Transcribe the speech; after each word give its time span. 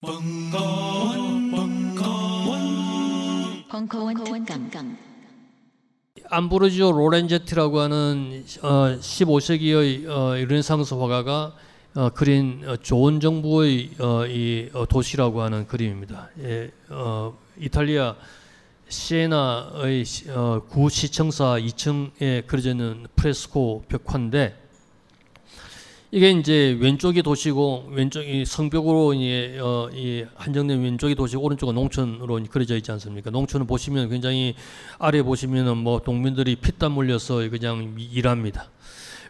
벙커원, 0.00 1.50
벙커원, 1.50 3.64
벙커원 3.68 4.44
특강 4.44 4.96
암브로지오 6.30 6.92
로렌제티라고 6.92 7.80
하는 7.80 8.44
어, 8.62 8.96
15세기의 9.00 10.06
어, 10.08 10.34
르네상스 10.36 10.94
화가가 10.94 11.52
어, 11.96 12.10
그린 12.10 12.62
어, 12.68 12.76
좋은 12.76 13.18
정부의 13.18 13.90
어, 13.98 14.24
이 14.26 14.70
어, 14.72 14.86
도시라고 14.86 15.42
하는 15.42 15.66
그림입니다. 15.66 16.28
예, 16.44 16.70
어, 16.90 17.36
이탈리아 17.58 18.14
시에나의 18.88 20.04
시- 20.04 20.30
어, 20.30 20.62
구 20.68 20.88
시청사 20.88 21.58
2층에 21.58 22.46
그려져 22.46 22.70
있는 22.70 23.08
프레스코 23.16 23.82
벽화인데 23.88 24.67
이게 26.10 26.30
이제 26.30 26.76
왼쪽이 26.80 27.22
도시고 27.22 27.90
왼쪽이 27.90 28.46
성벽으로 28.46 29.12
이제 29.12 29.58
어, 29.60 29.90
이 29.92 30.24
한정된 30.36 30.82
왼쪽이 30.82 31.14
도시고 31.14 31.42
오른쪽은 31.42 31.74
농촌으로 31.74 32.40
그려져 32.48 32.76
있지 32.76 32.90
않습니까? 32.92 33.28
농촌을 33.30 33.66
보시면 33.66 34.08
굉장히 34.08 34.54
아래 34.98 35.22
보시면은 35.22 35.76
뭐 35.76 36.00
동민들이 36.00 36.56
피땀 36.56 36.96
흘려서 36.96 37.50
그냥 37.50 37.94
일합니다. 37.98 38.70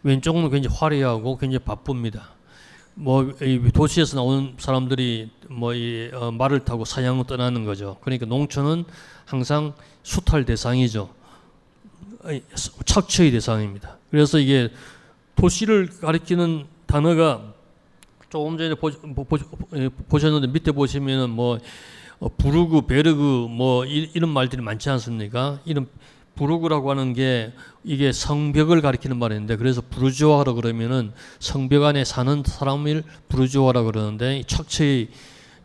왼쪽은 0.04 0.48
굉장히 0.50 0.76
화려하고 0.76 1.36
굉장히 1.36 1.64
바쁩니다. 1.64 2.30
뭐이 2.94 3.72
도시에서 3.74 4.16
나오는 4.16 4.54
사람들이 4.58 5.30
뭐 5.50 5.74
이 5.74 6.10
말을 6.32 6.60
타고 6.60 6.84
사냥을 6.84 7.24
떠나는 7.26 7.64
거죠. 7.64 7.96
그러니까 8.02 8.26
농촌은 8.26 8.84
항상 9.24 9.74
수탈 10.04 10.44
대상이죠. 10.44 11.10
아니, 12.22 12.42
착취의 12.84 13.32
대상입니다. 13.32 13.98
그래서 14.10 14.38
이게 14.38 14.70
도시를 15.36 15.88
가리키는 16.00 16.66
단어가 16.88 17.52
조금 18.30 18.58
전에 18.58 18.74
보, 18.74 18.90
보, 18.90 19.24
보, 19.24 19.38
예, 19.76 19.88
보셨는데 20.08 20.48
밑에 20.48 20.72
보시면은 20.72 21.30
뭐 21.30 21.58
어, 22.18 22.28
부르그, 22.28 22.86
베르그 22.86 23.46
뭐 23.48 23.84
이, 23.84 24.10
이런 24.14 24.30
말들이 24.30 24.60
많지 24.62 24.90
않습니까? 24.90 25.60
이런 25.64 25.86
부르그라고 26.34 26.90
하는 26.90 27.12
게 27.12 27.52
이게 27.84 28.10
성벽을 28.10 28.80
가리키는 28.80 29.18
말인데 29.18 29.56
그래서 29.56 29.82
부르주아라 29.88 30.54
그러면은 30.54 31.12
성벽 31.40 31.84
안에 31.84 32.04
사는 32.04 32.42
사람을 32.44 33.04
부르주아라 33.28 33.82
그러는데 33.82 34.38
이 34.38 34.44
착취 34.44 35.10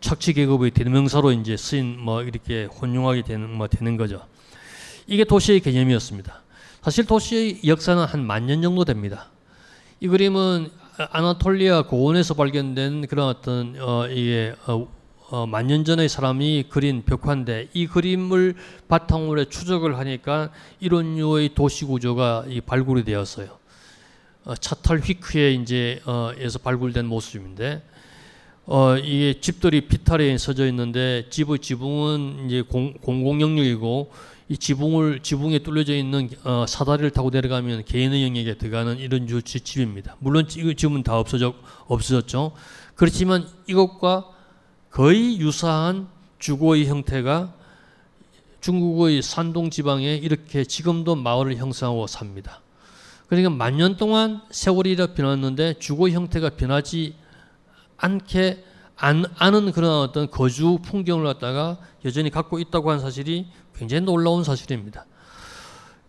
착취 0.01 0.33
계급의 0.33 0.71
대명사로 0.71 1.31
이제 1.31 1.55
쓰인 1.55 1.99
뭐 1.99 2.21
이렇게 2.23 2.65
혼용하게 2.65 3.21
되는 3.23 3.49
뭐 3.49 3.67
되는 3.67 3.95
거죠. 3.97 4.25
이게 5.07 5.23
도시의 5.23 5.61
개념이었습니다. 5.61 6.41
사실 6.81 7.05
도시의 7.05 7.61
역사는 7.65 8.03
한 8.03 8.25
만 8.25 8.45
년 8.45 8.61
정도 8.61 8.83
됩니다. 8.83 9.29
이 10.01 10.07
그림은 10.07 10.69
아나톨리아 10.95 11.83
고원에서 11.83 12.35
발견된 12.35 13.07
그런 13.07 13.27
어떤 13.27 13.75
어 13.79 14.07
이게 14.07 14.53
어, 14.67 14.87
어, 15.29 15.47
만년 15.47 15.85
전의 15.85 16.07
사람이 16.07 16.65
그린 16.69 17.03
벽화인데 17.03 17.69
이 17.73 17.87
그림을 17.87 18.53
바탕으로 18.87 19.41
해 19.41 19.45
추적을 19.45 19.97
하니까 19.97 20.51
이런 20.79 21.15
류의 21.15 21.55
도시 21.55 21.85
구조가 21.85 22.45
이 22.47 22.61
발굴이 22.61 23.03
되었어요. 23.05 23.57
어, 24.45 24.55
차탈 24.55 24.99
휘크에 24.99 25.53
이제 25.53 25.99
어, 26.05 26.31
에서 26.37 26.59
발굴된 26.59 27.07
모습인데 27.07 27.81
어, 28.67 28.95
이게 28.95 29.39
집들이 29.39 29.87
비탈에 29.87 30.37
서져 30.37 30.67
있는데 30.67 31.25
집의 31.31 31.57
지붕은 31.59 32.45
이제 32.45 32.61
공, 32.61 32.93
공공 32.93 33.41
영역이고 33.41 34.11
이 34.49 34.57
지붕을 34.57 35.21
지붕에 35.21 35.59
뚫려져 35.59 35.95
있는 35.95 36.29
어, 36.43 36.65
사다리를 36.67 37.09
타고 37.11 37.29
내려가면 37.29 37.85
개인의 37.85 38.23
영역에 38.23 38.57
들어가는 38.57 38.99
이런 38.99 39.27
주 39.27 39.41
지- 39.41 39.61
집입니다. 39.61 40.15
물론 40.19 40.45
이 40.49 40.75
집은 40.75 41.03
다 41.03 41.17
없어져 41.17 41.53
없어졌죠. 41.87 42.51
그렇지만 42.95 43.47
이것과 43.67 44.29
거의 44.89 45.39
유사한 45.39 46.07
주거의 46.39 46.87
형태가 46.87 47.53
중국의 48.61 49.21
산동 49.21 49.69
지방에 49.69 50.15
이렇게 50.15 50.63
지금도 50.63 51.15
마을을 51.15 51.57
형성하고 51.57 52.07
삽니다. 52.07 52.61
그러니까 53.27 53.49
만년 53.49 53.97
동안 53.97 54.41
세월이 54.51 54.95
변했는데 54.95 55.75
주거 55.79 56.09
형태가 56.09 56.51
변하지 56.51 57.15
않게 57.97 58.63
안, 58.95 59.25
않은 59.37 59.71
그런 59.71 59.89
어떤 60.01 60.29
거주 60.29 60.77
풍경을 60.83 61.25
갖다가 61.25 61.77
여전히 62.05 62.29
갖고 62.29 62.59
있다고 62.59 62.91
하는 62.91 63.01
사실이 63.01 63.47
굉장히 63.75 64.01
놀라운 64.05 64.43
사실입니다. 64.43 65.05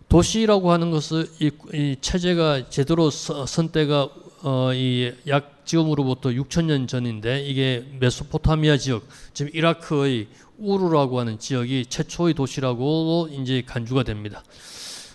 도시라고 0.09 0.71
하는 0.71 0.91
것은 0.91 1.25
이, 1.39 1.51
이 1.73 1.95
체제가 1.99 2.69
제대로 2.69 3.09
서- 3.09 3.45
선 3.45 3.69
때가 3.69 4.09
어, 4.43 4.71
이 4.73 5.11
약 5.27 5.65
지금으로부터 5.65 6.29
6천 6.29 6.65
년 6.65 6.85
전인데 6.85 7.43
이게 7.47 7.83
메소포타미아 7.99 8.77
지역, 8.77 9.03
지금 9.33 9.49
이라크의 9.55 10.27
우르라고 10.59 11.19
하는 11.19 11.39
지역이 11.39 11.87
최초의 11.89 12.35
도시라고 12.35 13.29
이제 13.31 13.63
간주가 13.65 14.03
됩니다. 14.03 14.43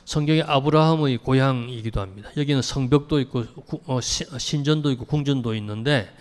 성경의 0.05 0.43
아브라함의 0.43 1.19
고향이기도 1.19 2.01
합니다. 2.01 2.31
여기는 2.37 2.61
성벽도 2.63 3.21
있고 3.21 3.45
구- 3.65 3.81
어, 3.87 4.01
시- 4.01 4.27
신전도 4.37 4.91
있고 4.91 5.05
궁전도 5.05 5.55
있는데 5.55 6.13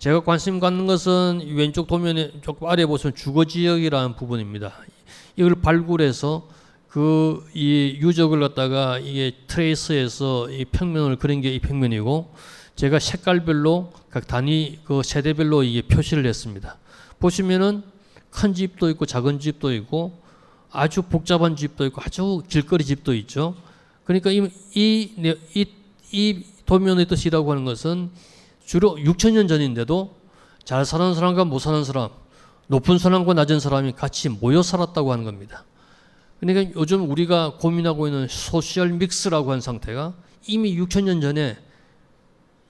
제가 0.00 0.24
관심 0.24 0.58
갖는 0.58 0.86
것은 0.88 1.42
이 1.44 1.52
왼쪽 1.52 1.86
도면에 1.86 2.32
조금 2.42 2.66
아래 2.66 2.84
보시면 2.86 3.14
주거 3.14 3.44
지역이라는 3.44 4.16
부분입니다. 4.16 4.72
이걸 5.36 5.54
발굴해서 5.56 6.48
그 6.88 7.44
이 7.54 7.98
유적을 8.00 8.40
갖다가 8.40 8.98
이게 8.98 9.32
트레이스해서 9.46 10.50
이 10.50 10.64
평면을 10.64 11.16
그린 11.16 11.40
게 11.40 11.54
이 11.54 11.58
평면이고 11.60 12.34
제가 12.76 12.98
색깔별로 12.98 13.92
각 14.10 14.26
단위 14.26 14.78
그 14.84 15.02
세대별로 15.04 15.62
이게 15.62 15.82
표시를 15.82 16.26
했습니다. 16.26 16.78
보시면은 17.20 17.82
큰 18.30 18.54
집도 18.54 18.88
있고 18.90 19.06
작은 19.06 19.38
집도 19.40 19.72
있고 19.74 20.18
아주 20.70 21.02
복잡한 21.02 21.56
집도 21.56 21.84
있고 21.86 22.00
아주 22.02 22.42
길거리 22.48 22.84
집도 22.84 23.14
있죠. 23.14 23.54
그러니까 24.04 24.30
이 24.30 24.48
이 24.74 25.10
이 25.54 25.66
이 26.12 26.42
도면의 26.66 27.06
뜻이라고 27.06 27.50
하는 27.52 27.64
것은 27.64 28.10
주로 28.64 28.96
6천 28.96 29.32
년 29.32 29.46
전인데도 29.46 30.16
잘 30.64 30.84
사는 30.84 31.14
사람과 31.14 31.44
못 31.44 31.58
사는 31.60 31.84
사람, 31.84 32.10
높은 32.70 32.98
사람과 32.98 33.34
낮은 33.34 33.58
사람이 33.58 33.94
같이 33.94 34.28
모여 34.28 34.62
살았다고 34.62 35.10
하는 35.10 35.24
겁니다. 35.24 35.64
그러니까 36.38 36.72
요즘 36.76 37.10
우리가 37.10 37.54
고민하고 37.58 38.06
있는 38.06 38.28
소셜 38.30 38.90
믹스라고 38.90 39.50
하는 39.50 39.60
상태가 39.60 40.14
이미 40.46 40.78
6천 40.78 41.02
년 41.02 41.20
전에 41.20 41.58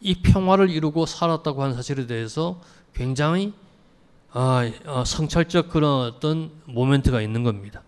이 0.00 0.14
평화를 0.14 0.70
이루고 0.70 1.04
살았다고 1.04 1.62
하는 1.62 1.76
사실에 1.76 2.06
대해서 2.06 2.62
굉장히 2.94 3.52
아, 4.32 4.70
어, 4.86 5.04
성찰적 5.04 5.68
그런 5.68 6.06
어떤 6.06 6.50
모멘트가 6.64 7.20
있는 7.20 7.42
겁니다. 7.44 7.82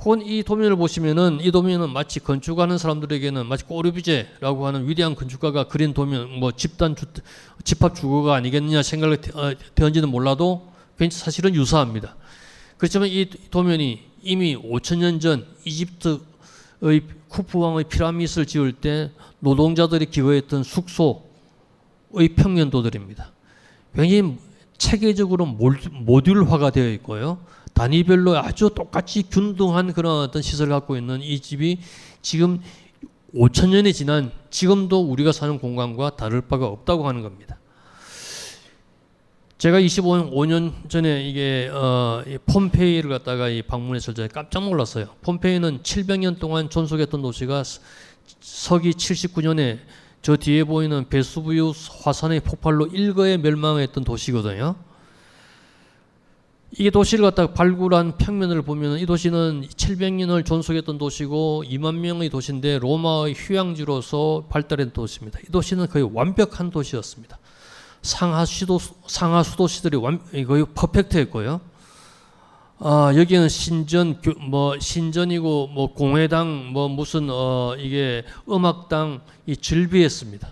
혹은 0.00 0.20
이 0.20 0.42
도면을 0.42 0.76
보시면은 0.76 1.38
이 1.40 1.50
도면은 1.50 1.88
마치 1.88 2.20
건축하는 2.20 2.76
사람들에게는 2.76 3.46
마치 3.46 3.64
꼬르비제라고 3.64 4.66
하는 4.66 4.86
위대한 4.86 5.14
건축가가 5.14 5.68
그린 5.68 5.94
도면 5.94 6.40
뭐 6.40 6.52
집단 6.52 6.94
주, 6.94 7.06
집합 7.64 7.94
주거가 7.94 8.34
아니겠느냐 8.34 8.82
생각을 8.82 9.22
되- 9.22 9.30
어, 9.32 10.06
몰라도 10.08 10.71
사실은 11.10 11.54
유사합니다. 11.54 12.16
그렇지만 12.78 13.08
이 13.08 13.28
도면이 13.50 14.00
이미 14.22 14.56
5천 14.56 14.98
년 14.98 15.20
전 15.20 15.46
이집트의 15.64 17.02
쿠프 17.28 17.58
왕의 17.58 17.84
피라미드를 17.84 18.46
지을 18.46 18.72
때 18.72 19.10
노동자들이 19.40 20.06
기거했던 20.06 20.62
숙소의 20.62 22.28
평면도들입니다. 22.36 23.32
굉장히 23.94 24.36
체계적으로 24.78 25.46
몰- 25.46 25.78
모듈화가 25.90 26.70
되어 26.70 26.88
있고요. 26.94 27.38
단위별로 27.74 28.36
아주 28.36 28.70
똑같이 28.74 29.22
균등한 29.22 29.92
그런 29.92 30.20
어떤 30.24 30.42
시설을 30.42 30.72
갖고 30.72 30.96
있는 30.96 31.22
이 31.22 31.40
집이 31.40 31.78
지금 32.20 32.60
5천 33.34 33.70
년이 33.70 33.92
지난 33.94 34.30
지금도 34.50 35.00
우리가 35.02 35.32
사는 35.32 35.58
공간과 35.58 36.16
다를 36.16 36.42
바가 36.42 36.66
없다고 36.66 37.08
하는 37.08 37.22
겁니다. 37.22 37.58
제가 39.62 39.78
25년 39.78 40.90
전에 40.90 41.22
이게 41.22 41.70
어, 41.72 42.20
이 42.26 42.36
폼페이를 42.46 43.08
갖다가 43.08 43.48
이 43.48 43.62
방문했을 43.62 44.12
때 44.12 44.26
깜짝 44.26 44.64
놀랐어요. 44.64 45.06
폼페이는 45.22 45.84
700년 45.84 46.40
동안 46.40 46.68
존속했던 46.68 47.22
도시가 47.22 47.62
서- 47.62 47.80
서기 48.40 48.90
79년에 48.90 49.78
저 50.20 50.36
뒤에 50.36 50.64
보이는 50.64 51.08
베수비우스 51.08 51.92
화산의 52.02 52.40
폭발로 52.40 52.88
일거에 52.88 53.36
멸망했던 53.36 54.02
도시거든요. 54.02 54.74
이게 56.76 56.90
도시를 56.90 57.22
갖다가 57.22 57.54
발굴한 57.54 58.18
평면을 58.18 58.62
보면 58.62 58.98
이 58.98 59.06
도시는 59.06 59.68
700년을 59.68 60.44
존속했던 60.44 60.98
도시고 60.98 61.62
2만 61.68 61.98
명의 61.98 62.30
도시인데 62.30 62.80
로마의 62.80 63.34
휴양지로서 63.36 64.46
발달한 64.48 64.92
도시입니다. 64.92 65.38
이 65.46 65.52
도시는 65.52 65.86
거의 65.86 66.10
완벽한 66.12 66.70
도시였습니다. 66.70 67.38
상하 68.02 68.44
수도 68.44 68.78
상하 69.06 69.42
수도시들이 69.42 69.96
완 69.96 70.20
거의 70.46 70.66
퍼펙트했고요. 70.74 71.60
아 72.80 73.12
여기는 73.14 73.48
신전 73.48 74.20
교- 74.20 74.38
뭐 74.40 74.78
신전이고 74.78 75.68
뭐 75.68 75.94
공회당 75.94 76.72
뭐 76.72 76.88
무슨 76.88 77.28
어 77.30 77.76
이게 77.78 78.24
음악당 78.50 79.20
이 79.46 79.56
즐비했습니다. 79.56 80.48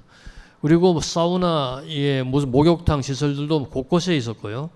그리고 0.62 0.92
뭐 0.92 1.00
사우나, 1.00 1.82
예, 1.88 2.22
무슨 2.22 2.50
목욕탕 2.50 3.00
시설들도 3.02 3.70
곳곳에 3.70 4.14
있었고요. 4.14 4.68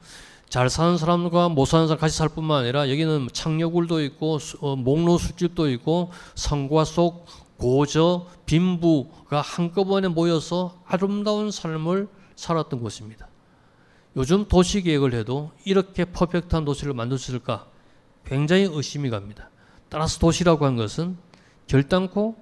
잘 0.49 0.71
사는 0.71 0.97
사람과 0.97 1.50
못 1.50 1.67
사는 1.67 1.87
사람 1.87 2.00
같이 2.00 2.17
살 2.17 2.29
뿐만 2.31 2.62
아니라 2.62 2.88
여기는 2.91 3.29
창녀굴도 3.32 4.03
있고 4.05 4.38
어, 4.61 4.76
목로 4.76 5.19
술집도 5.19 5.71
있고 5.73 6.11
성과 6.35 6.85
속 6.85 7.26
고저 7.59 8.26
빈부가 8.47 9.41
한꺼번에 9.43 10.09
모여서 10.09 10.75
아름다운 10.87 11.50
삶을 11.50 12.09
살았던 12.36 12.81
곳입니다. 12.81 13.28
요즘 14.16 14.46
도시 14.46 14.82
계획을 14.82 15.14
해도 15.14 15.52
이렇게 15.64 16.04
퍼펙트한 16.04 16.64
도시를 16.64 16.94
만들 16.94 17.19
수 17.19 17.32
있을까 17.32 17.66
굉장히 18.25 18.69
의심이 18.70 19.10
갑니다. 19.10 19.50
따라서 19.88 20.19
도시라고 20.19 20.64
하는 20.64 20.76
것은 20.76 21.16
결단코 21.66 22.36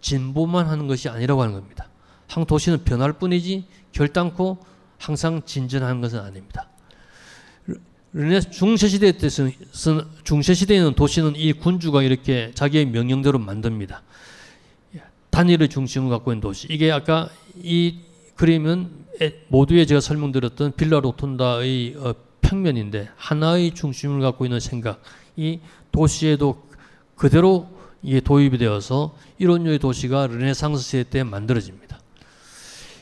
진보만 0.00 0.66
하는 0.66 0.86
것이 0.86 1.08
아니라고 1.08 1.42
하는 1.42 1.54
겁니다. 1.54 1.88
한 2.28 2.44
도시는 2.44 2.84
변할 2.84 3.14
뿐이지 3.14 3.66
결단코 3.92 4.58
항상 4.98 5.42
진전하는 5.44 6.00
것은 6.00 6.18
아닙니다. 6.20 6.68
중세 8.52 8.86
시대 8.86 9.12
때는 9.12 9.52
중세 10.22 10.54
시대에는 10.54 10.94
도시는 10.94 11.34
이 11.36 11.52
군주가 11.52 12.02
이렇게 12.02 12.52
자기의 12.54 12.86
명령대로 12.86 13.38
만듭니다. 13.38 14.02
단일의 15.30 15.68
중심을 15.68 16.10
갖고 16.10 16.30
있는 16.30 16.40
도시. 16.40 16.68
이게 16.70 16.92
아까 16.92 17.28
이 17.56 17.98
그림은 18.36 18.90
모두에 19.48 19.86
제가 19.86 20.00
설명드렸던 20.00 20.72
빌라 20.72 21.00
로톤다의 21.00 21.96
어, 21.98 22.14
평면인데 22.40 23.08
하나의 23.16 23.74
중심을 23.74 24.20
갖고 24.20 24.44
있는 24.44 24.60
생각이 24.60 25.60
도시에도 25.92 26.62
그대로 27.14 27.68
도입이 28.24 28.58
되어서 28.58 29.16
이런 29.38 29.64
류의 29.64 29.78
도시가 29.78 30.26
르네상스 30.26 30.82
시대 30.82 31.04
때 31.04 31.22
만들어집니다. 31.22 31.98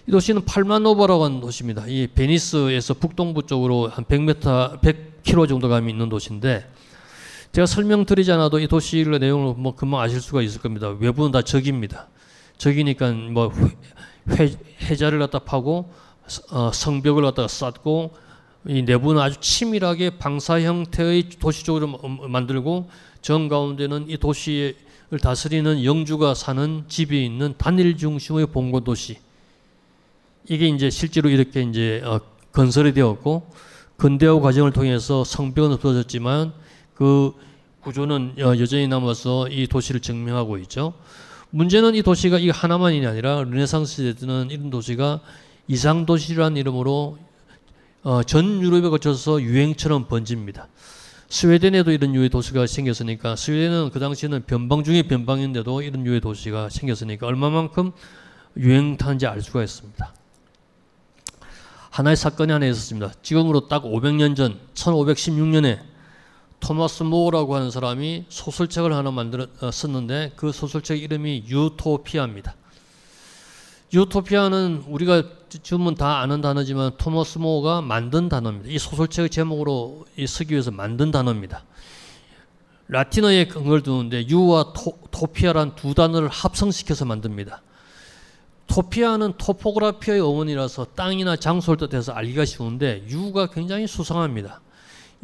이 0.06 0.10
도시는 0.10 0.44
팔마노바라고 0.44 1.24
하는 1.24 1.40
도시입니다. 1.40 1.86
이 1.86 2.08
베니스에서 2.08 2.94
북동부 2.94 3.46
쪽으로 3.46 3.88
한 3.88 4.04
100m, 4.04 4.80
100km 4.80 5.48
정도 5.48 5.68
감이 5.68 5.90
있는 5.90 6.08
도시인데 6.08 6.68
제가 7.52 7.66
설명드리지 7.66 8.32
않아도 8.32 8.58
이 8.58 8.66
도시의 8.66 9.18
내용을 9.18 9.54
뭐 9.56 9.74
금방 9.74 10.00
아실 10.00 10.20
수가 10.20 10.42
있을 10.42 10.60
겁니다. 10.60 10.88
외부는 10.88 11.32
다 11.32 11.42
적입니다. 11.42 12.08
적이니까 12.58 13.12
뭐 13.12 13.52
회, 14.30 14.52
해자를 14.82 15.18
갖다 15.18 15.38
파고 15.40 15.92
어, 16.50 16.70
성벽을 16.72 17.22
갖다가 17.22 17.48
쌓고 17.48 18.14
이 18.68 18.82
내부는 18.82 19.20
아주 19.20 19.40
치밀하게 19.40 20.18
방사 20.18 20.60
형태의 20.60 21.30
도시 21.40 21.64
쪽으로 21.64 21.98
만들고 22.28 22.88
정 23.20 23.48
가운데는 23.48 24.08
이 24.08 24.16
도시를 24.16 25.18
다스리는 25.20 25.84
영주가 25.84 26.34
사는 26.34 26.84
집이 26.88 27.24
있는 27.24 27.54
단일 27.58 27.96
중심의 27.96 28.46
봉고 28.46 28.80
도시. 28.80 29.18
이게 30.48 30.68
이제 30.68 30.90
실제로 30.90 31.28
이렇게 31.28 31.62
이제 31.62 32.02
어, 32.04 32.20
건설이 32.52 32.92
되었고 32.94 33.50
근대화 33.96 34.40
과정을 34.40 34.72
통해서 34.72 35.24
성벽은 35.24 35.72
없어졌지만 35.72 36.52
그 36.94 37.32
구조는 37.82 38.34
어, 38.38 38.58
여전히 38.58 38.86
남아서 38.86 39.48
이 39.48 39.66
도시를 39.66 40.00
증명하고 40.00 40.58
있죠. 40.58 40.94
문제는 41.54 41.94
이 41.94 42.02
도시가 42.02 42.38
이 42.38 42.48
하나만이 42.48 43.06
아니라 43.06 43.44
르네상스 43.44 43.92
시대 43.92 44.14
때는 44.14 44.48
이런 44.50 44.70
도시가 44.70 45.20
이상 45.68 46.06
도시라는 46.06 46.56
이름으로 46.56 47.18
어, 48.04 48.22
전 48.22 48.62
유럽에 48.62 48.88
거쳐서 48.88 49.42
유행처럼 49.42 50.08
번집니다. 50.08 50.68
스웨덴에도 51.28 51.92
이런 51.92 52.14
유의 52.14 52.30
도시가 52.30 52.66
생겼으니까 52.66 53.36
스웨덴은 53.36 53.90
그 53.90 54.00
당시에는 54.00 54.44
변방 54.46 54.82
중에 54.82 55.02
변방인데도 55.02 55.82
이런 55.82 56.06
유의 56.06 56.22
도시가 56.22 56.70
생겼으니까 56.70 57.26
얼마만큼 57.26 57.92
유행 58.56 58.96
타는지 58.96 59.26
알 59.26 59.42
수가 59.42 59.62
있습니다. 59.62 60.14
하나의 61.90 62.16
사건이 62.16 62.50
하나 62.50 62.64
있었습니다. 62.64 63.12
지금으로 63.20 63.68
딱 63.68 63.82
500년 63.82 64.36
전 64.36 64.58
1516년에 64.72 65.91
토마스 66.62 67.02
모어라고 67.02 67.56
하는 67.56 67.72
사람이 67.72 68.26
소설책을 68.28 68.92
하나 68.92 69.10
만들어 69.10 69.48
어, 69.60 69.70
썼는데 69.70 70.32
그 70.36 70.52
소설책 70.52 71.02
이름이 71.02 71.44
유토피아입니다. 71.48 72.54
유토피아는 73.92 74.84
우리가 74.86 75.24
지금은 75.48 75.96
다 75.96 76.20
아는 76.20 76.40
단어지만 76.40 76.92
토마스 76.96 77.38
모어가 77.38 77.82
만든 77.82 78.28
단어입니다. 78.28 78.70
이 78.70 78.78
소설책의 78.78 79.30
제목으로 79.30 80.06
쓰기 80.26 80.52
위해서 80.52 80.70
만든 80.70 81.10
단어입니다. 81.10 81.64
라틴어에 82.88 83.48
근거를 83.48 83.82
두는데 83.82 84.28
유와 84.28 84.72
토, 84.72 84.98
토피아란 85.10 85.74
두 85.74 85.94
단어를 85.94 86.28
합성시켜서 86.28 87.04
만듭니다. 87.04 87.60
토피아는 88.68 89.34
토포그라피아의 89.36 90.20
어원이라서 90.20 90.86
땅이나 90.94 91.36
장소를 91.36 91.88
뜻해서 91.88 92.12
알기가 92.12 92.44
쉬운데 92.44 93.04
유가 93.08 93.48
굉장히 93.48 93.86
수상합니다. 93.88 94.60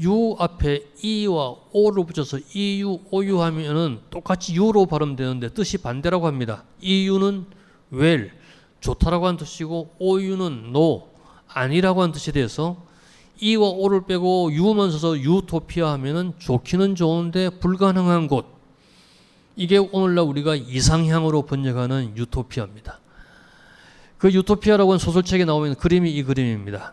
유 0.01 0.37
앞에 0.39 0.85
이와 1.03 1.57
오를 1.73 2.07
붙여서 2.07 2.39
이유 2.55 3.01
오유 3.11 3.43
하면은 3.43 4.01
똑같이 4.11 4.55
유로 4.55 4.87
발음되는데 4.87 5.51
뜻이 5.51 5.79
반대라고 5.79 6.27
합니다. 6.27 6.65
이유는 6.81 7.47
well 7.91 8.31
좋다라고 8.81 9.27
하는 9.27 9.39
뜻이고 9.39 9.95
오유는 9.99 10.73
no 10.73 11.09
아니라고 11.49 12.03
하는 12.03 12.13
뜻이 12.13 12.31
돼서 12.33 12.77
이와 13.41 13.69
오를 13.69 14.05
빼고 14.07 14.53
유만 14.53 14.91
써서 14.91 15.19
유토피아 15.19 15.93
하면은 15.93 16.33
좋기는 16.39 16.95
좋은데 16.95 17.51
불가능한 17.51 18.29
곳 18.29 18.47
이게 19.57 19.79
오늘날 19.79 20.25
우리가 20.25 20.55
이상향으로 20.55 21.43
번역하는 21.43 22.17
유토피아입니다. 22.17 23.01
그 24.19 24.33
유토피아라고 24.33 24.93
하는 24.93 24.99
소설책에 24.99 25.45
나오는 25.45 25.75
그림이 25.75 26.13
이 26.13 26.23
그림입니다. 26.23 26.93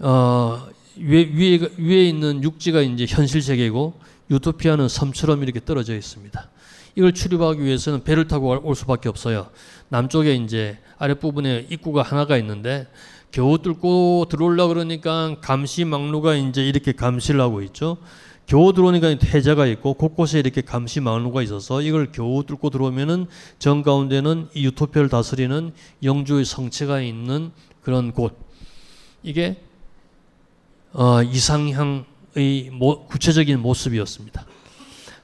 어, 0.00 0.66
위에, 0.96 1.30
위에, 1.34 1.58
위에 1.78 2.08
있는 2.08 2.42
육지가 2.42 2.82
이제 2.82 3.06
현실 3.08 3.42
세계고 3.42 3.94
유토피아는 4.30 4.88
섬처럼 4.88 5.42
이렇게 5.42 5.60
떨어져 5.64 5.94
있습니다. 5.94 6.50
이걸 6.94 7.12
출입하기 7.12 7.62
위해서는 7.62 8.04
배를 8.04 8.28
타고 8.28 8.60
올 8.62 8.74
수밖에 8.74 9.08
없어요. 9.08 9.48
남쪽에 9.88 10.34
이제 10.34 10.78
아랫부분에 10.98 11.66
입구가 11.70 12.02
하나가 12.02 12.36
있는데 12.38 12.86
겨우 13.30 13.58
뚫고 13.58 14.26
들어올라 14.28 14.66
그러니까 14.66 15.36
감시 15.40 15.84
망루가 15.84 16.34
이제 16.34 16.66
이렇게 16.66 16.92
감시를 16.92 17.40
하고 17.40 17.62
있죠. 17.62 17.96
겨우 18.46 18.74
들어오니까 18.74 19.08
해자가 19.08 19.66
있고 19.66 19.94
곳곳에 19.94 20.38
이렇게 20.38 20.60
감시 20.60 21.00
망루가 21.00 21.42
있어서 21.42 21.80
이걸 21.80 22.12
겨우 22.12 22.44
뚫고 22.44 22.68
들어오면은 22.68 23.26
정 23.58 23.82
가운데는 23.82 24.48
이 24.54 24.66
유토피아를 24.66 25.08
다스리는 25.08 25.72
영주의 26.02 26.44
성체가 26.44 27.00
있는 27.00 27.52
그런 27.80 28.12
곳. 28.12 28.36
이게 29.22 29.56
어, 30.94 31.22
이상향의 31.22 32.70
모, 32.72 33.06
구체적인 33.06 33.60
모습이었습니다. 33.60 34.44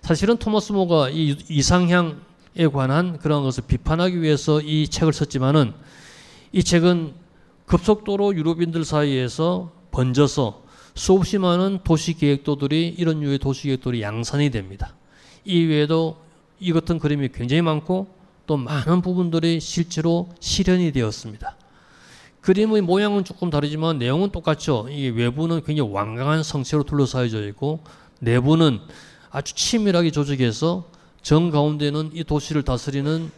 사실은 0.00 0.38
토마스 0.38 0.73
모가 0.73 1.11
이 1.11 1.37
이상향에 1.49 2.69
관한 2.73 3.19
그런 3.19 3.42
것을 3.42 3.64
비판하기 3.66 4.23
위해서 4.23 4.62
이 4.62 4.88
책을 4.88 5.12
썼지만은 5.12 5.75
이 6.52 6.62
책은 6.62 7.12
급속도로 7.66 8.35
유럽인들 8.35 8.87
사이에서 8.87 9.71
번져서 9.90 10.62
수없이 10.95 11.37
많은 11.37 11.81
도시계획도들이 11.85 12.95
이런 12.97 13.23
유의 13.23 13.38
도시계획도들이 13.38 14.00
양산이 14.00 14.50
됩니다. 14.50 14.95
이 15.45 15.64
외에도 15.64 16.16
이 16.61 16.73
같은 16.73 16.99
그림이 16.99 17.28
굉장히 17.28 17.61
많고 17.61 18.09
또 18.47 18.57
많은 18.57 19.02
부분들이 19.02 19.61
실제로 19.61 20.31
실현이 20.40 20.92
되었습니다. 20.92 21.57
그림의 22.40 22.83
모양은 22.83 23.25
조금 23.25 23.50
다르지만 23.50 23.99
내용은 23.99 24.30
똑같죠. 24.30 24.88
이 24.90 25.09
외부는 25.09 25.62
굉장히 25.64 25.90
완강한 25.90 26.42
성체로 26.42 26.83
둘러싸여져 26.85 27.47
있고 27.49 27.80
내부는 28.21 28.80
아주 29.30 29.54
치밀하게 29.54 30.11
조직해서 30.11 30.88
정 31.23 31.50
가운데는 31.50 32.12
이 32.14 32.25
도시를 32.25 32.62
다스리는 32.62 33.30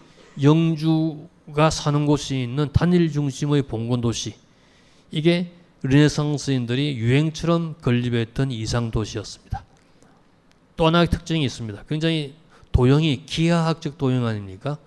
영주가 0.43 1.71
사는 1.71 2.07
곳이 2.07 2.43
있는 2.43 2.69
단일 2.73 3.11
중심의 3.11 3.63
봉건 3.63 4.01
도시. 4.01 4.35
이게 5.11 5.53
르네상스인들이 5.83 6.97
유행처럼 6.97 7.77
건립했던 7.81 8.51
이상 8.53 8.91
도시였습니다. 8.91 9.65
또 10.77 10.87
하나의 10.87 11.09
특징이 11.09 11.45
있습니다. 11.45 11.85
굉장히 11.89 12.35
도형이 12.73 13.25
기하학적 13.27 13.99
도형 13.99 14.27
아닙니까? 14.27 14.79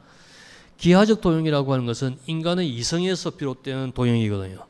기하적 0.77 1.21
도형이라고 1.21 1.73
하는 1.73 1.85
것은 1.85 2.17
인간의 2.27 2.69
이성에서 2.69 3.31
비롯되는 3.31 3.91
도형이거든요. 3.93 4.65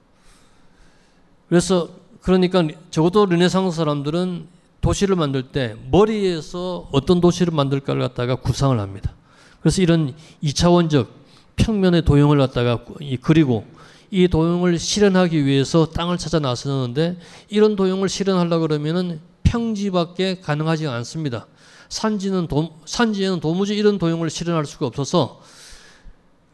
그래서 1.49 1.89
그러니까 2.21 2.65
적어도 2.89 3.25
르네상스 3.25 3.75
사람들은 3.75 4.47
도시를 4.81 5.15
만들 5.15 5.43
때 5.43 5.75
머리에서 5.91 6.89
어떤 6.91 7.21
도시를 7.21 7.53
만들까를 7.53 8.01
갖다가 8.01 8.35
구상을 8.35 8.77
합니다. 8.79 9.13
그래서 9.61 9.81
이런 9.81 10.13
2차원적 10.43 11.07
평면의 11.55 12.03
도형을 12.03 12.37
갖다가 12.37 12.83
그리고 13.21 13.65
이 14.11 14.27
도형을 14.27 14.77
실현하기 14.77 15.45
위해서 15.45 15.87
땅을 15.87 16.17
찾아 16.17 16.39
나서는데 16.39 17.17
이런 17.49 17.75
도형을 17.75 18.09
실현하려 18.09 18.59
그러면은 18.59 19.19
평지밖에 19.43 20.41
가능하지 20.41 20.87
않습니다. 20.87 21.47
산지는 21.89 22.47
도, 22.47 22.75
산지에는 22.85 23.39
도무지 23.39 23.75
이런 23.75 23.97
도형을 23.97 24.29
실현할 24.29 24.65
수가 24.65 24.87
없어서 24.87 25.41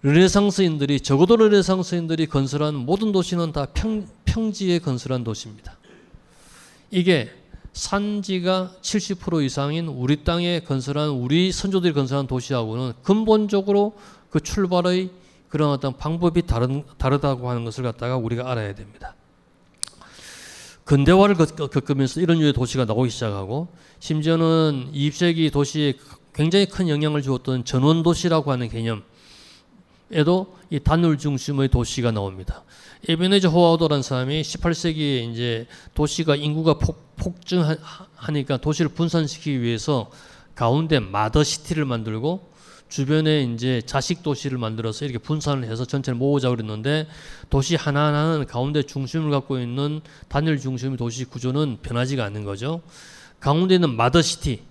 르네상스인들이 0.01 1.01
적어도 1.01 1.35
르네상스인들이 1.35 2.27
건설한 2.27 2.75
모든 2.75 3.11
도시는 3.11 3.51
다 3.51 3.65
평, 3.73 4.07
평지에 4.23 4.79
건설한 4.79 5.23
도시입니다. 5.23 5.77
이게 6.89 7.29
산지가 7.73 8.75
70% 8.81 9.43
이상인 9.43 9.87
우리 9.87 10.23
땅에 10.23 10.61
건설한 10.61 11.09
우리 11.09 11.51
선조들이 11.51 11.93
건설한 11.93 12.27
도시하고는 12.27 12.93
근본적으로 13.03 13.97
그 14.29 14.39
출발의 14.39 15.11
그런 15.49 15.69
어떤 15.71 15.97
방법이 15.97 16.43
다른, 16.43 16.83
다르다고 16.97 17.49
하는 17.49 17.65
것을 17.65 17.83
갖다가 17.83 18.15
우리가 18.15 18.49
알아야 18.49 18.75
됩니다. 18.75 19.15
근대화를 20.85 21.35
겪으면서 21.35 22.21
이런 22.21 22.39
유의 22.39 22.53
도시가 22.53 22.85
나오기 22.85 23.09
시작하고 23.09 23.67
심지어는 23.99 24.91
20세기 24.93 25.51
도시에 25.51 25.93
굉장히 26.33 26.65
큰 26.65 26.89
영향을 26.89 27.21
주었던 27.21 27.65
전원 27.65 28.01
도시라고 28.01 28.51
하는 28.51 28.69
개념 28.69 29.03
에도 30.11 30.57
이 30.69 30.79
단울 30.79 31.17
중심의 31.17 31.69
도시가 31.69 32.11
나옵니다. 32.11 32.63
에베네즈 33.07 33.47
호와우도라는 33.47 34.01
사람이 34.01 34.41
18세기에 34.41 35.31
이제 35.31 35.67
도시가 35.93 36.35
인구가 36.35 36.73
폭, 36.75 37.15
폭증하니까 37.15 38.57
도시를 38.57 38.89
분산시키기 38.91 39.61
위해서 39.61 40.09
가운데 40.55 40.99
mother 40.99 41.43
city를 41.43 41.85
만들고 41.85 42.49
주변에 42.89 43.43
이제 43.43 43.81
자식 43.85 44.23
도시를 44.23 44.57
만들어서 44.57 45.05
이렇게 45.05 45.19
분산을 45.19 45.69
해서 45.69 45.85
전체를 45.85 46.17
모으자 46.17 46.49
그랬는데 46.49 47.07
도시 47.49 47.75
하나하나는 47.75 48.47
가운데 48.47 48.81
중심을 48.81 49.29
갖고 49.29 49.59
있는 49.59 50.01
단일 50.27 50.57
중심의 50.57 50.97
도시 50.97 51.25
구조는 51.25 51.77
변하지가 51.83 52.25
않는 52.25 52.43
거죠. 52.45 52.81
가운데 53.39 53.75
있는 53.75 53.95
mother 53.95 54.32
city, 54.32 54.63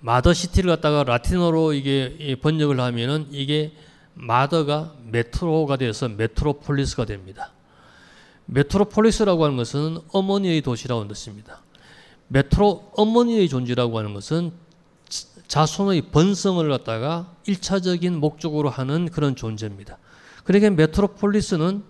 mother 0.00 0.30
city를 0.30 0.70
갖다가 0.70 1.02
라틴어로 1.02 1.74
이게 1.74 2.36
번역을 2.40 2.78
하면은 2.80 3.26
이게 3.32 3.72
mother가 4.14 4.94
메트로가 5.10 5.76
돼서 5.76 6.08
메트로폴리스가 6.08 7.04
됩니다. 7.04 7.52
메트로폴리스라고 8.46 9.44
하는 9.44 9.56
것은 9.56 9.98
어머니의 10.12 10.60
도시라고 10.62 11.00
하는 11.00 11.08
뜻입니다. 11.08 11.62
메트로 12.28 12.92
어머니의 12.96 13.48
존재라고 13.48 13.98
하는 13.98 14.14
것은 14.14 14.52
자손의 15.48 16.10
번성을 16.12 16.66
갖다가 16.68 17.34
일차적인 17.46 18.18
목적으로 18.18 18.70
하는 18.70 19.08
그런 19.08 19.36
존재입니다. 19.36 19.98
그러니까 20.44 20.70
메트로폴리스는 20.70 21.82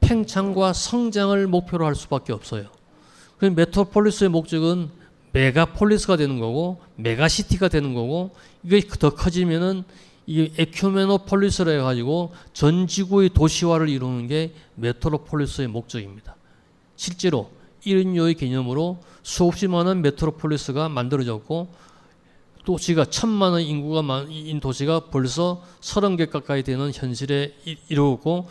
팽창과 0.00 0.74
성장을 0.74 1.46
목표로 1.46 1.86
할 1.86 1.94
수밖에 1.94 2.32
없어요. 2.32 2.66
그 3.38 3.46
메트로폴리스의 3.46 4.28
목적은 4.28 4.90
메가폴리스가 5.32 6.16
되는 6.16 6.38
거고 6.38 6.80
메가시티가 6.96 7.68
되는 7.68 7.94
거고 7.94 8.34
이게 8.62 8.80
더 8.86 9.10
커지면은 9.10 9.84
이 10.26 10.50
ecumenopolis로 10.56 11.70
해가지고 11.70 12.32
전 12.52 12.86
지구의 12.86 13.30
도시화를 13.30 13.88
이루는 13.88 14.26
게 14.26 14.54
메트로폴리스의 14.76 15.68
목적입니다. 15.68 16.36
실제로 16.96 17.50
이런 17.84 18.14
류의 18.14 18.34
개념으로 18.34 18.98
수없이 19.22 19.68
많은 19.68 20.02
메트로폴리스가 20.02 20.88
만들어졌고 20.88 21.68
도시가 22.64 23.06
천만 23.06 23.52
원 23.52 23.60
인구가 23.60 24.00
많은 24.00 24.58
도시가 24.60 25.10
벌써 25.10 25.62
서른 25.80 26.16
개 26.16 26.26
가까이 26.26 26.62
되는 26.62 26.90
현실에 26.92 27.54
이르고 27.88 28.48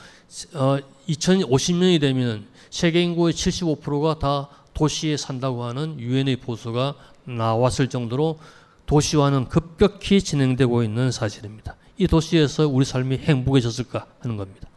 어, 0.53 0.77
2050년이 1.09 1.99
되면 1.99 2.45
세계 2.69 3.01
인구의 3.01 3.33
75%가 3.33 4.19
다 4.19 4.49
도시에 4.73 5.17
산다고 5.17 5.63
하는 5.63 5.99
유엔의 5.99 6.37
보수가 6.37 6.95
나왔을 7.25 7.89
정도로 7.89 8.39
도시화는 8.85 9.49
급격히 9.49 10.21
진행되고 10.21 10.83
있는 10.83 11.11
사실입니다. 11.11 11.75
이 11.97 12.07
도시에서 12.07 12.67
우리 12.67 12.85
삶이 12.85 13.17
행복해졌을까 13.17 14.07
하는 14.19 14.37
겁니다. 14.37 14.67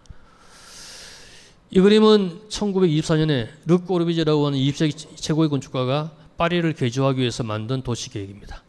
이 1.71 1.81
그림은 1.81 2.49
1924년에 2.49 3.49
르꼬르비제라고 3.67 4.47
하는 4.47 4.59
20세기 4.59 5.17
최고의 5.17 5.49
건축가가 5.49 6.13
파리를 6.37 6.73
개조하기 6.75 7.21
위해서 7.21 7.43
만든 7.43 7.83
도시 7.83 8.11
계획입니다. 8.11 8.63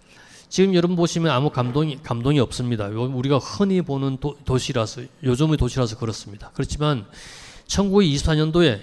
지금 0.50 0.74
여러분 0.74 0.96
보시면 0.96 1.30
아무 1.32 1.50
감동이 1.50 2.00
감동이 2.02 2.40
없습니다. 2.40 2.88
우리가 2.88 3.38
흔히 3.38 3.82
보는 3.82 4.18
도, 4.18 4.58
시라서 4.58 5.02
요즘의 5.24 5.58
도시라서 5.58 5.98
그렇습니다. 5.98 6.52
그렇지만 6.54 7.06
1924년도에 7.68 8.80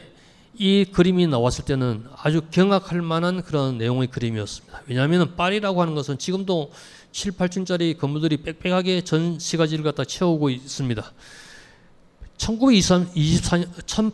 이 0.56 0.84
그림이 0.84 1.26
나왔을 1.26 1.64
때는 1.64 2.04
아주 2.16 2.42
경악할 2.50 3.02
만한 3.02 3.42
그런 3.42 3.76
내용의 3.78 4.08
그림이었습니다. 4.08 4.82
왜냐하면 4.86 5.34
파리라고 5.36 5.80
하는 5.82 5.94
것은 5.94 6.18
지금도 6.18 6.70
7, 7.12 7.32
8층짜리 7.32 7.98
건물들이 7.98 8.38
빽빽하게 8.38 9.02
전 9.02 9.38
시가지를 9.38 9.84
갖다 9.84 10.04
채우고 10.04 10.50
있습니다. 10.50 11.12
1924년, 12.36 14.12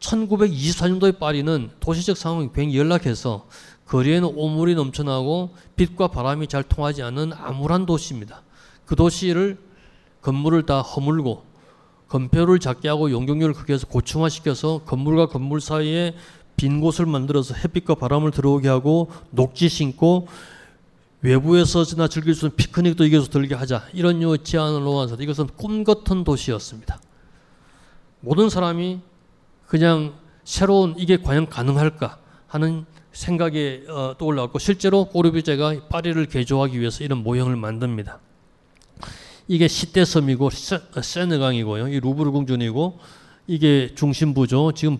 1924년도의 0.00 1.18
파리는 1.18 1.70
도시적 1.80 2.16
상황이 2.16 2.48
굉장히 2.54 2.78
연락해서 2.78 3.46
거리에는 3.86 4.32
오물이 4.34 4.74
넘쳐나고 4.74 5.54
빛과 5.76 6.08
바람이 6.08 6.46
잘 6.46 6.62
통하지 6.62 7.02
않는 7.02 7.32
암울한 7.32 7.86
도시입니다. 7.86 8.42
그 8.86 8.96
도시를 8.96 9.58
건물을 10.22 10.66
다 10.66 10.80
허물고 10.80 11.44
건폐율을 12.14 12.60
작게 12.60 12.88
하고 12.88 13.10
용적률을 13.10 13.54
크게 13.54 13.72
해서 13.72 13.88
고층화시켜서 13.88 14.82
건물과 14.84 15.26
건물 15.26 15.60
사이에 15.60 16.14
빈 16.56 16.80
곳을 16.80 17.06
만들어서 17.06 17.54
햇빛과 17.54 17.96
바람을 17.96 18.30
들어오게 18.30 18.68
하고 18.68 19.10
녹지 19.30 19.68
심고 19.68 20.28
외부에서나 21.22 22.06
즐길 22.06 22.36
수 22.36 22.46
있는 22.46 22.56
피크닉도 22.56 23.04
여기서 23.06 23.30
들게 23.30 23.56
하자 23.56 23.88
이런 23.92 24.22
요 24.22 24.36
제안을 24.36 24.84
놓아서 24.84 25.16
이것은 25.16 25.48
꿈 25.56 25.82
같은 25.82 26.22
도시였습니다. 26.22 27.00
모든 28.20 28.48
사람이 28.48 29.00
그냥 29.66 30.14
새로운 30.44 30.94
이게 30.96 31.16
과연 31.16 31.48
가능할까 31.48 32.18
하는 32.46 32.86
생각이 33.10 33.86
어, 33.88 34.14
떠올랐고 34.16 34.60
실제로 34.60 35.06
꼬르비제가 35.06 35.88
파리를 35.88 36.24
개조하기 36.26 36.78
위해서 36.78 37.02
이런 37.02 37.24
모형을 37.24 37.56
만듭니다. 37.56 38.20
이게 39.46 39.68
시대섬이고 39.68 40.50
세느강이고요. 41.02 41.88
이 41.88 42.00
루브르 42.00 42.30
궁전이고 42.30 42.98
이게 43.46 43.94
중심부죠. 43.94 44.72
지금 44.72 44.98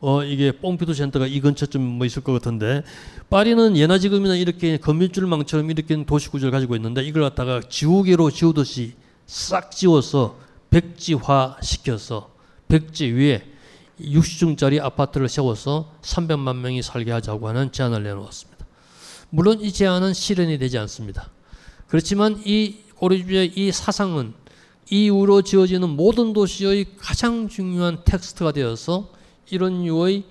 어 0.00 0.22
이게 0.24 0.52
뽕피도 0.52 0.92
센터가 0.92 1.26
이 1.26 1.40
근처쯤 1.40 1.80
뭐 1.80 2.06
있을 2.06 2.22
것 2.22 2.32
같은데 2.32 2.82
파리는 3.30 3.76
예나 3.76 3.98
지금이나 3.98 4.36
이렇게 4.36 4.76
건물줄망처럼 4.76 5.70
이렇게 5.70 6.04
도시 6.04 6.28
구조를 6.28 6.52
가지고 6.52 6.76
있는데 6.76 7.02
이걸 7.02 7.22
갖다가 7.22 7.60
지우개로 7.60 8.30
지우듯이 8.30 8.94
싹 9.26 9.70
지워서 9.70 10.38
백지화 10.70 11.56
시켜서 11.62 12.30
백지 12.68 13.06
위에 13.12 13.42
60층짜리 14.00 14.82
아파트를 14.82 15.28
세워서 15.28 15.92
300만 16.02 16.56
명이 16.56 16.82
살게 16.82 17.12
하자고 17.12 17.48
하는 17.48 17.72
제안을 17.72 18.02
내놓았습니다. 18.02 18.66
물론 19.30 19.60
이 19.60 19.72
제안은 19.72 20.12
실현이 20.12 20.58
되지 20.58 20.76
않습니다. 20.78 21.30
그렇지만 21.88 22.42
이 22.44 22.76
고리주의 22.96 23.52
이 23.56 23.72
사상은 23.72 24.34
이후로 24.90 25.42
지어지는 25.42 25.90
모든 25.90 26.32
도시의 26.32 26.96
가장 26.98 27.48
중요한 27.48 28.02
텍스트가 28.04 28.52
되어서 28.52 29.10
이런 29.50 29.84
유의 29.84 30.24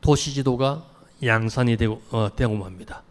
도시 0.00 0.32
지도가 0.32 0.86
양산이 1.22 1.76
되고, 1.76 2.00
어, 2.10 2.30
되고 2.34 2.64
합니다. 2.64 3.02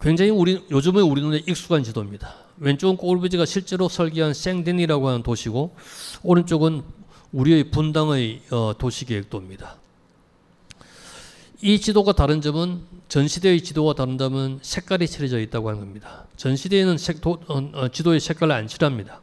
굉장히 0.00 0.30
우리 0.30 0.64
요즘에 0.70 1.00
우리 1.00 1.20
눈에 1.20 1.42
익숙한 1.46 1.82
지도입니다. 1.82 2.34
왼쪽은 2.58 2.96
꼬르비지가 2.96 3.44
실제로 3.44 3.88
설계한 3.88 4.34
생덴이라고 4.34 5.08
하는 5.08 5.22
도시고 5.22 5.74
오른쪽은 6.22 6.82
우리의 7.32 7.70
분당의 7.70 8.42
어, 8.50 8.72
도시 8.78 9.04
계획도입니다. 9.04 9.76
이 11.62 11.80
지도가 11.80 12.12
다른 12.12 12.40
점은 12.40 12.82
전시대의 13.08 13.62
지도와 13.62 13.94
다른 13.94 14.18
점은 14.18 14.58
색깔이 14.60 15.06
칠해져 15.06 15.40
있다고 15.40 15.68
하는 15.68 15.80
겁니다. 15.80 16.26
전시대에는 16.36 16.98
색, 16.98 17.20
도, 17.20 17.38
어, 17.48 17.70
어, 17.72 17.88
지도에 17.88 18.18
색깔을 18.18 18.54
안 18.54 18.66
칠합니다. 18.66 19.22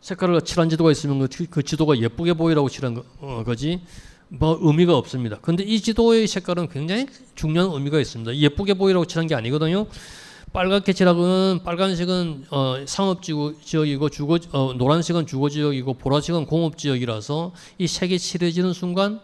색깔을 0.00 0.40
칠한 0.42 0.68
지도가 0.70 0.92
있으면 0.92 1.26
그, 1.28 1.46
그 1.46 1.62
지도가 1.62 1.98
예쁘게 1.98 2.34
보이라고 2.34 2.68
칠한 2.68 2.94
거, 2.94 3.04
어, 3.20 3.42
거지 3.44 3.80
뭐 4.28 4.56
의미가 4.60 4.96
없습니다. 4.96 5.38
그런데 5.42 5.64
이 5.64 5.80
지도의 5.80 6.28
색깔은 6.28 6.68
굉장히 6.68 7.06
중요한 7.34 7.72
의미가 7.72 7.98
있습니다. 7.98 8.36
예쁘게 8.36 8.74
보이라고 8.74 9.06
칠한 9.06 9.26
게 9.26 9.34
아니거든요. 9.34 9.86
빨갛게 10.52 10.92
칠하고는 10.92 11.60
빨간색은 11.64 12.46
어, 12.50 12.76
상업 12.86 13.22
지역이고 13.22 14.08
주거 14.08 14.38
어, 14.52 14.74
노란색은 14.76 15.26
주거 15.26 15.48
지역이고 15.48 15.94
보라색은 15.94 16.46
공업 16.46 16.76
지역이라서 16.76 17.52
이 17.78 17.86
색이 17.86 18.18
칠해지는 18.18 18.72
순간 18.72 19.20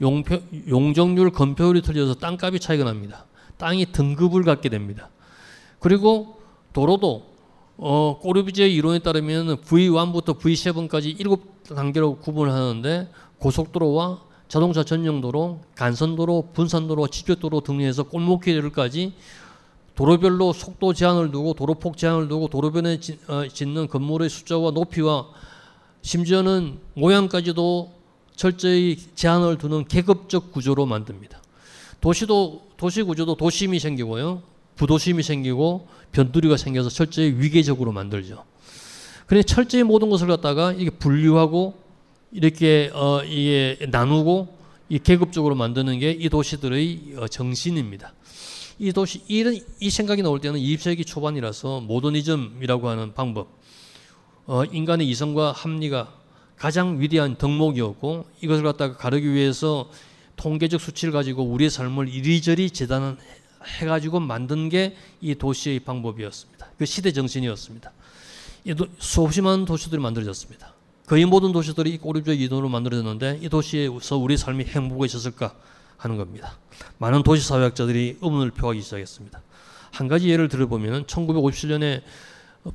용표, 0.00 0.40
용적률 0.68 1.30
건폐율이 1.30 1.82
틀려서 1.82 2.14
땅값이 2.14 2.60
차이가 2.60 2.84
납니다. 2.84 3.26
땅이 3.56 3.86
등급을 3.92 4.44
갖게 4.44 4.68
됩니다. 4.68 5.10
그리고 5.80 6.38
도로도 6.72 7.26
어, 7.80 8.18
꼬르비제의 8.20 8.74
이론에 8.74 8.98
따르면 9.00 9.58
V1부터 9.62 10.38
V7까지 10.38 11.16
7단계로 11.18 12.20
구분을 12.20 12.52
하는데 12.52 13.08
고속도로와 13.38 14.20
자동차 14.48 14.82
전용도로, 14.82 15.60
간선도로, 15.76 16.48
분산도로, 16.54 17.08
직교도로 17.08 17.60
등해서 17.60 18.02
골목길까지 18.04 19.12
도로별로 19.94 20.52
속도 20.52 20.92
제한을 20.94 21.30
두고 21.30 21.54
도로폭 21.54 21.96
제한을 21.96 22.28
두고 22.28 22.48
도로변에 22.48 22.98
지- 23.00 23.18
어, 23.28 23.46
짓는 23.46 23.88
건물의 23.88 24.28
숫자와 24.28 24.70
높이와 24.70 25.26
심지어는 26.02 26.78
모양까지도 26.94 27.92
철저히 28.38 28.96
제한을 29.16 29.58
두는 29.58 29.88
계급적 29.88 30.52
구조로 30.52 30.86
만듭니다. 30.86 31.42
도시도 32.00 32.68
도시 32.76 33.02
구조도 33.02 33.34
도심이 33.34 33.80
생기고요. 33.80 34.42
부도심이 34.76 35.24
생기고 35.24 35.88
변두리가 36.12 36.56
생겨서 36.56 36.88
철저히 36.88 37.34
위계적으로 37.36 37.90
만들죠. 37.90 38.44
그래 39.26 39.42
철저히 39.42 39.82
모든 39.82 40.08
것을 40.08 40.28
갖다가 40.28 40.72
이게 40.72 40.88
분류하고 40.88 41.74
이렇게 42.30 42.92
어 42.94 43.24
이게 43.24 43.76
나누고 43.90 44.56
이 44.88 45.00
계급적으로 45.00 45.56
만드는 45.56 45.98
게 45.98 46.12
이 46.12 46.28
도시들의 46.28 47.14
어, 47.16 47.26
정신입니다. 47.26 48.14
이 48.78 48.92
도시 48.92 49.20
이런 49.26 49.58
이 49.80 49.90
생각이 49.90 50.22
나올 50.22 50.40
때는 50.40 50.60
20세기 50.60 51.04
초반이라서 51.04 51.80
모더니즘이라고 51.80 52.88
하는 52.88 53.14
방법, 53.14 53.48
어, 54.46 54.64
인간의 54.64 55.08
이성과 55.08 55.50
합리가 55.50 56.17
가장 56.58 57.00
위대한 57.00 57.36
덕목이었고 57.36 58.26
이것을 58.40 58.64
갖다가 58.64 58.96
가르기 58.96 59.32
위해서 59.32 59.90
통계적 60.36 60.80
수치를 60.80 61.12
가지고 61.12 61.44
우리의 61.44 61.70
삶을 61.70 62.08
이리저리 62.08 62.70
재단해 62.70 63.16
가지고 63.86 64.20
만든 64.20 64.68
게 64.68 64.96
이 65.20 65.34
도시의 65.34 65.80
방법이었습니다. 65.80 66.70
그 66.78 66.86
시대 66.86 67.12
정신이었습니다. 67.12 67.92
수없이 68.98 69.40
많은 69.40 69.64
도시들이 69.64 70.00
만들어졌습니다. 70.00 70.74
거의 71.06 71.24
모든 71.24 71.52
도시들이 71.52 71.90
이 71.90 71.98
꼬리뼈 71.98 72.32
이동으로 72.32 72.68
만들어졌는데 72.68 73.40
이 73.42 73.48
도시에서 73.48 74.16
우리 74.18 74.36
삶이 74.36 74.64
행복해졌을까 74.64 75.54
하는 75.96 76.16
겁니다. 76.16 76.58
많은 76.98 77.22
도시 77.22 77.46
사회학자들이 77.46 78.18
의문을 78.20 78.50
표하기 78.50 78.82
시작했습니다. 78.82 79.42
한 79.90 80.06
가지 80.06 80.28
예를 80.28 80.48
들어보면 80.48 81.06
1957년에 81.06 82.02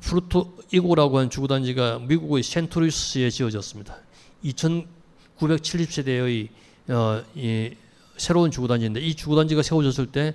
프루토 0.00 0.58
이고라고 0.72 1.18
하는 1.18 1.30
주구단지가 1.30 2.00
미국의 2.00 2.42
센트루이스에 2.42 3.30
지어졌습니다. 3.30 3.96
2970세대의 4.44 6.48
어, 6.88 7.22
이 7.34 7.70
새로운 8.16 8.50
주구단지인데 8.50 9.00
이 9.00 9.14
주구단지가 9.14 9.62
세워졌을 9.62 10.06
때 10.06 10.34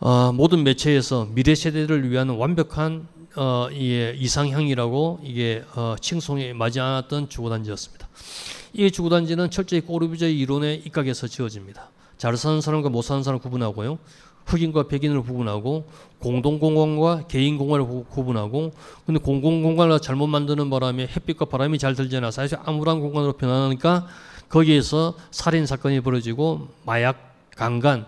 어, 0.00 0.32
모든 0.32 0.62
매체에서 0.62 1.28
미래 1.32 1.54
세대를 1.54 2.08
위한 2.10 2.28
완벽한 2.28 3.08
어, 3.36 3.68
이 3.72 4.12
이상향이라고 4.16 5.20
이게 5.24 5.64
어, 5.74 5.96
칭송에 6.00 6.52
맞지 6.52 6.80
않았던 6.80 7.28
주구단지였습니다. 7.28 8.08
이 8.74 8.90
주구단지는 8.90 9.50
철저히 9.50 9.80
꼬르비저의 9.80 10.38
이론에 10.38 10.74
입각해서 10.74 11.26
지어집니다. 11.26 11.90
잘 12.16 12.36
사는 12.36 12.60
사람과 12.60 12.88
못 12.88 13.02
사는 13.02 13.22
사람을 13.22 13.40
구분하고요. 13.40 13.98
흑인과 14.48 14.88
백인을 14.88 15.22
구분하고 15.22 15.86
공동공간과 16.20 17.26
개인공간을 17.28 17.84
구- 17.86 18.04
구분하고 18.04 18.72
근데 19.06 19.20
공공공간을 19.20 20.00
잘못 20.00 20.26
만드는 20.26 20.70
바람에 20.70 21.04
햇빛과 21.06 21.44
바람이 21.44 21.78
잘 21.78 21.94
들지 21.94 22.16
않아서 22.16 22.42
아주 22.42 22.56
암울한 22.64 23.00
공간으로 23.00 23.34
변하니까 23.34 24.06
거기에서 24.48 25.14
살인 25.30 25.66
사건이 25.66 26.00
벌어지고 26.00 26.68
마약, 26.86 27.34
강간, 27.54 28.06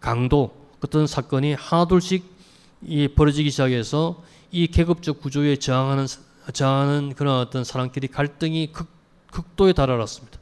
강도 0.00 0.50
어떤 0.82 1.06
사건이 1.06 1.52
하나둘씩 1.54 2.24
이 2.86 3.08
벌어지기 3.08 3.50
시작해서 3.50 4.22
이 4.50 4.68
계급적 4.68 5.20
구조에 5.20 5.56
저항하는 5.56 6.06
저항하는 6.52 7.14
그런 7.14 7.40
어떤 7.40 7.64
사람끼리 7.64 8.08
갈등이 8.08 8.72
극, 8.72 8.88
극도에 9.30 9.74
달하났습니다. 9.74 10.38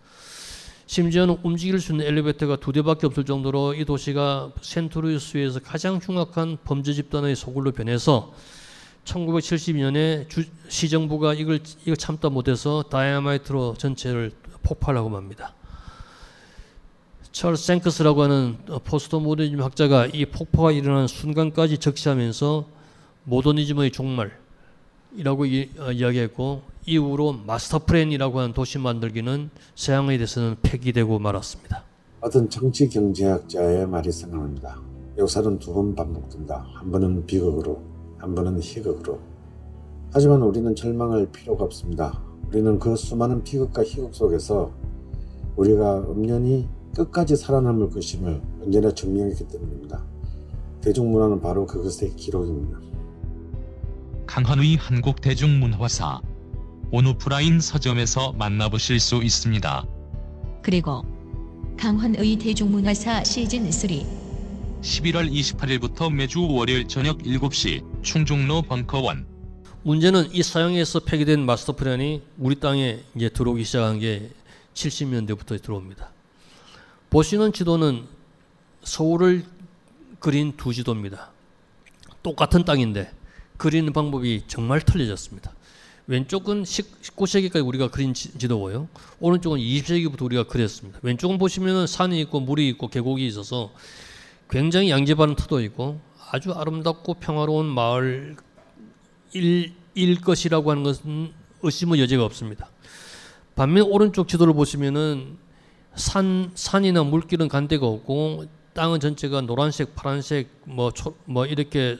심지어는 0.86 1.38
움직일 1.42 1.80
수 1.80 1.92
있는 1.92 2.06
엘리베이터가 2.06 2.56
두 2.56 2.72
대밖에 2.72 3.06
없을 3.06 3.24
정도로 3.24 3.74
이 3.74 3.84
도시가 3.84 4.52
센트루이스에서 4.60 5.60
가장 5.60 5.98
흉악한 5.98 6.58
범죄 6.64 6.92
집단의 6.92 7.34
소굴로 7.34 7.72
변해서 7.72 8.32
1972년에 9.04 10.28
주, 10.28 10.44
시정부가 10.68 11.34
이걸 11.34 11.60
이걸 11.82 11.96
참다 11.96 12.28
못해서 12.28 12.84
다이아마이트로 12.84 13.74
전체를 13.78 14.32
폭발하고 14.62 15.08
맙니다. 15.08 15.54
찰스 17.32 17.66
젠크스라고 17.66 18.22
하는 18.22 18.56
어, 18.68 18.78
포스트 18.78 19.16
모더니즘 19.16 19.62
학자가 19.62 20.06
이 20.06 20.24
폭파가 20.24 20.72
일어나는 20.72 21.06
순간까지 21.06 21.78
적시하면서 21.78 22.66
모더니즘의 23.24 23.90
종말 23.90 24.38
이라고 25.14 25.46
이, 25.46 25.70
어, 25.78 25.92
이야기했고 25.92 26.62
이후로 26.86 27.40
마스터 27.46 27.80
플랜이라고 27.80 28.38
하는 28.38 28.52
도시 28.52 28.78
만들기는 28.78 29.50
서양에 29.74 30.16
대해서는 30.16 30.56
폐기되고 30.62 31.18
말았습니다. 31.18 31.82
어떤 32.20 32.48
정치 32.48 32.88
경제학자의 32.88 33.86
말이 33.86 34.10
생각납니다. 34.12 34.80
역사는 35.18 35.58
두 35.58 35.72
번 35.74 35.94
반복된다. 35.94 36.66
한 36.74 36.90
번은 36.90 37.26
비극으로, 37.26 37.80
한 38.18 38.34
번은 38.34 38.60
희극으로. 38.60 39.18
하지만 40.12 40.42
우리는 40.42 40.74
절망할 40.74 41.26
필요가 41.32 41.64
없습니다. 41.64 42.22
우리는 42.48 42.78
그 42.78 42.94
수많은 42.96 43.42
비극과 43.42 43.82
희극 43.82 44.14
속에서 44.14 44.70
우리가 45.56 46.04
엄연히 46.08 46.68
끝까지 46.94 47.36
살아남을 47.36 47.90
것임을 47.90 48.40
언제나 48.62 48.90
증명했기 48.92 49.48
때문입니다. 49.48 50.02
대중문화는 50.82 51.40
바로 51.40 51.66
그것의 51.66 52.14
기록입니다. 52.16 52.78
강헌의 54.26 54.76
한국대중문화사 54.76 56.20
온오프라인 56.90 57.60
서점에서 57.60 58.32
만나보실 58.32 59.00
수 59.00 59.22
있습니다. 59.22 59.86
그리고 60.62 61.04
강헌의 61.78 62.36
대중문화사 62.36 63.24
시즌 63.24 63.70
3 63.70 63.90
11월 64.82 65.30
28일부터 65.30 66.12
매주 66.12 66.46
월요일 66.46 66.86
저녁 66.88 67.18
7시 67.18 68.02
충중로 68.02 68.62
벙커원 68.62 69.26
문제는 69.82 70.32
이 70.32 70.42
서양에서 70.42 71.00
폐기된 71.00 71.46
마스터 71.46 71.74
플랜이 71.74 72.22
우리 72.38 72.58
땅에 72.58 73.00
이제 73.14 73.28
들어오기 73.28 73.64
시작한 73.64 74.00
게 74.00 74.30
70년대부터 74.74 75.60
들어옵니다. 75.62 76.10
보시는 77.10 77.52
지도는 77.52 78.04
서울을 78.82 79.44
그린 80.18 80.56
두 80.56 80.74
지도입니다. 80.74 81.30
똑같은 82.22 82.64
땅인데 82.64 83.12
그리는 83.56 83.92
방법이 83.92 84.42
정말 84.46 84.80
틀려졌습니다. 84.80 85.52
왼쪽은 86.08 86.62
19세기까지 86.62 87.66
우리가 87.66 87.90
그린 87.90 88.14
지- 88.14 88.36
지도고요. 88.38 88.88
오른쪽은 89.18 89.58
20세기부터 89.58 90.22
우리가 90.22 90.44
그렸습니다. 90.44 90.98
왼쪽은 91.02 91.38
보시면은 91.38 91.86
산이 91.86 92.20
있고 92.22 92.40
물이 92.40 92.68
있고 92.70 92.88
계곡이 92.88 93.26
있어서 93.26 93.72
굉장히 94.48 94.90
양지 94.90 95.14
바른 95.14 95.34
터도 95.34 95.60
있고 95.62 96.00
아주 96.30 96.52
아름답고 96.52 97.14
평화로운 97.14 97.66
마을 97.66 98.36
일, 99.32 99.72
일 99.94 100.20
것이라고 100.20 100.70
하는 100.70 100.82
것은 100.84 101.32
의심의 101.62 102.00
여지가 102.00 102.24
없습니다. 102.24 102.70
반면 103.56 103.84
오른쪽 103.86 104.28
지도를 104.28 104.52
보시면은 104.54 105.38
산 105.96 106.52
산이나 106.54 107.02
물길은 107.02 107.48
간 107.48 107.66
데가 107.68 107.86
없고 107.86 108.44
땅은 108.74 109.00
전체가 109.00 109.40
노란색, 109.40 109.94
파란색, 109.96 110.50
뭐, 110.64 110.90
초, 110.92 111.16
뭐 111.24 111.46
이렇게 111.46 111.98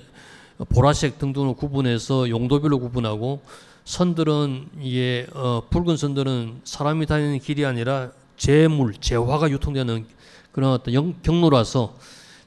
보라색 0.65 1.19
등등으로 1.19 1.55
구분해서 1.55 2.29
용도별로 2.31 2.79
구분하고 2.79 3.43
선들은 3.85 4.71
이게 4.81 5.27
어, 5.33 5.63
붉은 5.71 5.97
선들은 5.97 6.63
사람이 6.65 7.07
다니는 7.07 7.39
길이 7.41 7.65
아니라 7.65 8.11
재물, 8.37 8.95
재화가 8.95 9.51
유통되는 9.51 10.07
그런 10.53 10.73
어떤 10.73 10.95
영, 10.95 11.15
경로라서 11.23 11.97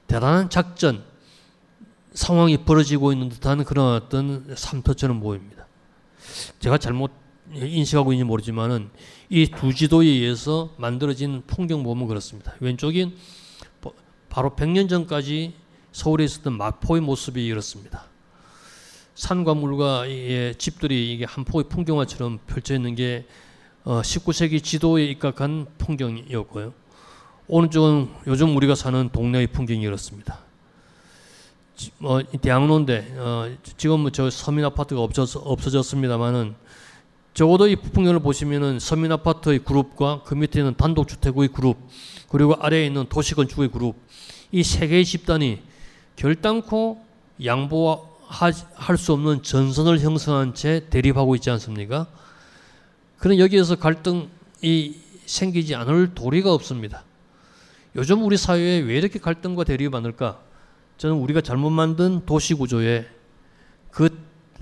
대단한 0.08 0.50
작전 0.50 1.04
상황이 2.14 2.58
벌어지고 2.58 3.14
있는 3.14 3.30
듯한 3.30 3.64
그런 3.64 3.94
어떤 3.96 4.46
삼터처럼 4.56 5.20
보입니다. 5.20 5.68
제가 6.60 6.78
잘못 6.78 7.12
인식하고 7.54 8.12
있는지 8.14 8.28
모르지만은 8.28 8.90
이 9.30 9.48
두 9.48 9.74
지도에 9.74 10.06
의해서 10.08 10.74
만들어진 10.78 11.44
풍경 11.48 11.84
보면 11.84 12.08
그렇습니다. 12.08 12.54
왼쪽인 12.60 13.16
바- 13.82 13.92
바로 14.30 14.56
100년 14.56 14.90
전까지 14.90 15.54
서울에 15.92 16.24
있었던 16.26 16.54
마포의 16.58 17.02
모습이 17.02 17.46
이렇습니다. 17.46 18.06
산과 19.16 19.54
물과 19.56 20.06
이 20.06 20.54
집들이 20.58 21.14
이게 21.14 21.26
한 21.26 21.44
폭의 21.44 21.66
풍경화처럼 21.70 22.40
펼쳐 22.48 22.74
있는 22.76 22.96
게 22.96 23.26
어, 23.84 24.02
19세기 24.02 24.64
지도에 24.64 25.06
입각한 25.06 25.68
풍경이었고요. 25.78 26.74
오른쪽은 27.48 28.10
요즘 28.28 28.56
우리가 28.56 28.76
사는 28.76 29.10
동네의 29.10 29.48
풍경이 29.48 29.82
이렇습니다. 29.82 30.40
지- 31.76 31.92
뭐이 31.98 32.26
대학로인데 32.42 33.16
어, 33.18 33.50
지금 33.78 34.10
저 34.12 34.30
서민 34.30 34.64
아파트가 34.66 35.02
없어졌, 35.02 35.42
없어졌습니다만은 35.46 36.56
적어도 37.34 37.68
이 37.68 37.76
풍경을 37.76 38.20
보시면은 38.20 38.80
서민 38.80 39.12
아파트의 39.12 39.60
그룹과 39.60 40.24
그 40.26 40.36
밑에 40.36 40.60
있는 40.60 40.76
단독 40.76 41.08
주택의 41.08 41.48
그룹 41.50 41.78
그리고 42.30 42.56
아래에 42.60 42.86
있는 42.86 43.06
도시 43.10 43.34
건축의 43.36 43.70
그룹 43.70 43.96
이 44.52 44.64
세 44.64 44.88
개의 44.88 45.06
집단이 45.06 45.62
결단코 46.20 47.02
양보할 47.46 48.98
수 48.98 49.14
없는 49.14 49.42
전선을 49.42 50.02
형성한 50.02 50.54
채 50.54 50.86
대립하고 50.90 51.34
있지 51.36 51.50
않습니까? 51.50 52.08
그런 53.18 53.40
여기에서 53.40 53.78
갈등이 53.78 55.00
생기지 55.26 55.76
않을 55.76 56.14
도리가 56.16 56.54
없습니다. 56.54 57.06
요즘 57.96 58.22
우리 58.26 58.36
사회에 58.36 58.80
왜 58.80 58.98
이렇게 58.98 59.18
갈등과 59.18 59.64
대립이 59.64 59.90
많을까? 59.90 60.42
저는 60.98 61.16
우리가 61.16 61.40
잘못 61.40 61.70
만든 61.70 62.26
도시 62.26 62.54
구조에 62.54 63.08
그 63.90 64.10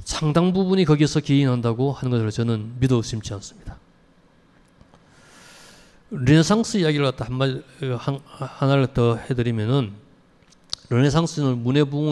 상당 0.06 0.54
부분이 0.54 0.86
거기서 0.86 1.22
기인한다고 1.22 1.92
하는 1.92 2.12
것을 2.12 2.30
저는 2.30 2.80
믿어 2.80 3.02
심지 3.02 3.34
않습니다. 3.34 3.80
르네상스 6.12 6.78
이야기를 6.78 7.04
갖다 7.04 7.26
한마디 7.26 7.64
한, 7.98 8.20
하나를 8.28 8.94
더 8.94 9.16
해드리면은 9.16 10.07
르네상스는 10.90 11.64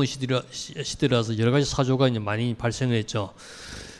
시대라, 0.05 0.43
시대라서 0.51 1.37
여러 1.39 1.51
가지 1.51 1.65
사조가 1.65 2.09
이제 2.09 2.19
많이 2.19 2.53
발생했죠. 2.53 3.33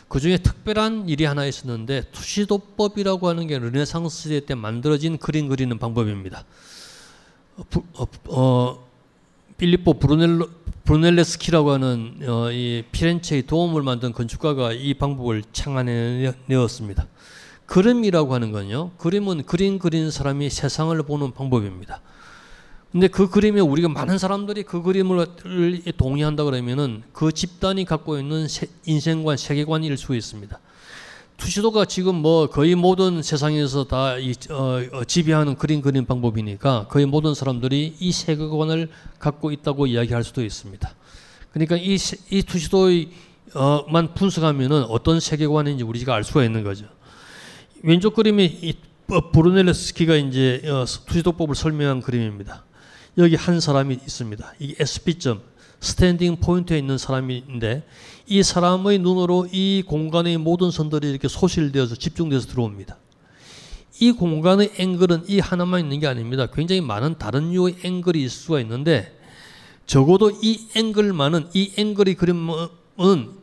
그 0.08 0.20
중에 0.20 0.38
특별한 0.38 1.08
일이 1.08 1.24
하나 1.24 1.46
있었는데 1.46 2.02
투시도법이라고 2.12 3.28
하는 3.28 3.46
게 3.46 3.58
르네상스 3.58 4.22
시대 4.22 4.40
때 4.40 4.54
만들어진 4.54 5.18
그림 5.18 5.48
그리는 5.48 5.78
방법입니다. 5.78 6.44
어, 7.56 7.64
부, 7.68 7.82
어, 7.94 8.06
어, 8.28 8.86
필리포 9.56 9.94
브루넬로, 9.94 10.48
브루넬레스키라고 10.84 11.70
하는 11.72 12.20
어, 12.28 12.52
이 12.52 12.84
피렌체의 12.92 13.46
도움을 13.46 13.82
만든 13.82 14.12
건축가가 14.12 14.72
이 14.72 14.94
방법을 14.94 15.42
창안해내었습니다. 15.52 17.08
그림이라고 17.66 18.32
하는 18.32 18.52
건요. 18.52 18.92
그림은 18.98 19.44
그림 19.44 19.78
그리는 19.78 20.10
사람이 20.10 20.50
세상을 20.50 20.96
보는 21.02 21.32
방법입니다. 21.32 22.00
근데 22.96 23.08
그 23.08 23.28
그림에 23.28 23.60
우리가 23.60 23.90
많은 23.90 24.16
사람들이 24.16 24.62
그 24.62 24.80
그림을 24.80 25.26
동의한다 25.98 26.44
그러면은 26.44 27.02
그 27.12 27.30
집단이 27.30 27.84
갖고 27.84 28.18
있는 28.18 28.48
세, 28.48 28.68
인생관, 28.86 29.36
세계관일 29.36 29.98
수 29.98 30.16
있습니다. 30.16 30.58
투시도가 31.36 31.84
지금 31.84 32.14
뭐 32.14 32.46
거의 32.46 32.74
모든 32.74 33.22
세상에서 33.22 33.84
다 33.84 34.16
이, 34.16 34.32
어, 34.48 34.80
어, 34.92 35.04
지배하는 35.04 35.56
그림 35.56 35.82
그리는 35.82 36.06
방법이니까 36.06 36.86
거의 36.88 37.04
모든 37.04 37.34
사람들이 37.34 37.96
이 38.00 38.12
세계관을 38.12 38.88
갖고 39.18 39.52
있다고 39.52 39.86
이야기할 39.88 40.24
수도 40.24 40.42
있습니다. 40.42 40.90
그러니까 41.52 41.76
이, 41.76 41.98
이 42.30 42.42
투시도의 42.42 43.10
어, 43.52 43.84
만 43.90 44.14
분석하면은 44.14 44.84
어떤 44.84 45.20
세계관인지 45.20 45.84
우리가 45.84 46.14
알 46.14 46.24
수가 46.24 46.44
있는 46.44 46.64
거죠. 46.64 46.86
왼쪽 47.82 48.14
그림이 48.14 48.46
이 48.46 48.74
브루넬레스키가 49.34 50.16
이제 50.16 50.62
어, 50.64 50.86
투시도법을 50.86 51.54
설명한 51.54 52.00
그림입니다. 52.00 52.64
여기 53.18 53.34
한 53.34 53.60
사람이 53.60 53.94
있습니다. 53.94 54.54
이 54.58 54.74
SP점 54.78 55.40
standing 55.80 56.36
point에 56.36 56.78
있는 56.78 56.98
사람인데 56.98 57.86
이 58.26 58.42
사람의 58.42 58.98
눈으로 58.98 59.48
이 59.52 59.82
공간의 59.86 60.38
모든 60.38 60.70
선들이 60.70 61.10
이렇게 61.10 61.28
소실되어서 61.28 61.96
집중돼서 61.96 62.46
들어옵니다. 62.48 62.98
이 64.00 64.12
공간의 64.12 64.72
앵글은 64.78 65.24
이 65.28 65.38
하나만 65.38 65.80
있는 65.80 66.00
게 66.00 66.06
아닙니다. 66.06 66.46
굉장히 66.46 66.80
많은 66.82 67.18
다른 67.18 67.52
류의 67.52 67.76
앵글이 67.82 68.22
있을 68.22 68.30
수가 68.30 68.60
있는데 68.60 69.18
적어도 69.86 70.30
이 70.42 70.66
앵글만은 70.74 71.48
이 71.54 71.72
앵글의 71.76 72.16
그림은 72.16 72.68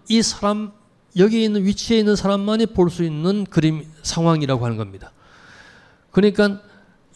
이 0.09 0.21
사람 0.21 0.71
여기 1.17 1.43
있는 1.43 1.63
위치에 1.65 1.99
있는 1.99 2.15
사람만이 2.15 2.67
볼 2.67 2.89
수 2.89 3.03
있는 3.03 3.45
그림 3.45 3.85
상황이라고 4.03 4.65
하는 4.65 4.77
겁니다. 4.77 5.11
그러니까 6.11 6.61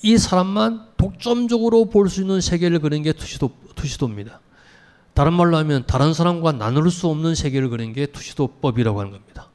이 0.02 0.18
사람만 0.18 0.88
독점적으로 0.98 1.86
볼 1.90 2.10
수 2.10 2.22
있는 2.22 2.42
세계를 2.42 2.80
그린 2.80 3.04
게 3.04 3.14
투시도, 3.14 3.52
투시도입니다. 3.76 4.40
다른 5.14 5.34
말로 5.34 5.58
하면 5.58 5.84
다른 5.88 6.14
사람과 6.14 6.52
나눌 6.52 6.92
수 6.92 7.08
없는 7.08 7.34
세계를 7.36 7.70
그린 7.70 7.94
게 7.94 8.06
투시도법이라고 8.06 9.00
하는 9.00 9.12
겁니다. 9.12 9.50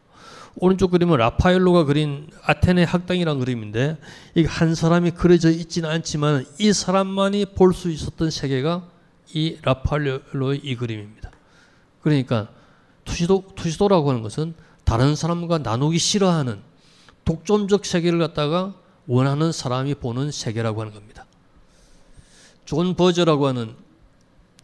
오른쪽 0.56 0.90
그림은 0.90 1.16
라파엘로가 1.16 1.84
그린 1.84 2.28
아테네 2.44 2.84
학당이라는 2.84 3.40
그림인데 3.40 3.96
이게 4.34 4.48
한 4.48 4.74
사람이 4.74 5.12
그려져 5.12 5.50
있지는 5.50 5.88
않지만 5.88 6.44
이 6.58 6.72
사람만이 6.72 7.46
볼 7.54 7.72
수 7.72 7.90
있었던 7.90 8.30
세계가 8.30 8.82
이 9.34 9.56
라파엘로의 9.62 10.60
이 10.62 10.76
그림입니다. 10.76 11.30
그러니까 12.02 12.48
투시도 13.04 13.44
투시도라고 13.54 14.10
하는 14.10 14.22
것은 14.22 14.54
다른 14.84 15.16
사람과 15.16 15.58
나누기 15.58 15.98
싫어하는 15.98 16.60
독점적 17.24 17.86
세계를 17.86 18.18
갖다가 18.18 18.74
원하는 19.06 19.52
사람이 19.52 19.94
보는 19.96 20.30
세계라고 20.30 20.80
하는 20.80 20.92
겁니다. 20.92 21.26
존 22.64 22.94
버저라고 22.94 23.46
하는 23.46 23.74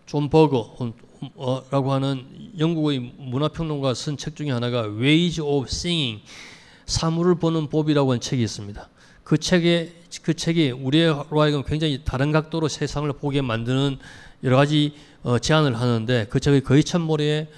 존 0.06 0.30
버거라고 0.30 1.92
하는 1.92 2.52
영국의 2.58 3.12
문화평론가 3.18 3.94
쓴 3.94 4.16
책 4.16 4.36
중에 4.36 4.50
하나가 4.50 4.82
Ways 4.84 5.40
of 5.40 5.66
Seeing 5.68 6.22
사물을 6.86 7.34
보는 7.36 7.68
법이라고 7.68 8.12
하는 8.12 8.20
책이 8.20 8.42
있습니다. 8.42 8.88
그 9.24 9.36
책에 9.36 9.92
그 10.22 10.32
책이 10.32 10.70
우리로 10.70 11.26
하여금 11.30 11.62
굉장히 11.64 12.02
다른 12.04 12.32
각도로 12.32 12.68
세상을 12.68 13.12
보게 13.14 13.42
만드는 13.42 13.98
여러 14.44 14.56
가지 14.56 14.94
어, 15.22 15.38
제안을 15.38 15.78
하는데 15.78 16.26
그 16.30 16.40
책의 16.40 16.62
거의 16.62 16.82
첫머리에 16.84 17.48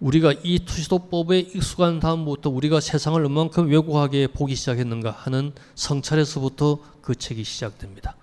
우리가 0.00 0.32
이 0.44 0.60
투시도법에 0.60 1.40
익숙한 1.40 1.98
다음부터 1.98 2.50
우리가 2.50 2.80
세상을 2.80 3.20
얼만큼 3.20 3.68
왜곡하게 3.68 4.28
보기 4.28 4.54
시작했는가 4.54 5.10
하는 5.10 5.52
성찰에서부터 5.74 6.78
그 7.02 7.16
책이 7.16 7.42
시작됩니다. 7.42 8.16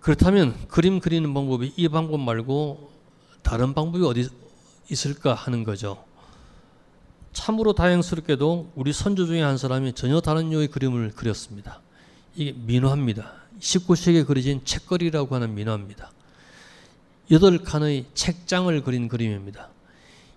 그렇다면 0.00 0.54
그림 0.68 1.00
그리는 1.00 1.34
방법이 1.34 1.74
이 1.76 1.88
방법 1.88 2.20
말고 2.20 2.90
다른 3.42 3.74
방법이 3.74 4.04
어디 4.04 4.28
있을까 4.90 5.34
하는 5.34 5.64
거죠. 5.64 6.02
참으로 7.34 7.74
다행스럽게도 7.74 8.72
우리 8.74 8.92
선조 8.92 9.26
중에 9.26 9.42
한 9.42 9.58
사람이 9.58 9.92
전혀 9.92 10.20
다른 10.20 10.48
류의 10.48 10.68
그림을 10.68 11.12
그렸습니다. 11.12 11.82
이게 12.34 12.52
민화입니다. 12.52 13.32
19세기에 13.60 14.26
그려진 14.26 14.64
책거리라고 14.64 15.34
하는 15.34 15.54
민화입니다. 15.54 16.10
여덟 17.30 17.58
칸의 17.58 18.06
책장을 18.14 18.82
그린 18.82 19.08
그림입니다. 19.08 19.68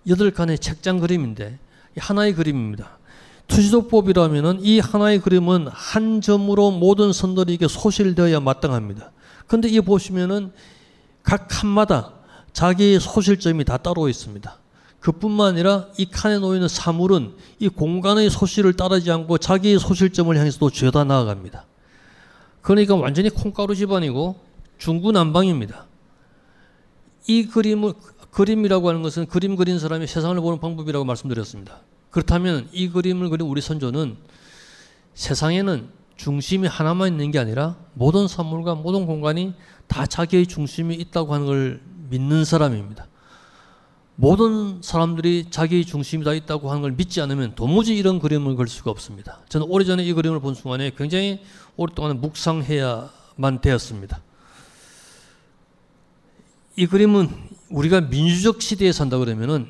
여덟 0.08 0.32
칸의 0.32 0.60
책장 0.60 1.00
그림인데 1.00 1.60
하나의 1.98 2.34
그림입니다. 2.34 2.98
투시도법이라면은 3.48 4.60
이 4.62 4.80
하나의 4.80 5.20
그림은 5.20 5.68
한 5.68 6.22
점으로 6.22 6.72
모든 6.72 7.12
선들이 7.12 7.54
이게 7.54 7.68
소실되어야 7.68 8.40
마땅합니다. 8.40 9.12
근데 9.48 9.68
이 9.68 9.82
보시면은 9.82 10.52
각 11.24 11.48
칸마다 11.50 12.14
자기의 12.54 13.00
소실점이 13.00 13.66
다 13.66 13.78
따로 13.78 14.08
있습니다. 14.08 14.58
그뿐만 15.02 15.54
아니라 15.54 15.88
이 15.98 16.06
칸에 16.06 16.38
놓이는 16.38 16.68
사물은 16.68 17.34
이 17.60 17.68
공간의 17.68 18.30
소실을 18.30 18.74
따르지 18.74 19.12
않고 19.12 19.40
자기의 19.40 19.80
소실점을 19.80 20.36
향해서도 20.38 20.70
죄다 20.70 21.04
나아갑니다. 21.04 21.66
그러니까 22.62 22.96
완전히 22.96 23.30
콩가루 23.30 23.76
집안이고 23.76 24.40
중구난방입니다. 24.78 25.86
이 27.28 27.48
그림을 27.48 27.94
그림이라고 28.32 28.90
하는 28.90 29.02
것은 29.02 29.28
그림 29.28 29.56
그린 29.56 29.80
사람이 29.80 30.08
세상을 30.08 30.36
보는 30.40 30.60
방법이라고 30.60 31.06
말씀드렸습니다. 31.06 31.82
그렇다면 32.10 32.70
이 32.72 32.90
그림을 32.90 33.30
그린 33.30 33.48
우리 33.48 33.62
선조는 33.62 34.18
세상에는 35.14 35.90
중심이 36.16 36.68
하나만 36.68 37.10
있는 37.10 37.32
게 37.32 37.40
아니라 37.40 37.78
모든 37.94 38.28
사물과 38.28 38.76
모든 38.76 39.06
공간이 39.06 39.54
다 39.88 40.06
자기의 40.06 40.48
중심이 40.48 40.96
있다고 40.96 41.34
하는 41.34 41.46
걸 41.46 41.82
믿는 42.10 42.46
사람입니다. 42.46 43.08
모든 44.16 44.82
사람들이 44.82 45.48
자기의 45.50 45.86
중심이 45.86 46.24
다 46.24 46.34
있다고 46.34 46.70
하는 46.70 46.82
걸 46.82 46.92
믿지 46.92 47.22
않으면 47.22 47.56
도무지 47.56 47.96
이런 47.96 48.20
그림을 48.20 48.56
그릴 48.56 48.68
수가 48.68 48.92
없습니다. 48.92 49.40
저는 49.50 49.68
오래전에 49.68 50.04
이 50.04 50.14
그림을 50.14 50.40
본 50.42 50.54
순간에 50.54 50.92
굉장히 50.96 51.42
오랫동안 51.76 52.22
묵상해야만 52.22 53.62
되었습니다. 53.62 54.22
이 56.76 56.86
그림은 56.86 57.30
우리가 57.72 58.02
민주적 58.02 58.62
시대에 58.62 58.92
산다 58.92 59.18
그러면은 59.18 59.68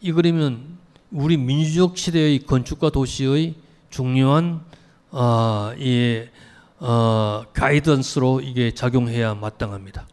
이 0.00 0.12
그림은 0.12 0.60
우리 1.10 1.36
민주적 1.36 1.96
시대의 1.96 2.40
건축과 2.40 2.90
도시의 2.90 3.54
중요한 3.90 4.60
어, 5.10 5.72
이 5.78 6.24
어, 6.78 7.44
가이던스로 7.52 8.40
이게 8.40 8.72
작용해야 8.72 9.34
마땅합니다. 9.34 10.06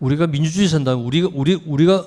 우리가 0.00 0.26
민주주의 0.26 0.68
산다면 0.68 1.04
우리가 1.04 1.28
우리 1.32 1.54
우리가 1.54 2.06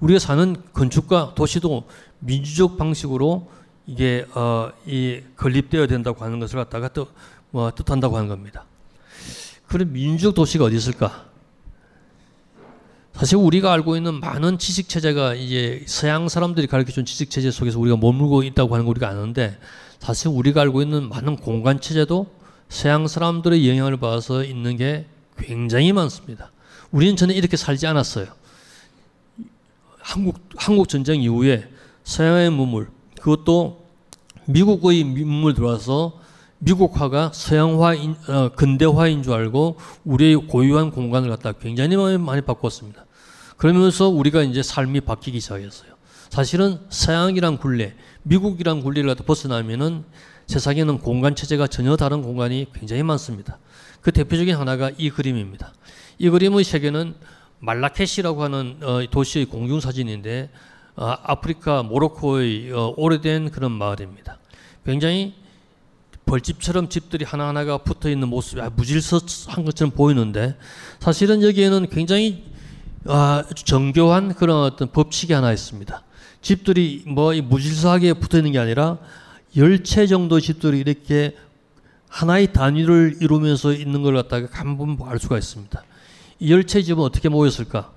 우리가 0.00 0.18
사는 0.18 0.56
건축과 0.72 1.34
도시도 1.34 1.84
민주적 2.20 2.76
방식으로 2.76 3.50
이게 3.86 4.26
어, 4.34 4.70
이 4.86 5.20
건립되어야 5.36 5.86
된다고 5.86 6.24
하는 6.24 6.38
것을 6.38 6.56
갖다가 6.56 6.88
또 6.88 7.08
뭐, 7.50 7.70
뜻한다고 7.70 8.16
하는 8.16 8.28
겁니다. 8.28 8.64
그럼 9.66 9.92
민주적 9.92 10.34
도시가 10.34 10.64
어디 10.64 10.76
있을까? 10.76 11.31
사실 13.14 13.36
우리가 13.36 13.72
알고 13.72 13.96
있는 13.96 14.20
많은 14.20 14.58
지식 14.58 14.88
체제가 14.88 15.34
이제 15.34 15.84
서양 15.86 16.28
사람들이 16.28 16.66
가르쳐준 16.66 17.04
지식 17.04 17.30
체제 17.30 17.50
속에서 17.50 17.78
우리가 17.78 17.96
머물고 17.96 18.42
있다고 18.42 18.74
하는 18.74 18.86
걸 18.86 18.92
우리가 18.92 19.08
아는데 19.08 19.58
사실 19.98 20.28
우리가 20.28 20.62
알고 20.62 20.82
있는 20.82 21.08
많은 21.08 21.36
공간 21.36 21.80
체제도 21.80 22.26
서양 22.68 23.06
사람들의 23.06 23.68
영향을 23.68 23.98
받아서 23.98 24.44
있는 24.44 24.76
게 24.76 25.06
굉장히 25.38 25.92
많습니다. 25.92 26.50
우리는 26.90 27.14
전에 27.16 27.34
이렇게 27.34 27.56
살지 27.56 27.86
않았어요. 27.86 28.26
한국 29.98 30.40
한국 30.56 30.88
전쟁 30.88 31.22
이후에 31.22 31.68
서양의 32.04 32.50
문물 32.50 32.88
그것도 33.20 33.84
미국의 34.46 35.04
문물 35.04 35.54
들어와서 35.54 36.18
미국화가 36.64 37.32
서양화 37.34 37.94
인 37.94 38.14
어, 38.28 38.50
근대화인 38.50 39.24
줄 39.24 39.32
알고 39.32 39.78
우리의 40.04 40.36
고유한 40.36 40.92
공간을 40.92 41.28
갖다 41.28 41.50
굉장히 41.52 41.96
많이 42.18 42.40
바꿨습니다. 42.40 43.04
그러면서 43.56 44.08
우리가 44.08 44.42
이제 44.42 44.62
삶이 44.62 45.00
바뀌기 45.00 45.40
시작했어요. 45.40 45.92
사실은 46.30 46.78
서양이란 46.88 47.58
굴레, 47.58 47.94
미국이란 48.22 48.80
굴레를 48.80 49.08
갖다 49.08 49.24
벗어나면은 49.24 50.04
세상에는 50.46 50.98
공간 50.98 51.34
체제가 51.34 51.66
전혀 51.66 51.96
다른 51.96 52.22
공간이 52.22 52.68
굉장히 52.72 53.02
많습니다. 53.02 53.58
그 54.00 54.12
대표적인 54.12 54.54
하나가 54.54 54.90
이 54.96 55.10
그림입니다. 55.10 55.72
이 56.18 56.30
그림의 56.30 56.62
세계는 56.62 57.14
말라케시라고 57.58 58.42
하는 58.44 58.76
어, 58.82 59.04
도시의 59.10 59.46
공중 59.46 59.80
사진인데 59.80 60.50
어, 60.94 61.16
아프리카 61.22 61.82
모로코의 61.82 62.72
어, 62.72 62.94
오래된 62.96 63.50
그런 63.50 63.72
마을입니다. 63.72 64.38
굉장히 64.84 65.41
벌집처럼 66.26 66.88
집들이 66.88 67.24
하나하나가 67.24 67.78
붙어 67.78 68.08
있는 68.08 68.28
모습이 68.28 68.60
아, 68.60 68.70
무질서한 68.70 69.64
것처럼 69.64 69.92
보이는데 69.92 70.56
사실은 71.00 71.42
여기에는 71.42 71.88
굉장히 71.90 72.44
아, 73.06 73.44
정교한 73.54 74.34
그런 74.34 74.64
어떤 74.64 74.90
법칙이 74.90 75.32
하나 75.32 75.52
있습니다. 75.52 76.02
집들이 76.40 77.04
뭐이 77.06 77.40
무질서하게 77.40 78.14
붙어 78.14 78.38
있는 78.38 78.52
게 78.52 78.58
아니라 78.58 78.98
열채 79.56 80.06
정도 80.06 80.40
집들이 80.40 80.78
이렇게 80.78 81.36
하나의 82.08 82.52
단위를 82.52 83.18
이루면서 83.20 83.72
있는 83.72 84.02
걸 84.02 84.14
갖다가 84.14 84.48
한번 84.52 84.96
알 85.08 85.18
수가 85.18 85.38
있습니다. 85.38 85.82
이 86.40 86.52
열채 86.52 86.82
집은 86.82 87.02
어떻게 87.02 87.28
모였을까? 87.28 87.92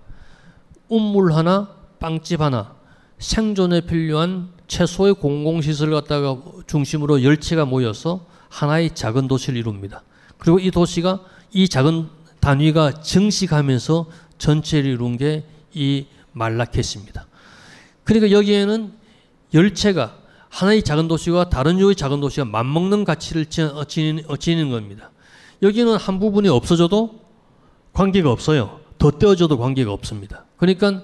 우물 0.88 1.34
하나, 1.34 1.70
빵집 2.00 2.42
하나, 2.42 2.76
생존에 3.20 3.82
필요한 3.82 4.50
최소의 4.68 5.16
공공시설을 5.16 5.94
갖다가 5.94 6.38
중심으로 6.68 7.24
열 7.24 7.38
채가 7.40 7.66
모여서 7.66 8.26
하나의 8.50 8.94
작은 8.96 9.28
도시를 9.28 9.58
이룹니다. 9.58 10.04
그리고 10.38 10.60
이 10.60 10.72
도시가 10.72 11.22
이 11.54 11.68
작은 11.70 12.08
단위가 12.40 12.92
증식하면서 13.02 14.08
전체를 14.38 14.92
이룬 14.92 15.18
게 15.18 15.44
이 15.78 16.06
말라케시입니다. 16.32 17.28
그러니까 18.06 18.32
여기에는 18.32 18.94
열체가 19.54 20.18
하나의 20.50 20.84
작은 20.84 21.08
도시와 21.10 21.50
다른 21.50 21.80
유의 21.80 21.96
작은 21.96 22.22
도시가 22.22 22.46
맞먹는 22.46 23.04
가치를 23.04 23.46
지- 23.48 23.62
어, 23.62 23.80
어, 23.80 24.38
지니는 24.38 24.70
겁니다. 24.72 25.12
여기는 25.62 25.96
한 25.98 26.20
부분이 26.20 26.48
없어져도 26.48 27.20
관계가 27.92 28.32
없어요. 28.32 28.80
더 28.98 29.12
떼어져도 29.12 29.58
관계가 29.58 29.92
없습니다. 29.92 30.46
그러니까 30.58 31.04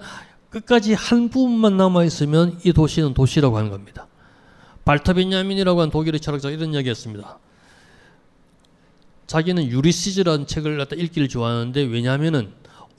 끝까지 0.51 0.93
한 0.93 1.29
부분만 1.29 1.77
남아 1.77 2.03
있으면 2.03 2.59
이 2.63 2.73
도시는 2.73 3.13
도시라고 3.13 3.57
하는 3.57 3.71
겁니다. 3.71 4.07
발터 4.85 5.13
벤야민이라고 5.13 5.79
하는 5.79 5.91
독일의 5.91 6.19
철학자가 6.19 6.53
이런 6.53 6.73
이야기했습니다. 6.73 7.39
자기는 9.27 9.67
유리시즈라는 9.67 10.45
책을 10.45 10.77
갖다 10.77 10.95
읽기를 10.95 11.29
좋아하는데 11.29 11.83
왜냐하면은 11.83 12.51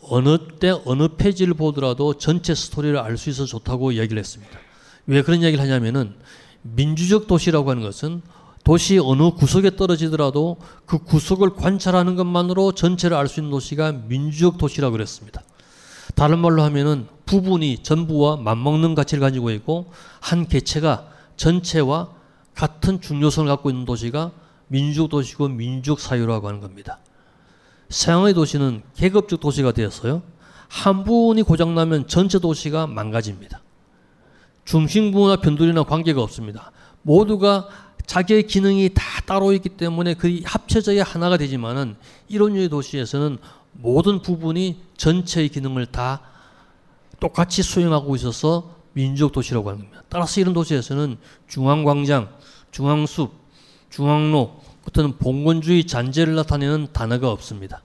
어느 0.02 0.38
때 0.58 0.74
어느 0.86 1.08
페이지를 1.08 1.54
보더라도 1.54 2.14
전체 2.14 2.54
스토리를 2.54 2.98
알 2.98 3.16
수 3.16 3.28
있어서 3.30 3.46
좋다고 3.46 3.92
이야기를 3.92 4.18
했습니다. 4.18 4.58
왜 5.06 5.22
그런 5.22 5.42
이야기를 5.42 5.62
하냐면은 5.62 6.14
민주적 6.62 7.26
도시라고 7.26 7.70
하는 7.70 7.82
것은 7.82 8.22
도시 8.64 8.98
어느 8.98 9.30
구석에 9.32 9.76
떨어지더라도 9.76 10.56
그 10.86 10.98
구석을 10.98 11.50
관찰하는 11.50 12.16
것만으로 12.16 12.72
전체를 12.72 13.16
알 13.16 13.28
수 13.28 13.40
있는 13.40 13.50
도시가 13.50 13.92
민주적 13.92 14.56
도시라고 14.56 14.92
그랬습니다. 14.92 15.42
다른 16.14 16.38
말로 16.38 16.62
하면은 16.62 17.06
부분이 17.26 17.82
전부와 17.82 18.36
맞먹는 18.36 18.94
가치를 18.94 19.20
가지고 19.20 19.50
있고 19.50 19.92
한 20.20 20.46
개체가 20.46 21.08
전체와 21.36 22.10
같은 22.54 23.00
중요성을 23.00 23.48
갖고 23.48 23.70
있는 23.70 23.84
도시가 23.84 24.32
민주적 24.68 25.08
도시고 25.08 25.48
민주적 25.48 26.00
사유라고 26.00 26.48
하는 26.48 26.60
겁니다. 26.60 26.98
서양의 27.88 28.34
도시는 28.34 28.82
계급적 28.94 29.40
도시가 29.40 29.72
되었어요. 29.72 30.22
한 30.68 31.04
부분이 31.04 31.42
고장나면 31.42 32.08
전체 32.08 32.38
도시가 32.38 32.86
망가집니다. 32.86 33.60
중심부나 34.64 35.36
변두리나 35.36 35.82
관계가 35.82 36.22
없습니다. 36.22 36.72
모두가 37.02 37.68
자기의 38.06 38.46
기능이 38.46 38.90
다 38.94 39.02
따로 39.26 39.52
있기 39.52 39.70
때문에 39.70 40.14
그 40.14 40.40
합쳐져야 40.44 41.02
하나가 41.02 41.36
되지만은 41.36 41.96
이런 42.28 42.54
류의 42.54 42.68
도시에서는 42.68 43.38
모든 43.72 44.22
부분이 44.22 44.80
전체의 44.96 45.48
기능을 45.48 45.86
다 45.86 46.20
똑같이 47.20 47.62
수행하고 47.62 48.14
있어서 48.16 48.76
민족 48.92 49.32
도시라고 49.32 49.70
하는 49.70 49.80
겁니다. 49.80 50.02
따라서 50.08 50.40
이런 50.40 50.52
도시에서는 50.52 51.16
중앙광장, 51.48 52.28
중앙숲, 52.70 53.32
중앙로 53.90 54.60
같은 54.84 55.16
봉건주의 55.16 55.86
잔재를 55.86 56.34
나타내는 56.34 56.88
단어가 56.92 57.30
없습니다. 57.30 57.82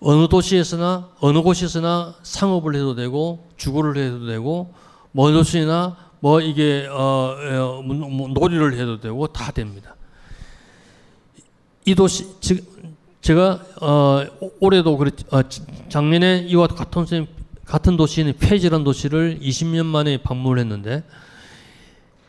어느 0.00 0.28
도시에서나 0.28 1.10
어느 1.20 1.40
곳에서나 1.40 2.14
상업을 2.22 2.74
해도 2.74 2.94
되고 2.94 3.48
주거를 3.56 3.96
해도 3.96 4.26
되고 4.26 4.74
뭐 5.12 5.32
도시나 5.32 5.96
뭐 6.20 6.40
이게 6.40 6.86
어, 6.90 6.96
어, 6.96 7.82
뭐, 7.82 8.08
뭐 8.08 8.28
놀이를 8.28 8.74
해도 8.74 9.00
되고 9.00 9.26
다 9.28 9.50
됩니다. 9.50 9.94
이 11.84 11.94
도시 11.94 12.26
즉 12.40 12.73
제가 13.24 13.58
어, 13.80 14.22
올해도 14.60 14.98
그랬 14.98 15.14
어, 15.32 15.40
작년에 15.88 16.44
이와 16.46 16.66
같은 16.66 17.06
선- 17.06 17.26
같은 17.64 17.96
도시인 17.96 18.34
페이지라는 18.38 18.84
도시를 18.84 19.40
20년 19.40 19.86
만에 19.86 20.18
방문을 20.18 20.60
했는데 20.60 21.02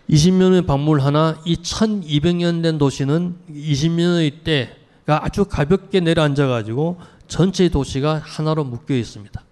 20년의 0.09 0.65
방문을 0.65 1.03
하나 1.03 1.37
이 1.43 1.57
1200년 1.57 2.63
된 2.63 2.77
도시는 2.77 3.35
20년의 3.51 4.45
때가 4.45 5.25
아주 5.25 5.43
가볍게 5.43 5.99
내려앉아 5.99 6.47
가지고 6.47 6.97
전체 7.27 7.67
도시가 7.67 8.21
하나로 8.23 8.63
묶여 8.63 8.95
있습니다. 8.95 9.43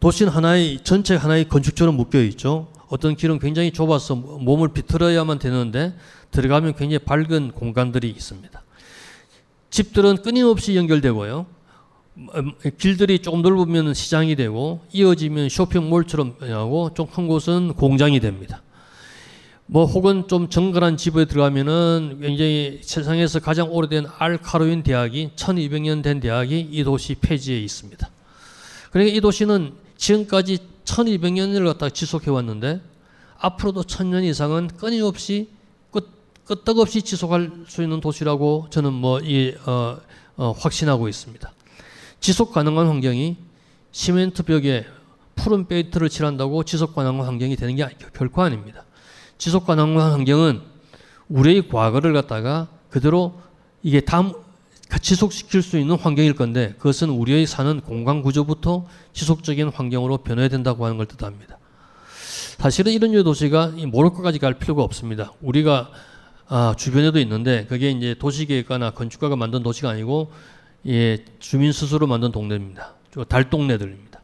도시는 0.00 0.32
하나의 0.32 0.80
전체 0.82 1.14
하나의 1.14 1.50
건축처럼 1.50 1.94
묶여 1.94 2.22
있죠. 2.22 2.68
어떤 2.88 3.16
길은 3.16 3.38
굉장히 3.38 3.70
좁아서 3.70 4.14
몸을 4.14 4.68
비틀어야만 4.68 5.40
되는데 5.40 5.94
들어가면 6.30 6.76
굉장히 6.76 7.00
밝은 7.00 7.52
공간들이 7.52 8.08
있습니다. 8.08 8.62
집들은 9.70 10.18
끊임없이 10.18 10.76
연결되고요. 10.76 11.46
음, 12.34 12.52
길들이 12.76 13.20
조금 13.20 13.40
넓으면 13.40 13.94
시장이 13.94 14.36
되고 14.36 14.80
이어지면 14.92 15.48
쇼핑몰처럼 15.48 16.36
하고 16.40 16.92
좀 16.92 17.06
큰 17.06 17.26
곳은 17.28 17.74
공장이 17.74 18.20
됩니다. 18.20 18.62
뭐 19.66 19.84
혹은 19.84 20.26
좀 20.26 20.48
정갈한 20.48 20.96
집에 20.96 21.26
들어가면은 21.26 22.18
굉장히 22.20 22.80
세상에서 22.82 23.38
가장 23.38 23.70
오래된 23.70 24.06
알카로인 24.18 24.82
대학이 24.82 25.30
1200년 25.36 26.02
된 26.02 26.18
대학이 26.18 26.68
이 26.72 26.82
도시 26.82 27.14
폐지에 27.14 27.58
있습니다. 27.60 28.10
그러니까 28.90 29.16
이 29.16 29.20
도시는 29.20 29.72
지금까지 29.96 30.58
1200년을 30.84 31.64
갖다 31.66 31.88
지속해 31.88 32.32
왔는데 32.32 32.80
앞으로도 33.38 33.84
1000년 33.84 34.24
이상은 34.24 34.66
끊임없이 34.76 35.48
끝, 35.48 35.59
끄떡없이 36.50 37.02
지속할 37.02 37.52
수 37.68 37.80
있는 37.80 38.00
도시라고 38.00 38.66
저는 38.70 38.92
뭐 38.92 39.20
이, 39.20 39.54
어, 39.66 39.98
어, 40.36 40.50
확신하고 40.58 41.08
있습니다. 41.08 41.52
지속 42.18 42.52
가능한 42.52 42.88
환경이 42.88 43.36
시멘트 43.92 44.42
벽에 44.42 44.84
푸른 45.36 45.68
페인트를 45.68 46.08
칠한다고 46.08 46.64
지속 46.64 46.96
가능한 46.96 47.24
환경이 47.24 47.54
되는 47.54 47.76
게 47.76 47.86
결코 48.14 48.42
아닙니다. 48.42 48.84
지속 49.38 49.64
가능한 49.64 50.10
환경은 50.10 50.60
우리의 51.28 51.68
과거를 51.68 52.12
갖다가 52.12 52.66
그대로 52.90 53.40
이게 53.84 54.00
다음 54.00 54.32
지속시킬 55.00 55.62
수 55.62 55.78
있는 55.78 55.94
환경일 55.94 56.34
건데 56.34 56.74
그것은 56.78 57.10
우리의 57.10 57.46
사는 57.46 57.80
공간 57.80 58.22
구조부터 58.22 58.86
지속적인 59.12 59.68
환경으로 59.68 60.18
변해야 60.18 60.48
된다고 60.48 60.84
하는 60.84 60.96
걸 60.96 61.06
뜻합니다. 61.06 61.58
사실은 62.58 62.92
이런 62.92 63.12
류 63.12 63.22
도시가 63.22 63.74
이 63.76 63.86
모로코까지 63.86 64.40
갈 64.40 64.54
필요가 64.54 64.82
없습니다. 64.82 65.32
우리가 65.40 65.90
아, 66.52 66.74
주변에도 66.76 67.18
있는데 67.20 67.64
그게 67.66 67.90
이제 67.90 68.14
도시계획가나 68.18 68.90
건축가가 68.90 69.36
만든 69.36 69.62
도시가 69.62 69.88
아니고 69.88 70.30
예, 70.86 71.24
주민 71.38 71.72
스스로 71.72 72.06
만든 72.06 72.30
동네입니다. 72.32 72.94
저 73.14 73.24
달동네들입니다. 73.24 74.20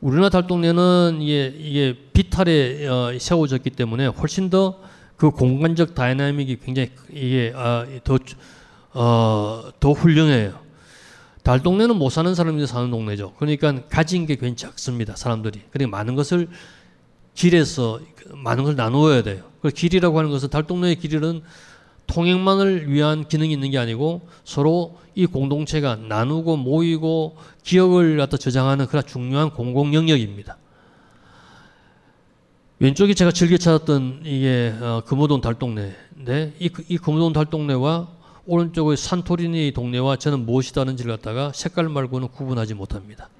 우리나라 0.00 0.28
달동네는 0.28 1.20
이게, 1.22 1.54
이게 1.56 1.96
비탈에 2.12 2.86
어, 2.88 3.16
세워졌기 3.18 3.70
때문에 3.70 4.06
훨씬 4.06 4.50
더 4.50 4.94
그 5.16 5.30
공간적 5.30 5.94
dynamic이 5.94 6.58
굉장히 6.64 6.90
이게 7.10 7.52
아, 7.54 7.86
더, 8.02 8.18
어, 8.92 9.70
더 9.78 9.92
훌륭해요. 9.92 10.58
달동네는 11.42 11.96
못 11.96 12.10
사는 12.10 12.34
사람들이 12.34 12.66
사는 12.66 12.90
동네죠. 12.90 13.34
그러니까 13.38 13.86
가진 13.88 14.26
게 14.26 14.34
굉장히 14.34 14.56
작습니다. 14.56 15.14
사람들이. 15.14 15.60
그러니까 15.70 15.96
많은 15.96 16.14
것을 16.14 16.48
길에서 17.34 18.00
많은 18.32 18.64
걸 18.64 18.76
나누어야 18.76 19.22
돼요. 19.22 19.44
그 19.60 19.70
길이라고 19.70 20.18
하는 20.18 20.30
것은 20.30 20.50
달동네의 20.50 20.96
길이는 20.96 21.42
통행만을 22.06 22.90
위한 22.92 23.26
기능이 23.26 23.52
있는 23.52 23.70
게 23.70 23.78
아니고 23.78 24.28
서로 24.44 24.98
이 25.14 25.26
공동체가 25.26 25.96
나누고 25.96 26.56
모이고 26.56 27.36
기억을 27.62 28.16
갖다 28.18 28.36
저장하는 28.36 28.86
그런 28.86 29.04
중요한 29.06 29.50
공공 29.50 29.94
영역입니다. 29.94 30.58
왼쪽이 32.80 33.14
제가 33.14 33.30
즐겨 33.30 33.56
찾았던 33.56 34.22
이게 34.24 34.74
어, 34.80 35.02
금호동 35.06 35.40
달동네인데 35.40 36.54
이, 36.58 36.70
이 36.88 36.98
금호동 36.98 37.32
달동네와 37.32 38.08
오른쪽의 38.46 38.96
산토리니 38.96 39.72
동네와 39.72 40.16
저는 40.16 40.44
무엇이 40.44 40.74
다른지를 40.74 41.16
갖다가 41.16 41.52
색깔 41.54 41.88
말고는 41.88 42.28
구분하지 42.28 42.74
못합니다. 42.74 43.30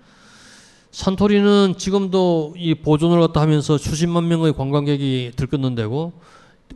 산토리는 0.95 1.75
지금도 1.77 2.55
이 2.57 2.77
보존을 2.77 3.21
갖다 3.21 3.41
하면서 3.41 3.77
수십만 3.77 4.29
명의 4.29 4.53
관광객이 4.53 5.33
들끓는데고 5.35 6.13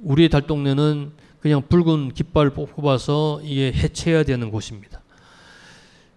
우리 0.02 0.28
달 0.28 0.42
동네는 0.42 1.12
그냥 1.38 1.62
붉은 1.68 2.14
깃발 2.14 2.50
뽑아서 2.50 3.40
이게 3.44 3.70
해체해야 3.72 4.24
되는 4.24 4.50
곳입니다. 4.50 5.02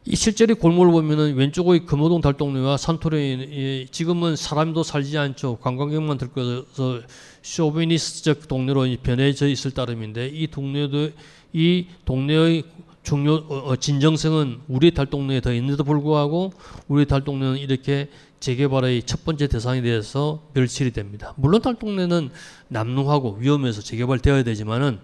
이 0.05 0.15
실제로 0.15 0.55
골목을 0.55 0.91
보면은 0.91 1.35
왼쪽의 1.35 1.85
금호동 1.85 2.21
달동네와 2.21 2.77
산토리니 2.77 3.85
지금은 3.91 4.35
사람도 4.35 4.81
살지 4.81 5.19
않죠. 5.19 5.57
관광객만 5.61 6.17
들끓어서 6.17 7.01
쇼비니스트적 7.43 8.47
동네로 8.47 8.87
변해져 9.03 9.47
있을 9.47 9.69
따름인데 9.69 10.31
이 10.33 10.47
동네도 10.47 11.11
이 11.53 11.85
동네의 12.05 12.63
중요 13.03 13.33
어, 13.33 13.75
진정성은 13.75 14.61
우리 14.67 14.93
달동네에 14.93 15.41
더 15.41 15.53
있는데도 15.53 15.83
불구하고 15.83 16.53
우리 16.87 17.05
달동네는 17.05 17.57
이렇게 17.57 18.09
재개발의 18.39 19.03
첫 19.03 19.23
번째 19.25 19.47
대상이 19.47 19.81
돼서 19.81 20.47
멸실이 20.53 20.91
됩니다. 20.91 21.33
물론 21.37 21.61
달동네는 21.61 22.29
남루하고 22.67 23.37
위험해서 23.39 23.81
재개발되어야 23.81 24.43
되지만은 24.43 24.99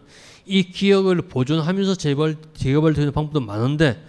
이 0.46 0.64
기억을 0.64 1.24
보존하면서 1.24 1.96
재발 1.96 2.36
재개발되는 2.54 3.12
방법도 3.12 3.42
많은데 3.42 4.04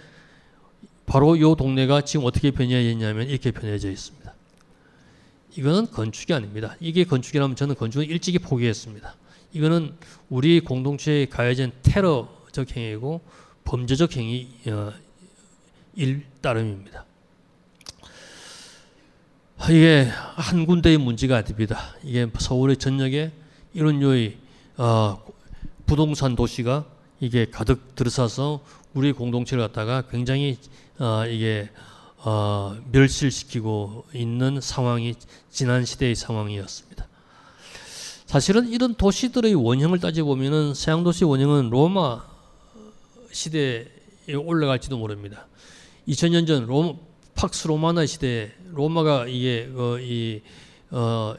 바로 1.05 1.35
이 1.35 1.41
동네가 1.41 2.01
지금 2.01 2.25
어떻게 2.25 2.51
변해졌냐면 2.51 3.27
이렇게 3.27 3.51
변해져 3.51 3.89
있습니다. 3.89 4.33
이거는 5.55 5.87
건축이 5.91 6.33
아닙니다. 6.33 6.75
이게 6.79 7.03
건축이라면 7.03 7.55
저는 7.55 7.75
건축은 7.75 8.05
일찍이 8.07 8.39
포기했습니다. 8.39 9.15
이거는 9.53 9.93
우리 10.29 10.59
공동체에 10.59 11.25
가해진 11.25 11.71
테러적 11.81 12.75
행위고 12.75 13.21
범죄적 13.69 14.17
행위 14.17 14.47
어, 14.65 14.91
일 15.95 16.25
따름입니다. 16.41 17.05
이게 19.65 20.07
한 20.09 20.65
군데의 20.65 20.97
문제가 20.97 21.37
아닙니다. 21.37 21.93
이게 22.03 22.27
서울의 22.35 22.77
전역에 22.77 23.31
이런 23.75 23.99
류의 23.99 24.37
어, 24.77 25.23
부동산 25.85 26.35
도시가 26.35 26.85
이게 27.19 27.45
가득 27.45 27.93
들어서서 27.93 28.61
우리 28.95 29.11
공동체를 29.11 29.67
갖다가 29.67 30.01
굉장히 30.09 30.57
어, 30.97 31.27
이게 31.27 31.69
어, 32.17 32.75
멸실시키고 32.91 34.05
있는 34.13 34.59
상황이 34.61 35.13
지난 35.51 35.85
시대의 35.85 36.15
상황이었습니다. 36.15 37.07
사실은 38.25 38.67
이런 38.67 38.95
도시들의 38.95 39.53
원형을 39.53 39.99
따져 39.99 40.23
보면은 40.23 40.73
서양 40.73 41.03
도시 41.03 41.23
원형은 41.23 41.69
로마 41.69 42.28
시대에 43.39 43.85
올라갈지도 44.35 44.97
모릅니다. 44.97 45.47
2000년 46.09 46.45
전 46.45 46.65
로, 46.65 46.99
팍스 47.35 47.67
로마나 47.67 48.05
시대에 48.05 48.51
로마가 48.73 49.27
이게 49.27 49.69
어, 49.73 49.97
이 49.97 50.41
어, 50.91 51.35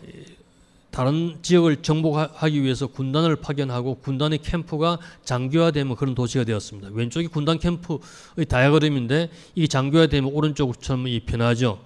다른 0.91 1.39
지역을 1.43 1.83
정복하기 1.83 2.63
위해서 2.63 2.87
군단을 2.87 3.37
파견하고 3.37 3.97
군단의 3.97 4.39
캠프가 4.39 4.99
장교화되면 5.25 5.95
그런 5.97 6.15
도시가 6.15 6.45
되었습니다. 6.45 6.89
왼쪽이 6.93 7.27
군단 7.27 7.59
캠프의 7.59 8.47
다이아그램인데 8.49 9.31
이 9.55 9.69
장교화되면 9.69 10.33
오른쪽처럼 10.33 11.07
이 11.07 11.21
변하죠. 11.21 11.81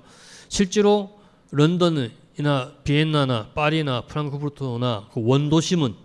실제로 0.49 1.19
런던이나 1.51 2.73
비엔나나 2.85 3.49
파리나 3.55 4.03
프랑크푸르트나 4.03 5.09
그 5.13 5.21
원도심은 5.25 6.04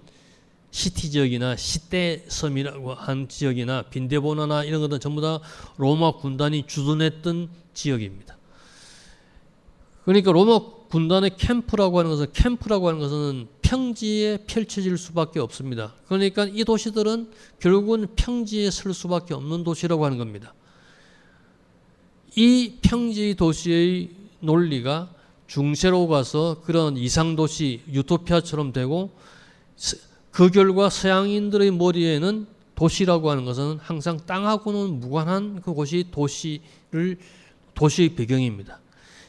시티 0.71 1.12
지역이나 1.12 1.55
시테 1.55 2.23
섬이라고 2.27 2.93
한 2.93 3.27
지역이나 3.27 3.84
빈도보나나 3.83 4.63
이런 4.63 4.82
것들은 4.82 4.99
전부 4.99 5.21
다 5.21 5.39
로마 5.77 6.12
군단이 6.13 6.67
주둔했던 6.67 7.49
지역입니다. 7.73 8.38
그러니까 10.05 10.32
로마 10.32 10.60
군단의 10.89 11.38
캠프라고 11.38 11.99
하는 11.99 12.12
것은 12.12 12.27
캠프라고 12.34 12.88
하는 12.88 12.99
것은 12.99 13.47
평지에 13.62 14.45
펼쳐질 14.47 14.97
수밖에 14.97 15.39
없습니다. 15.39 15.93
그러니까 16.08 16.45
이 16.45 16.63
도시들은 16.63 17.32
결국은 17.60 18.08
평지에 18.15 18.71
설 18.71 18.93
수밖에 18.93 19.36
없는 19.36 19.63
도시라고 19.63 20.05
하는 20.05 20.17
겁니다. 20.17 20.53
이 22.36 22.77
평지 22.82 23.36
도시의 23.36 24.10
논리가 24.39 25.13
중세로 25.45 26.08
가서 26.08 26.62
그런 26.63 26.97
이상 26.97 27.36
도시 27.36 27.82
유토피아처럼 27.91 28.71
되고 28.71 29.12
그 30.31 30.49
결과 30.49 30.89
서양인들의 30.89 31.71
머리에는 31.71 32.47
도시라고 32.75 33.29
하는 33.29 33.45
것은 33.45 33.77
항상 33.81 34.17
땅하고는 34.25 34.99
무관한 34.99 35.61
그곳이 35.61 36.05
도시를 36.11 37.17
도시의 37.73 38.15
배경입니다. 38.15 38.79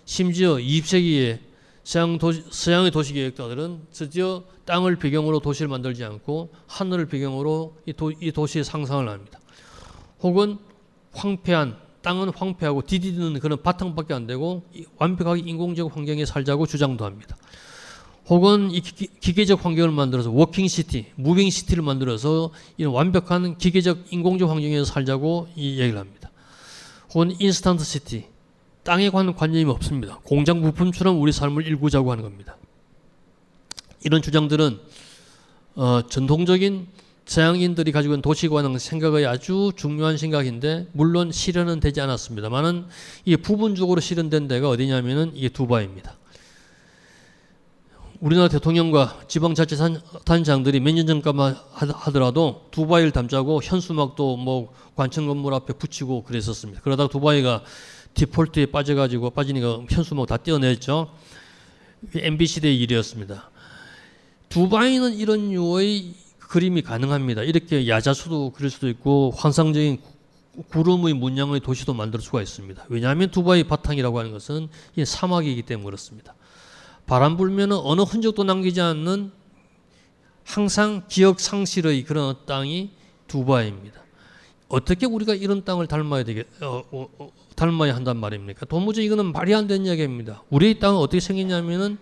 심지어 0.05 0.55
20세기에 0.55 1.41
서양 1.83 2.19
도시, 2.19 2.45
서양의 2.49 2.91
도시 2.91 3.13
계획자들은 3.15 3.81
드디어 3.93 4.45
땅을 4.65 4.97
배경으로 4.97 5.41
도시를 5.41 5.69
만들지 5.69 6.05
않고 6.05 6.51
하늘을 6.69 7.07
배경으로 7.07 7.77
이, 7.87 7.93
도, 7.93 8.13
이 8.13 8.31
도시의 8.31 8.65
상상을 8.65 9.09
합니다. 9.09 9.41
혹은 10.21 10.59
황폐한 11.13 11.77
땅은 12.03 12.31
황폐하고 12.31 12.83
디디는 12.87 13.41
그런 13.41 13.61
바탕밖에 13.63 14.15
안 14.15 14.27
되고 14.27 14.63
완벽하게 14.97 15.43
인공적 15.45 15.95
환경에 15.97 16.25
살자고 16.25 16.67
주장도 16.67 17.05
합니다. 17.05 17.37
혹은 18.29 18.71
이 18.71 18.81
기, 18.81 19.33
계적 19.33 19.65
환경을 19.65 19.91
만들어서 19.91 20.31
walking 20.31 20.69
city, 20.69 21.07
moving 21.17 21.51
city를 21.51 21.83
만들어서 21.83 22.51
이런 22.77 22.93
완벽한 22.93 23.59
기계적 23.59 24.13
인공적 24.13 24.49
환경에서 24.49 24.85
살자고 24.85 25.49
이 25.57 25.81
얘기를 25.81 25.99
합니다. 25.99 26.31
혹은 27.13 27.35
instant 27.41 27.83
city, 27.83 28.25
땅에 28.85 29.11
관한 29.11 29.35
관념이 29.35 29.65
없습니다. 29.71 30.21
공장 30.23 30.63
부품처럼 30.63 31.21
우리 31.21 31.33
삶을 31.33 31.67
일구자고 31.67 32.13
하는 32.13 32.23
겁니다. 32.23 32.57
이런 34.05 34.23
주장들은 34.23 34.79
어, 35.75 36.03
전통적인 36.09 36.87
서양인들이 37.27 37.93
가지고 37.93 38.15
있는 38.15 38.23
도시에 38.23 38.49
관한 38.49 38.77
생각의 38.79 39.27
아주 39.27 39.73
중요한 39.77 40.17
생각인데 40.17 40.89
물론 40.93 41.31
실현은 41.31 41.79
되지 41.79 42.01
않았습니다만은 42.01 42.87
이 43.25 43.37
부분적으로 43.37 44.01
실현된 44.01 44.49
데가 44.49 44.69
어디냐면은 44.69 45.33
이게 45.35 45.49
두바이입니다. 45.49 46.17
우리나라 48.21 48.49
대통령과 48.49 49.21
지방자치단장들이 49.29 50.81
몇 50.81 50.93
년 50.95 51.07
전까만 51.07 51.57
하더라도 51.73 52.67
두바이를 52.71 53.13
담자고 53.13 53.63
현수막도 53.63 54.37
뭐 54.37 54.75
관청 54.95 55.27
건물 55.27 55.55
앞에 55.55 55.73
붙이고 55.73 56.25
그랬었습니다. 56.25 56.83
그러다가 56.83 57.09
두바이가 57.09 57.63
디폴트에 58.13 58.67
빠져가지고 58.67 59.31
빠지니까 59.31 59.85
현수막 59.89 60.27
다 60.27 60.37
떼어냈죠. 60.37 61.11
MB 62.15 62.47
시대의 62.47 62.79
일이었습니다. 62.81 63.51
두바이는 64.51 65.15
이런 65.15 65.51
류의 65.53 66.13
그림이 66.41 66.83
가능합니다. 66.83 67.43
이렇게 67.45 67.89
야자수도 67.89 68.51
그릴 68.51 68.69
수도 68.69 68.89
있고 68.91 69.33
환상적인 69.35 69.99
구름의 70.69 71.15
문양의 71.15 71.61
도시도 71.61 71.95
만들 71.95 72.21
수가 72.21 72.43
있습니다. 72.43 72.85
왜냐하면 72.91 73.31
두바이 73.31 73.65
바탕이라고 73.65 74.19
하는 74.19 74.33
것은 74.33 74.69
사막이기 75.03 75.63
때문에 75.63 75.87
그렇습니다. 75.87 76.35
바람 77.11 77.37
불면 77.37 77.73
어느 77.73 78.03
흔적도 78.03 78.45
남기지 78.45 78.81
않는 78.81 79.33
항상 80.45 81.03
기억 81.09 81.41
상실의 81.41 82.05
그런 82.05 82.37
땅이 82.47 82.91
두바이입니다. 83.27 84.01
어떻게 84.69 85.07
우리가 85.07 85.35
이런 85.35 85.65
땅을 85.65 85.89
닮아야 85.89 86.23
되겠, 86.23 86.47
어, 86.63 86.85
어, 86.93 87.09
어, 87.19 87.33
닮아야 87.57 87.97
한단 87.97 88.17
말입니까? 88.17 88.65
도무지 88.67 89.03
이거는 89.03 89.33
말이 89.33 89.53
안 89.53 89.67
되는 89.67 89.87
이야기입니다. 89.87 90.45
우리의 90.51 90.79
땅은 90.79 90.99
어떻게 90.99 91.19
생겼냐면은 91.19 91.99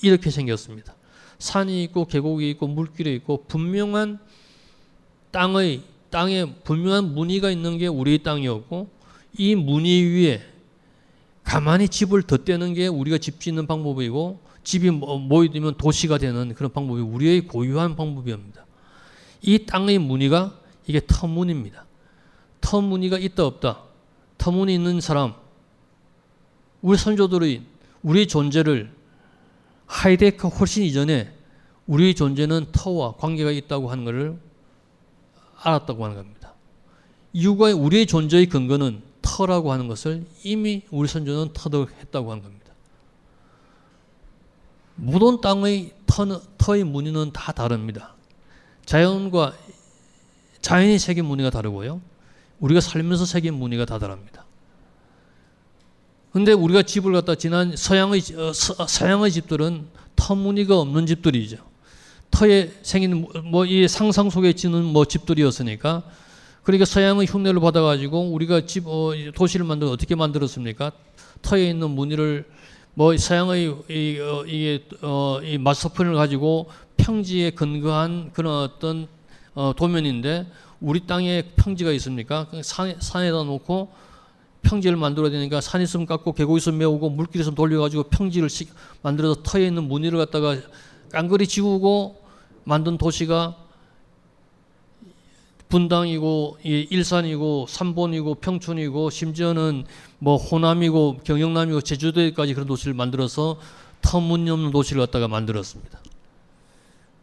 이렇게 0.00 0.30
생겼습니다. 0.30 0.94
산이 1.40 1.82
있고 1.82 2.04
계곡이 2.04 2.48
있고 2.50 2.68
물길이 2.68 3.16
있고 3.16 3.42
분명한 3.48 4.20
땅의 5.32 5.80
땅에 6.10 6.54
분명한 6.62 7.16
무늬가 7.16 7.50
있는 7.50 7.78
게 7.78 7.88
우리의 7.88 8.22
땅이었고 8.22 8.88
이 9.38 9.56
무늬 9.56 10.04
위에 10.04 10.40
가만히 11.42 11.88
집을 11.88 12.22
덧대는 12.22 12.74
게 12.74 12.86
우리가 12.86 13.18
집 13.18 13.40
짓는 13.40 13.66
방법이고 13.66 14.41
집이 14.64 14.90
모이면 14.90 15.76
도시가 15.76 16.18
되는 16.18 16.54
그런 16.54 16.72
방법이 16.72 17.00
우리의 17.00 17.46
고유한 17.46 17.96
방법이옵니다. 17.96 18.64
이 19.42 19.66
땅의 19.66 19.98
무늬가 19.98 20.58
이게 20.86 21.00
터무늬입니다. 21.06 21.84
터무늬가 22.60 23.18
있다 23.18 23.44
없다. 23.44 23.82
터무늬 24.38 24.74
있는 24.74 25.00
사람, 25.00 25.34
우리 26.80 26.96
선조들의 26.96 27.62
우리 28.02 28.26
존재를 28.26 28.92
하이데크 29.86 30.48
훨씬 30.48 30.84
이전에 30.84 31.32
우리의 31.86 32.14
존재는 32.14 32.66
터와 32.72 33.16
관계가 33.16 33.50
있다고 33.50 33.90
하는 33.90 34.04
것을 34.04 34.38
알았다고 35.60 36.04
하는 36.04 36.16
겁니다. 36.16 36.54
이유가 37.32 37.72
우리의 37.74 38.06
존재의 38.06 38.46
근거는 38.46 39.02
터라고 39.22 39.72
하는 39.72 39.88
것을 39.88 40.24
이미 40.42 40.82
우리 40.90 41.08
선조는 41.08 41.52
터득했다고 41.52 42.30
하는 42.30 42.42
겁니다. 42.42 42.61
모든 44.96 45.40
땅의 45.40 45.92
터, 46.06 46.40
터의 46.58 46.84
무늬는 46.84 47.32
다 47.32 47.52
다릅니다. 47.52 48.14
자연과 48.84 49.54
자연이 50.60 50.98
새긴 50.98 51.24
무늬가 51.24 51.50
다르고요. 51.50 52.00
우리가 52.60 52.80
살면서 52.80 53.24
새긴 53.24 53.54
무늬가 53.54 53.84
다 53.84 53.98
다릅니다. 53.98 54.44
근데 56.32 56.52
우리가 56.52 56.82
집을 56.82 57.12
갖다 57.12 57.34
지난 57.34 57.76
서양의 57.76 58.22
지- 58.22 58.36
어, 58.36 58.52
서, 58.52 58.86
서양의 58.86 59.30
집들은 59.32 59.86
터무니가 60.16 60.78
없는 60.78 61.06
집들이죠. 61.06 61.58
터에 62.30 62.72
생긴 62.82 63.26
뭐 63.50 63.66
이 63.66 63.86
상상 63.88 64.30
속에 64.30 64.54
지는 64.54 64.84
뭐 64.84 65.04
집들이었으니까 65.04 66.02
그러니까 66.62 66.86
서양의 66.86 67.26
흉내를 67.26 67.60
받아가지고 67.60 68.30
우리가 68.32 68.64
집 68.64 68.84
어, 68.86 69.14
이 69.14 69.30
도시를 69.32 69.66
만들 69.66 69.88
어떻게 69.88 70.14
만들었습니까? 70.14 70.92
터에 71.42 71.68
있는 71.68 71.90
무늬를 71.90 72.46
뭐 72.94 73.16
서양의 73.16 73.74
이, 73.88 74.20
어, 74.20 74.44
이게 74.44 74.84
어, 75.00 75.40
이 75.42 75.56
마스터편을 75.56 76.14
가지고 76.14 76.68
평지에 76.98 77.50
근거한 77.52 78.32
그런 78.34 78.64
어떤 78.64 79.08
어, 79.54 79.72
도면인데 79.74 80.46
우리 80.78 81.06
땅에 81.06 81.42
평지가 81.56 81.90
있습니까? 81.92 82.48
그 82.50 82.62
산, 82.62 82.94
산에다 83.00 83.44
놓고 83.44 83.90
평지를 84.60 84.98
만들어야 84.98 85.30
되니까 85.30 85.62
산 85.62 85.80
있으면 85.80 86.04
깎고 86.06 86.34
계곡 86.34 86.58
있으면 86.58 86.78
메우고 86.78 87.08
물길 87.08 87.40
있으면 87.40 87.54
돌려가지고 87.54 88.04
평지를 88.04 88.50
시, 88.50 88.68
만들어서 89.00 89.42
터에 89.42 89.66
있는 89.66 89.84
무늬를 89.84 90.18
갖다가 90.18 90.56
깡그리 91.12 91.46
지우고 91.46 92.22
만든 92.64 92.98
도시가 92.98 93.56
분당이고 95.72 96.58
이 96.64 96.86
일산이고 96.90 97.64
삼본이고 97.66 98.34
평촌이고 98.36 99.08
심지어는 99.08 99.86
뭐 100.18 100.36
호남이고 100.36 101.20
경영남이고 101.24 101.80
제주도에까지 101.80 102.52
그런 102.52 102.68
도시를 102.68 102.92
만들어서 102.92 103.58
터무니없는 104.02 104.70
도시를 104.70 105.00
갖다가 105.00 105.28
만들었습니다. 105.28 105.98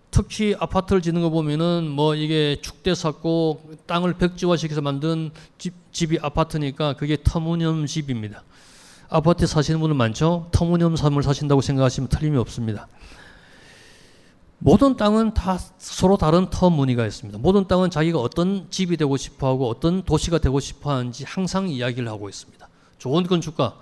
특히 0.09 0.55
아파트를 0.59 1.03
짓는 1.03 1.21
거 1.21 1.29
보면은 1.29 1.91
뭐 1.91 2.15
이게 2.15 2.57
축대 2.59 2.95
샀고 2.95 3.61
땅을 3.85 4.15
백지화시켜서 4.15 4.81
만든 4.81 5.29
집, 5.59 5.75
집이 5.91 6.17
아파트니까 6.19 6.93
그게 6.93 7.17
터무니없는 7.23 7.85
집입니다. 7.85 8.43
아파트 9.09 9.45
사시는 9.45 9.79
분들 9.79 9.95
많죠? 9.95 10.47
터무니없는 10.51 10.97
삶을 10.97 11.21
사신다고 11.21 11.61
생각하시면 11.61 12.09
틀림이 12.09 12.35
없습니다. 12.37 12.87
모든 14.59 14.97
땅은 14.97 15.33
다 15.33 15.57
서로 15.77 16.17
다른 16.17 16.49
터무니가 16.49 17.05
있습니다. 17.05 17.39
모든 17.39 17.67
땅은 17.67 17.89
자기가 17.91 18.19
어떤 18.19 18.67
집이 18.69 18.97
되고 18.97 19.15
싶어하고 19.15 19.69
어떤 19.69 20.03
도시가 20.03 20.39
되고 20.39 20.59
싶어하는지 20.59 21.23
항상 21.25 21.69
이야기를 21.69 22.09
하고 22.09 22.27
있습니다. 22.27 22.67
좋은 22.97 23.23
건축가, 23.23 23.75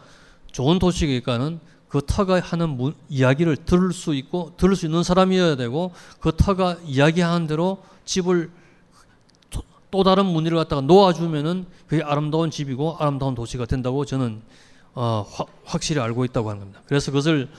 좋은 0.51 0.78
도시계획가는 0.78 1.59
그 1.89 2.01
터가 2.05 2.39
하는 2.41 2.69
문- 2.78 2.93
이야기를 3.09 3.55
들을 3.65 3.91
수 3.91 4.13
있고 4.13 4.53
들을 4.57 4.75
수 4.75 4.86
있는 4.86 5.01
사람이어야 5.03 5.55
되고 5.55 5.93
그 6.19 6.32
터가 6.36 6.78
이야기하는 6.86 7.47
대로 7.47 7.80
집을 8.05 8.51
또- 9.49 9.63
또 9.89 10.03
다른 10.03 10.25
무늬를 10.28 10.57
갖다가 10.57 10.82
놓아주면은 10.82 11.65
그게 11.88 12.03
아름다운 12.03 12.51
집이고 12.51 12.97
아름다운 12.99 13.34
도시가 13.34 13.65
된다고 13.65 14.05
저는 14.05 14.41
어, 14.93 15.25
확- 15.32 15.47
확실히 15.63 16.01
알고 16.01 16.25
있다고 16.25 16.49
하는 16.49 16.59
겁니다. 16.59 16.82
그래서 16.88 17.11
그것을 17.11 17.49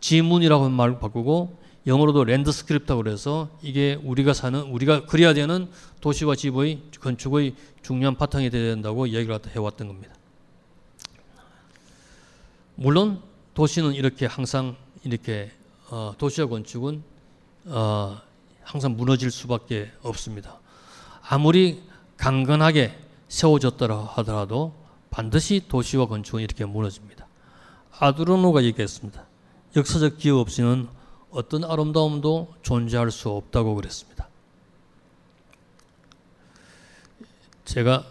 지문이라고 0.00 0.68
말을 0.70 0.98
바꾸고 0.98 1.58
영어로도 1.86 2.24
랜드스크립트라고 2.24 3.02
그래서 3.02 3.48
이게 3.62 3.98
우리가 4.02 4.32
사는 4.32 4.60
우리가 4.60 5.06
그려야 5.06 5.34
되는 5.34 5.70
도시와 6.00 6.34
집의 6.34 6.82
건축의 7.00 7.54
중요한 7.82 8.16
바탕이 8.16 8.50
되어야 8.50 8.74
된다고 8.74 9.06
갖다 9.28 9.50
해왔던 9.50 9.86
겁니다. 9.86 10.14
물론 12.74 13.22
도시는 13.54 13.94
이렇게 13.94 14.26
항상 14.26 14.76
이렇게 15.04 15.50
어, 15.90 16.12
도시와 16.18 16.48
건축은 16.48 17.02
어, 17.66 18.20
항상 18.62 18.96
무너질 18.96 19.30
수밖에 19.30 19.92
없습니다. 20.02 20.58
아무리 21.22 21.82
강건하게 22.16 22.98
세워졌더라 23.28 23.96
하더라도 24.16 24.74
반드시 25.10 25.62
도시와 25.68 26.06
건축은 26.06 26.42
이렇게 26.42 26.64
무너집니다. 26.64 27.26
아드로노가 27.98 28.64
얘기했습니다. 28.64 29.24
역사적 29.76 30.18
기억 30.18 30.38
없이는 30.38 30.88
어떤 31.36 31.64
아름다움도 31.64 32.54
존재할 32.62 33.10
수 33.10 33.28
없다고 33.28 33.74
그랬습니다. 33.74 34.26
제가 37.66 38.06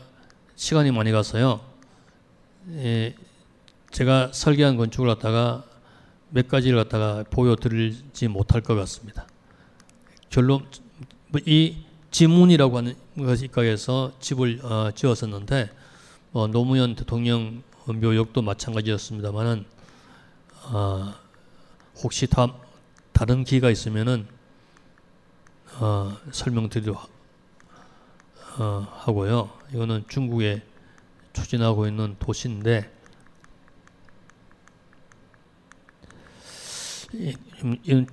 시간이 0.55 0.91
많이 0.91 1.11
가서요. 1.11 1.59
예, 2.73 3.15
제가 3.89 4.31
설계한 4.31 4.77
건축을 4.77 5.07
갖다가 5.07 5.63
몇 6.29 6.47
가지를 6.47 6.77
갖다가 6.83 7.23
보여드리지 7.31 8.27
못할 8.27 8.61
것 8.61 8.75
같습니다. 8.75 9.25
결론 10.29 10.67
뭐이 11.29 11.83
지문이라고 12.11 12.77
하는 12.77 12.95
것에서 13.15 14.11
집을 14.19 14.59
어, 14.63 14.91
지었었는데 14.93 15.71
어, 16.31 16.45
노무현 16.45 16.95
대통령 16.95 17.63
묘역도 17.87 18.43
마찬가지였습니다만은 18.43 19.65
어, 20.65 21.13
혹시 22.03 22.27
다 22.27 22.53
다른 23.15 23.45
기회가 23.45 23.69
있으면은 23.69 24.27
어, 25.79 26.17
설명드리도록 26.31 27.01
어, 28.59 28.87
하고요. 28.91 29.49
이거는 29.73 30.03
중국에 30.09 30.61
추진하고 31.31 31.87
있는 31.87 32.17
도시인데 32.19 32.91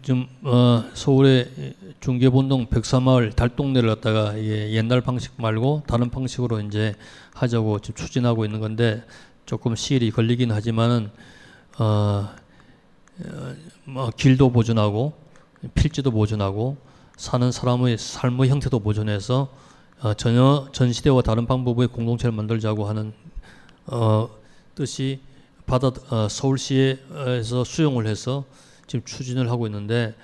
좀 0.02 0.28
어, 0.42 0.84
서울의 0.94 1.74
중계본동 1.98 2.68
백사마을 2.68 3.32
달동네를 3.32 3.88
갖다가 3.88 4.38
옛날 4.40 5.00
방식 5.00 5.32
말고 5.36 5.82
다른 5.88 6.10
방식으로 6.10 6.60
이제 6.60 6.94
하자고 7.34 7.80
지금 7.80 7.96
추진하고 7.96 8.44
있는 8.44 8.60
건데 8.60 9.04
조금 9.46 9.74
시일이 9.74 10.12
걸리긴 10.12 10.52
하지만은 10.52 11.10
어, 11.80 12.30
어, 13.24 13.54
뭐 13.84 14.10
길도 14.10 14.50
보존하고 14.50 15.12
필지도 15.74 16.10
보존하고 16.12 16.76
사는 17.16 17.50
사람의 17.50 17.98
삶의 17.98 18.48
형태도 18.48 18.80
보존해서 18.80 19.52
어, 20.00 20.14
전혀 20.14 20.68
전 20.72 20.92
시대와 20.92 21.22
다른 21.22 21.46
방법의 21.46 21.88
공동체를 21.88 22.32
만들자고 22.32 22.88
하는 22.88 23.12
어, 23.86 24.28
뜻이 24.74 25.20
받아 25.66 25.92
어, 26.10 26.28
서울시에서 26.28 27.64
수용을 27.64 28.06
해서 28.06 28.44
지금 28.86 29.04
추진을 29.04 29.50
하고 29.50 29.66
있는데 29.66 30.14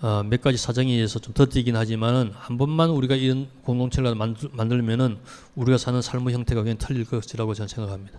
어, 0.00 0.22
몇 0.24 0.40
가지 0.40 0.56
사정에 0.56 0.92
의해서 0.92 1.18
좀 1.18 1.34
더디긴 1.34 1.76
하지만은 1.76 2.32
한 2.34 2.58
번만 2.58 2.90
우리가 2.90 3.14
이런 3.14 3.48
공동체를 3.62 4.14
만들, 4.14 4.48
만들면은 4.52 5.18
우리가 5.54 5.78
사는 5.78 6.00
삶의 6.02 6.34
형태가 6.34 6.62
그냥 6.62 6.76
틀릴 6.78 7.04
것이라고 7.04 7.54
저는 7.54 7.68
생각합니다. 7.68 8.18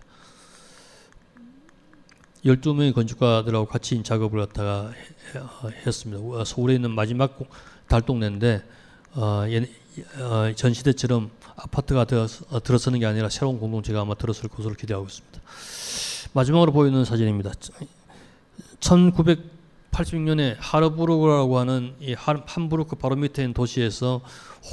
12명의 2.46 2.94
건축가들하고 2.94 3.66
같이 3.68 3.96
이 3.96 4.04
작업을 4.04 4.40
갖다가 4.46 4.92
해- 5.34 5.40
어, 5.40 5.70
했습니다. 5.86 6.22
어, 6.22 6.44
서울에 6.44 6.76
있는 6.76 6.92
마지막 6.92 7.38
공- 7.38 7.48
달동네인데 7.88 8.64
어, 9.16 9.46
얘- 9.48 9.70
어, 10.20 10.52
전 10.56 10.74
시대처럼 10.74 11.30
아파트가 11.56 12.06
들어, 12.06 12.28
어, 12.50 12.62
들어서는 12.62 13.00
게 13.00 13.06
아니라 13.06 13.30
새로운 13.30 13.60
공동체가 13.60 14.02
아마 14.02 14.16
들어설 14.16 14.50
것으로 14.50 14.74
기대하고 14.76 15.06
있습니다. 15.06 15.40
마지막으로 16.34 16.72
보이는 16.72 17.06
사진입니다. 17.06 17.52
1986년에 18.80 20.56
하르부르크라고 20.60 21.60
하는 21.60 21.94
이 22.02 22.14
한- 22.14 22.42
함부르크 22.46 22.96
바로 22.98 23.16
밑에 23.16 23.44
있는 23.44 23.54
도시에서 23.54 24.22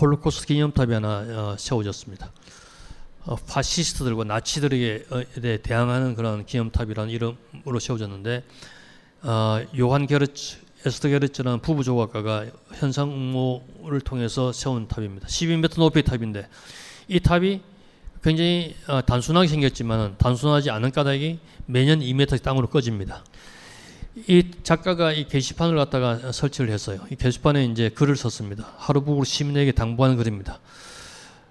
홀로코스트 0.01 0.47
기념탑이 0.47 0.93
하나 0.95 1.09
어, 1.19 1.57
세워졌습니다. 1.59 2.33
어, 3.27 3.37
파시스트들과 3.37 4.25
나치들에게 4.25 5.59
대항하는 5.63 6.15
그런 6.15 6.47
기념탑이라는 6.47 7.11
이름으로 7.11 7.79
세워졌는데 7.79 8.43
어, 9.23 9.61
요한 9.79 10.07
게르츠, 10.07 10.57
에스터 10.87 11.09
게르츠라는 11.09 11.61
부부 11.61 11.85
조각가가 11.85 12.47
현상 12.75 13.11
응모를 13.11 14.01
통해서 14.01 14.53
세운 14.53 14.89
탑입니다. 14.89 15.27
12m 15.27 15.79
높이의 15.79 16.03
탑인데 16.05 16.49
이 17.09 17.21
탑이 17.21 17.61
굉장히 18.23 18.75
어, 18.87 19.03
단순하게 19.03 19.49
생겼지만 19.49 20.17
단순하지 20.17 20.71
않은 20.71 20.91
까닭이 20.91 21.39
매년 21.67 22.01
2m 22.01 22.43
땅으로 22.43 22.69
꺼집니다. 22.69 23.23
이 24.27 24.45
작가가 24.63 25.13
이 25.13 25.29
게시판을 25.29 25.77
갖다가 25.77 26.33
설치를 26.33 26.71
했어요. 26.71 27.01
이 27.11 27.17
게시판에 27.17 27.65
이제 27.67 27.91
글을 27.91 28.17
썼습니다. 28.17 28.73
하루북으로 28.79 29.25
시민에게 29.25 29.73
당부하는 29.73 30.17
글입니다. 30.17 30.59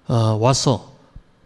어, 0.08 0.36
와서 0.40 0.89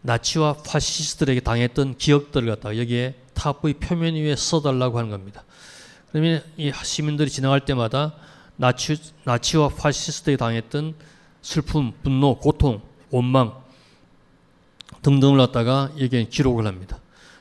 나치와 0.05 0.53
파시스트들에게 0.53 1.41
당했던 1.41 1.97
기억들을 1.97 2.47
갖다가 2.47 2.77
여기에 2.77 3.15
탑의 3.33 3.75
표면 3.81 4.15
위에 4.15 4.37
써달라고 4.37 4.99
하는 4.99 5.11
겁니다. 5.11 5.45
그러면 6.13 6.43
이 6.59 6.71
시민들이 6.85 7.31
지나갈 7.31 7.65
때마다 7.65 8.15
나치, 8.57 8.99
나치와 9.25 9.71
파시스트에게 9.71 10.37
당했던 10.37 10.95
슬픔, 11.41 11.93
분노, 12.03 12.39
고통, 12.39 12.83
원망 13.11 13.55
등등을 15.01 15.39
갖다가 15.39 15.91
여기에 15.99 16.25
기록을 16.25 16.67
합니다. 16.67 16.99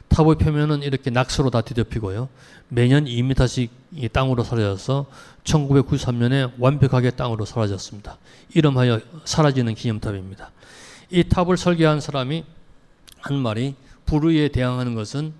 탑의 0.07 0.35
표면은 0.35 0.83
이렇게 0.83 1.09
낙서로 1.09 1.49
다 1.49 1.59
뒤덮이고요. 1.61 2.29
매년 2.69 3.05
2m씩 3.05 3.69
이 3.95 4.07
땅으로 4.07 4.43
사라져서 4.43 5.07
1993년에 5.43 6.53
완벽하게 6.59 7.11
땅으로 7.11 7.43
사라졌습니다. 7.43 8.17
이름하여 8.53 9.01
사라지는 9.25 9.75
기념탑입니다. 9.75 10.51
이 11.13 11.23
탑을 11.23 11.57
설계한 11.57 12.01
사람이 12.01 12.43
한 13.19 13.37
말이 13.37 13.75
불의에 14.07 14.47
대항하는 14.47 14.95
것은 14.95 15.31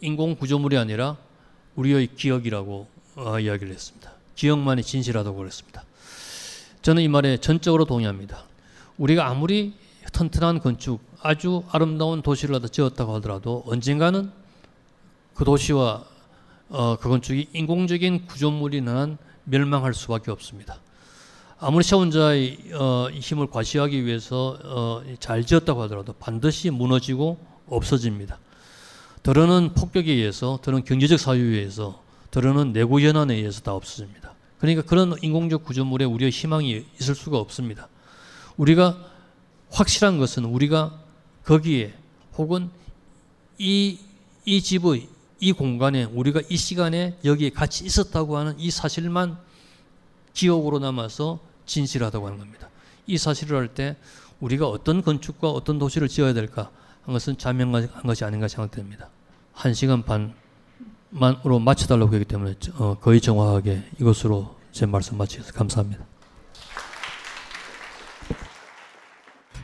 인공 0.00 0.36
구조물이 0.36 0.78
아니라 0.78 1.16
우리의 1.74 2.14
기억이라고 2.14 2.86
어, 3.16 3.40
이야기를 3.40 3.72
했습니다. 3.74 4.12
기억만이 4.36 4.84
진실하다고 4.84 5.36
그랬습니다. 5.36 5.82
저는 6.80 7.02
이 7.02 7.08
말에 7.08 7.38
전적으로 7.38 7.86
동의합니다. 7.86 8.44
우리가 8.98 9.26
아무리 9.26 9.74
튼튼한 10.12 10.60
건축, 10.60 11.00
아주 11.22 11.64
아름다운 11.72 12.22
도시를 12.22 12.60
지었다고 12.60 13.16
하더라도 13.16 13.64
언젠가는 13.66 14.30
그 15.34 15.44
도시와 15.44 16.04
어, 16.68 16.96
그 17.00 17.08
건축이 17.08 17.48
인공적인 17.52 18.26
구조물이 18.26 18.82
난 18.82 19.18
멸망할 19.42 19.92
수밖에 19.92 20.30
없습니다. 20.30 20.78
아무리 21.60 21.84
저 21.84 21.96
혼자의 21.96 22.56
어, 22.74 23.08
힘을 23.10 23.48
과시하기 23.48 24.06
위해서 24.06 24.56
어, 24.62 25.02
잘 25.18 25.44
지었다고 25.44 25.82
하더라도 25.82 26.12
반드시 26.12 26.70
무너지고 26.70 27.36
없어집니다. 27.66 28.38
더러는 29.24 29.74
폭격에 29.74 30.12
의해서, 30.12 30.60
더러는 30.62 30.84
경제적 30.84 31.18
사유에 31.18 31.58
의해서, 31.58 32.00
더러는 32.30 32.72
내구 32.72 33.04
연한에 33.04 33.34
의해서 33.34 33.60
다 33.62 33.74
없어집니다. 33.74 34.34
그러니까 34.60 34.82
그런 34.82 35.16
인공적 35.20 35.64
구조물에 35.64 36.04
우리의 36.04 36.30
희망이 36.30 36.84
있을 37.00 37.16
수가 37.16 37.38
없습니다. 37.38 37.88
우리가 38.56 38.96
확실한 39.70 40.18
것은 40.18 40.44
우리가 40.44 41.00
거기에 41.42 41.92
혹은 42.36 42.70
이, 43.58 43.98
이 44.44 44.62
집의 44.62 45.08
이 45.40 45.52
공간에 45.52 46.04
우리가 46.04 46.40
이 46.48 46.56
시간에 46.56 47.18
여기에 47.24 47.50
같이 47.50 47.84
있었다고 47.84 48.36
하는 48.36 48.54
이 48.60 48.70
사실만 48.70 49.38
기억으로 50.34 50.78
남아서 50.78 51.47
진실하다고 51.68 52.26
하는 52.26 52.38
겁니다. 52.38 52.68
이 53.06 53.16
사실을 53.16 53.56
할 53.56 53.68
때 53.68 53.96
우리가 54.40 54.66
어떤 54.68 55.02
건축과 55.02 55.50
어떤 55.50 55.78
도시를 55.78 56.08
지어야 56.08 56.32
될까 56.32 56.70
한 57.04 57.12
것은 57.12 57.38
자명한 57.38 57.88
것이 58.04 58.24
아닌가 58.24 58.48
생각됩니다. 58.48 59.08
한 59.52 59.74
시간 59.74 60.02
반만으로 60.04 61.58
마쳐달라고 61.60 62.12
하기 62.14 62.24
때문에 62.24 62.54
어, 62.78 62.96
거의 63.00 63.20
정확하게 63.20 63.82
이것으로 64.00 64.56
제 64.72 64.86
말씀 64.86 65.16
마치겠습니다. 65.16 65.58
감사합니다. 65.58 66.04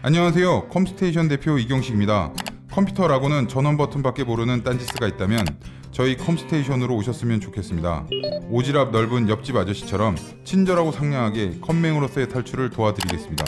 안녕하세요. 0.03 0.69
컴스테이션 0.69 1.29
대표 1.29 1.59
이경식입니다. 1.59 2.33
컴퓨터라고는 2.73 3.49
전원 3.49 3.77
버튼밖에 3.77 4.25
모르는 4.25 4.65
딴지스가 4.65 5.07
있다면 5.07 5.47
저희 5.95 6.17
컴스테이션으로 6.17 6.97
오셨으면 6.97 7.41
좋겠습니다. 7.41 8.09
오지랖 8.51 8.91
넓은 8.91 9.29
옆집 9.29 9.55
아저씨처럼 9.55 10.17
친절하고 10.43 10.91
상냥하게 10.91 11.61
컴맹으로서의 11.61 12.29
탈출을 12.31 12.71
도와드리겠습니다. 12.71 13.45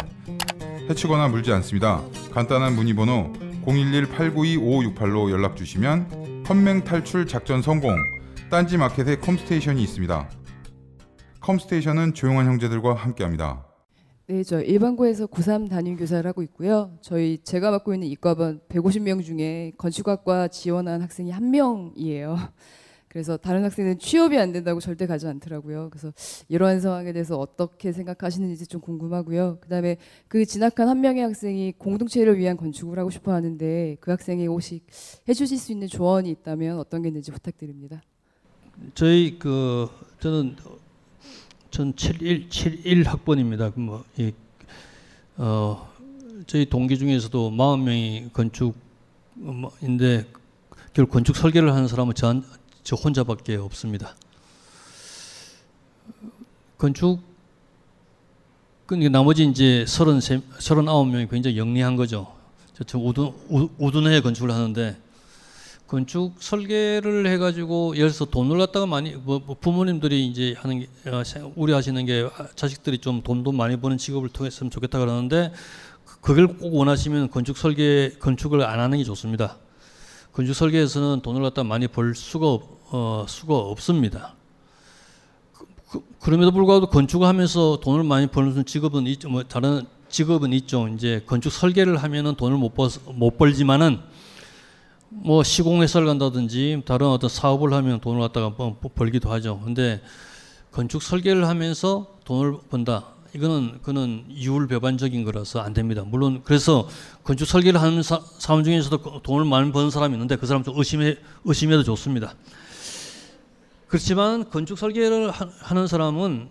해치거나 0.89 1.27
물지 1.27 1.53
않습니다. 1.55 2.05
간단한 2.33 2.77
문의번호 2.77 3.33
011-892-5568로 3.67 5.33
연락 5.33 5.57
주시면 5.57 6.45
컴맹 6.47 6.85
탈출 6.85 7.27
작전 7.27 7.63
성공 7.63 7.97
딴지 8.49 8.77
마켓에 8.77 9.17
컴스테이션이 9.17 9.83
있습니다. 9.83 10.31
컴스테이션은 11.41 12.15
조용한 12.15 12.47
형제들과 12.47 12.95
함께합니다. 12.95 13.66
네, 14.29 14.43
저 14.43 14.61
일반고에서 14.61 15.29
고3 15.29 15.71
담임 15.71 15.97
교사를 15.97 16.27
하고 16.29 16.43
있고요. 16.43 16.99
저희 17.01 17.39
제가 17.45 17.71
맡고 17.71 17.95
있는 17.95 18.09
이과반 18.09 18.59
150명 18.69 19.25
중에 19.25 19.71
건축학과 19.79 20.49
지원한 20.49 21.01
학생이 21.01 21.31
한 21.31 21.53
명이에요. 21.53 22.37
그래서 23.07 23.37
다른 23.37 23.63
학생은 23.63 24.01
취업이 24.01 24.37
안 24.37 24.51
된다고 24.51 24.81
절대 24.81 25.07
가지 25.07 25.29
않더라고요. 25.29 25.91
그래서 25.91 26.13
이러한 26.49 26.81
상황에 26.81 27.13
대해서 27.13 27.39
어떻게 27.39 27.93
생각하시는지 27.93 28.67
좀 28.67 28.81
궁금하고요. 28.81 29.59
그다음에 29.61 29.97
그 30.27 30.45
진학한 30.45 30.89
한 30.89 31.01
명의 31.01 31.23
학생이 31.23 31.75
공동체를 31.79 32.37
위한 32.37 32.57
건축을 32.57 32.99
하고 32.99 33.11
싶어 33.11 33.33
하는데 33.33 33.97
그 34.01 34.11
학생이 34.11 34.49
혹시 34.49 34.83
해주실 35.29 35.57
수 35.57 35.71
있는 35.71 35.87
조언이 35.87 36.31
있다면 36.31 36.81
어떤 36.81 37.03
게 37.03 37.09
있는지 37.09 37.31
부탁드립니다. 37.31 38.03
저희 38.95 39.39
그 39.39 39.89
저는 40.19 40.57
전 41.77 41.95
71, 41.95 42.49
71 42.49 43.07
학번입니다. 43.07 43.71
뭐, 43.75 44.03
이, 44.17 44.33
어, 45.37 45.93
저희 46.47 46.65
동기 46.65 46.97
중에서도 46.97 47.51
40명이 47.51 48.33
건축인데 48.33 50.25
결국 50.95 51.13
건축 51.13 51.37
설계를 51.37 51.75
하는 51.75 51.87
사람은 51.87 52.15
저, 52.15 52.41
저 52.83 52.97
혼자밖에 52.97 53.57
없습니다. 53.57 54.17
건축 56.79 57.21
그러니까 58.87 59.11
나머지 59.11 59.45
이제 59.45 59.85
33, 59.87 60.45
39명이 60.59 61.29
굉장히 61.29 61.59
영리한 61.59 61.97
거죠. 61.97 62.35
저 62.87 62.99
우둔, 62.99 63.35
우둔해 63.51 64.23
건축을 64.23 64.51
하는데 64.51 64.97
건축 65.87 66.35
설계를 66.41 67.29
해가지고 67.29 67.95
예를 67.97 68.09
들어서 68.11 68.25
돈을 68.25 68.59
갖다가 68.59 68.87
많이 68.87 69.13
뭐, 69.13 69.41
뭐 69.45 69.57
부모님들이 69.61 70.27
이제 70.27 70.55
하는 70.59 70.81
게 70.81 70.89
어, 71.11 71.23
생- 71.23 71.53
우려하시는 71.55 72.05
게 72.07 72.29
아, 72.37 72.49
자식들이 72.57 72.99
좀 72.99 73.23
돈도 73.23 73.53
많이 73.53 73.77
버는 73.81 73.97
직업을 73.97 74.29
통했으면 74.31 74.71
좋겠다 74.71 74.99
그러는데 74.99 75.53
그- 76.05 76.21
그걸 76.21 76.49
꼭 76.49 76.75
원하시면 76.75 77.31
건축 77.31 77.57
설계 77.57 78.11
건축을 78.19 78.63
안 78.65 78.81
하는 78.81 78.99
게 78.99 79.05
좋습니다. 79.05 79.59
건축 80.33 80.55
설계에서는 80.55 81.21
돈을 81.23 81.41
갖다 81.43 81.63
많이 81.63 81.87
벌 81.87 82.17
수가 82.17 82.49
없, 82.49 82.63
어, 82.93 83.25
수가 83.29 83.55
없습니다. 83.57 84.35
그, 85.89 86.01
그럼에도 86.19 86.51
불구하고 86.51 86.89
건축을 86.89 87.29
하면서 87.29 87.79
돈을 87.81 88.03
많이 88.03 88.27
버는 88.27 88.65
직업은 88.67 89.07
있죠. 89.07 89.29
뭐 89.29 89.45
다른 89.45 89.87
직업은 90.09 90.53
있죠. 90.53 90.89
이제 90.89 91.23
건축 91.27 91.53
설계를 91.53 91.97
하면은 91.99 92.35
돈을 92.35 92.59
못, 92.59 92.75
벌, 92.75 92.89
못 93.15 93.39
벌지만은 93.39 94.01
뭐 95.19 95.43
시공회사를 95.43 96.07
간다든지 96.07 96.83
다른 96.85 97.09
어떤 97.09 97.31
사업을 97.31 97.73
하면 97.73 98.01
돈을 98.01 98.21
갖다가 98.21 98.51
뭐 98.51 98.77
벌기도 98.95 99.31
하죠. 99.33 99.61
근데 99.65 100.01
건축 100.71 101.03
설계를 101.03 101.49
하면서 101.49 102.07
돈을 102.25 102.59
번다. 102.71 103.07
이거는 103.35 103.81
그는 103.83 104.25
이율배반적인 104.29 105.25
거라서 105.25 105.61
안 105.61 105.73
됩니다. 105.73 106.05
물론 106.07 106.43
그래서 106.45 106.89
건축 107.25 107.47
설계를 107.47 107.81
하는 107.81 108.03
사, 108.03 108.21
사람 108.39 108.63
중에서도 108.63 108.99
그 108.99 109.21
돈을 109.23 109.45
많이 109.45 109.73
버는 109.73 109.91
사람이 109.91 110.15
있는데 110.15 110.37
그 110.37 110.47
사람 110.47 110.63
좀 110.63 110.79
의심해 110.79 111.17
의심해도 111.45 111.83
좋습니다. 111.83 112.35
그렇지만 113.89 114.49
건축 114.51 114.79
설계를 114.79 115.31
하, 115.31 115.49
하는 115.61 115.87
사람은 115.87 116.49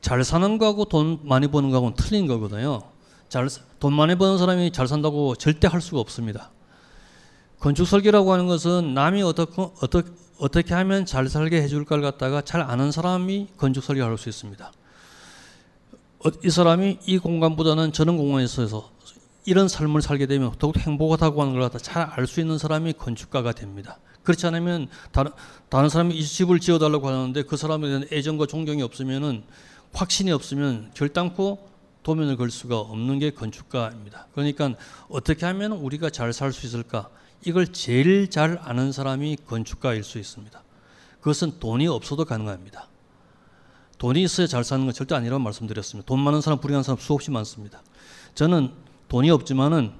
잘 0.00 0.22
사는 0.24 0.58
거하고 0.58 0.84
돈 0.86 1.18
많이 1.22 1.48
버는 1.48 1.70
거하고는 1.70 1.96
틀린 1.96 2.26
거거든요. 2.26 2.82
잘 3.28 3.48
돈 3.80 3.94
많이 3.94 4.14
버는 4.14 4.38
사람이 4.38 4.70
잘 4.70 4.86
산다고 4.86 5.34
절대 5.34 5.66
할 5.66 5.80
수가 5.80 5.98
없습니다. 6.00 6.50
건축 7.62 7.86
설계라고 7.86 8.32
하는 8.32 8.48
것은 8.48 8.92
남이 8.92 9.22
어떻게 9.22 9.62
어떻게 9.80 10.10
어떻게 10.38 10.74
하면 10.74 11.06
잘 11.06 11.28
살게 11.28 11.62
해줄 11.62 11.84
걸 11.84 12.02
갖다가 12.02 12.42
잘 12.42 12.60
아는 12.60 12.90
사람이 12.90 13.50
건축 13.56 13.84
설계를 13.84 14.10
할수 14.10 14.28
있습니다. 14.28 14.72
어, 16.24 16.30
이 16.44 16.50
사람이 16.50 16.98
이 17.06 17.18
공간보다는 17.18 17.92
저런 17.92 18.16
공간에서 18.16 18.90
이런 19.44 19.68
삶을 19.68 20.02
살게 20.02 20.26
되면 20.26 20.52
더욱 20.58 20.76
행복하다고 20.76 21.40
하는 21.40 21.52
걸 21.52 21.62
갖다 21.62 21.78
잘 21.78 22.10
알 22.10 22.26
수 22.26 22.40
있는 22.40 22.58
사람이 22.58 22.94
건축가가 22.94 23.52
됩니다. 23.52 24.00
그렇지 24.24 24.44
않으면 24.48 24.88
다른 25.12 25.30
다른 25.68 25.88
사람이 25.88 26.16
이 26.16 26.24
집을 26.24 26.58
지어달라고 26.58 27.06
하는데 27.06 27.42
그 27.44 27.56
사람에 27.56 27.86
대한 27.86 28.04
애정과 28.10 28.46
존경이 28.46 28.82
없으면은 28.82 29.44
확신이 29.92 30.32
없으면 30.32 30.90
결단코 30.94 31.68
도면을 32.02 32.36
걸 32.36 32.50
수가 32.50 32.80
없는 32.80 33.20
게 33.20 33.30
건축가입니다. 33.30 34.26
그러니까 34.32 34.74
어떻게 35.08 35.46
하면 35.46 35.70
우리가 35.70 36.10
잘 36.10 36.32
살 36.32 36.52
수 36.52 36.66
있을까? 36.66 37.08
이걸 37.44 37.72
제일 37.72 38.30
잘 38.30 38.58
아는 38.62 38.92
사람이 38.92 39.38
건축가일 39.46 40.04
수 40.04 40.18
있습니다. 40.18 40.62
그것은 41.18 41.58
돈이 41.58 41.88
없어도 41.88 42.24
가능합니다. 42.24 42.88
돈이 43.98 44.22
있어야 44.22 44.46
잘 44.46 44.64
사는 44.64 44.84
건 44.84 44.92
절대 44.92 45.14
아니라고 45.14 45.40
말씀드렸습니다. 45.42 46.06
돈 46.06 46.20
많은 46.20 46.40
사람, 46.40 46.60
불행한 46.60 46.82
사람 46.82 46.98
수없이 46.98 47.30
많습니다. 47.30 47.82
저는 48.34 48.72
돈이 49.08 49.30
없지만은 49.30 49.92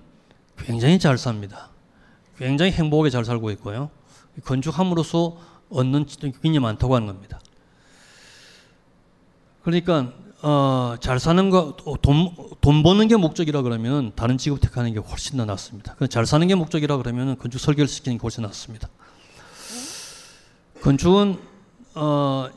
굉장히 0.57 0.99
잘 0.99 1.19
삽니다. 1.19 1.71
굉장히 2.37 2.73
행복하게 2.73 3.11
잘 3.11 3.25
살고 3.25 3.51
있고요. 3.53 3.91
건축함으로써 4.45 5.39
얻는 5.71 6.07
굉장히 6.21 6.59
많다고 6.59 6.95
하는 6.95 7.07
겁니다. 7.07 7.41
그러니까 9.63 10.13
어, 10.43 10.97
잘 11.01 11.21
사는 11.21 11.51
거, 11.51 11.77
돈, 12.03 12.35
돈 12.61 12.83
버는 12.83 13.07
게 13.07 13.17
목적이라 13.17 13.63
그러면 13.63 14.11
다른 14.17 14.39
직업 14.39 14.61
택하는 14.61 14.93
게 14.93 14.99
훨씬 14.99 15.37
더 15.37 15.45
낫습니다. 15.45 15.95
그잘 15.95 16.27
사는 16.27 16.45
게 16.47 16.57
목적이라 16.57 16.97
그러면 16.97 17.39
건축 17.39 17.61
설계를 17.61 17.87
시키는 17.87 18.19
게 18.19 18.23
훨씬 18.23 18.43
낫습니다. 18.43 18.89
건축은, 20.83 21.39
어, 21.95 22.49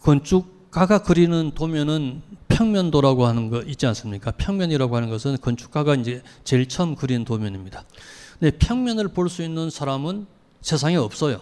건축가가 0.00 1.02
그리는 1.02 1.50
도면은 1.54 2.22
평면도라고 2.48 3.26
하는 3.26 3.50
거 3.50 3.62
있지 3.62 3.86
않습니까? 3.86 4.30
평면이라고 4.30 4.96
하는 4.96 5.10
것은 5.10 5.36
건축가가 5.42 5.94
이제 5.96 6.22
제일 6.44 6.66
처음 6.68 6.94
그린 6.96 7.24
도면입니다. 7.26 7.84
근데 8.40 8.56
평면을 8.56 9.08
볼 9.08 9.28
수 9.28 9.42
있는 9.42 9.68
사람은 9.68 10.26
세상에 10.62 10.96
없어요. 10.96 11.40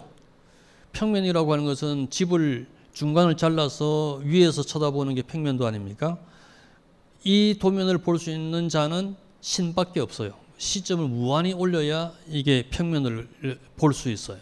평면이라고 0.92 1.52
하는 1.52 1.64
것은 1.64 2.10
집을 2.10 2.66
중간을 2.92 3.36
잘라서 3.36 4.20
위에서 4.24 4.62
쳐다보는 4.62 5.14
게 5.14 5.22
평면도 5.22 5.66
아닙니까? 5.66 6.18
이 7.24 7.56
도면을 7.60 7.98
볼 7.98 8.18
수 8.18 8.30
있는 8.30 8.68
자는 8.68 9.14
신밖에 9.40 10.00
없어요. 10.00 10.32
시점을 10.58 11.06
무한히 11.08 11.52
올려야 11.52 12.12
이게 12.28 12.66
평면을 12.70 13.28
볼 13.76 13.92
수 13.94 14.10
있어요. 14.10 14.38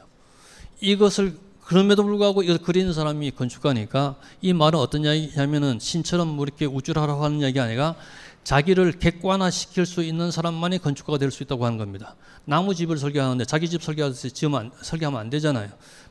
이것을 0.80 1.36
그럼에도 1.64 2.02
불구하고 2.02 2.42
이걸 2.42 2.58
그리는 2.58 2.92
사람이 2.92 3.32
건축가니까 3.32 4.16
이 4.40 4.52
말은 4.52 4.78
어떤 4.78 5.04
이야기냐면은 5.04 5.78
신처럼 5.78 6.28
뭐 6.28 6.44
이렇게 6.44 6.64
우쭐 6.64 6.98
하라고 6.98 7.22
하는 7.24 7.40
이야기 7.40 7.60
아니라 7.60 7.94
자기를 8.42 8.92
객관화시킬 8.92 9.84
수 9.84 10.02
있는 10.02 10.30
사람만이 10.30 10.78
건축가가 10.78 11.18
될 11.18 11.30
수 11.30 11.42
있다고 11.42 11.66
하는 11.66 11.76
겁니다. 11.76 12.16
나무 12.46 12.74
집을 12.74 12.96
설계하는데 12.96 13.44
자기 13.44 13.68
집 13.68 13.82
설계하듯이 13.82 14.30
지으면 14.30 14.60
안, 14.60 14.70
설계하면 14.80 15.20
안 15.20 15.28
되잖아요. 15.28 15.68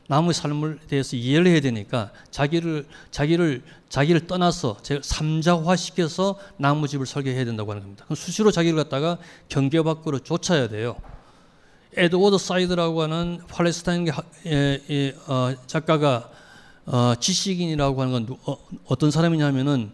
나무의 0.08 0.34
삶을 0.34 0.80
대해서 0.88 1.16
이해를 1.16 1.46
해야 1.48 1.60
되니까 1.60 2.10
자기를 2.30 2.86
자기를 3.10 3.62
자기를 3.90 4.26
떠나서 4.26 4.78
제 4.82 5.00
삼자화시켜서 5.02 6.38
나무 6.56 6.88
집을 6.88 7.06
설계해야 7.06 7.44
된다고 7.44 7.70
하는 7.70 7.82
겁니다. 7.82 8.04
수시로 8.14 8.50
자기를 8.50 8.76
갖다가 8.76 9.18
경계 9.48 9.82
밖으로 9.82 10.18
쫓아야 10.18 10.68
돼요. 10.68 10.96
에드워드 11.94 12.38
사이드라고 12.38 13.02
하는 13.02 13.40
팔레스타인 13.48 14.08
하- 14.10 14.22
예, 14.46 14.82
예, 14.90 15.14
어, 15.26 15.54
작가가 15.66 16.30
어, 16.86 17.14
지식인이라고 17.20 18.00
하는 18.00 18.12
건 18.12 18.26
누- 18.26 18.38
어, 18.50 18.56
어떤 18.86 19.10
사람이냐면은 19.10 19.92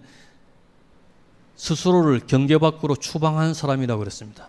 스스로를 1.57 2.21
경계 2.27 2.59
밖으로 2.59 2.95
추방한 2.97 3.53
사람이라고 3.55 3.99
그랬습니다. 3.99 4.49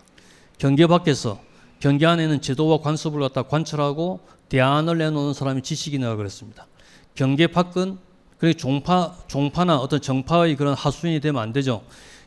경계 0.58 0.86
밖에서 0.86 1.40
경계 1.78 2.06
안에는 2.06 2.40
제도와 2.40 2.80
관습을 2.80 3.20
갖다 3.20 3.42
관철하고 3.42 4.20
대안을 4.48 4.98
내놓는 4.98 5.34
사람이 5.34 5.62
지식인이라고 5.62 6.16
그랬습니다. 6.16 6.66
경계 7.14 7.46
밖은 7.46 7.98
그게 8.38 8.52
종파 8.54 9.14
종파나 9.26 9.78
어떤 9.78 10.00
정파의 10.00 10.56
그런 10.56 10.74
하수인이 10.74 11.20
되면 11.20 11.42
안 11.42 11.52
되죠. 11.52 11.82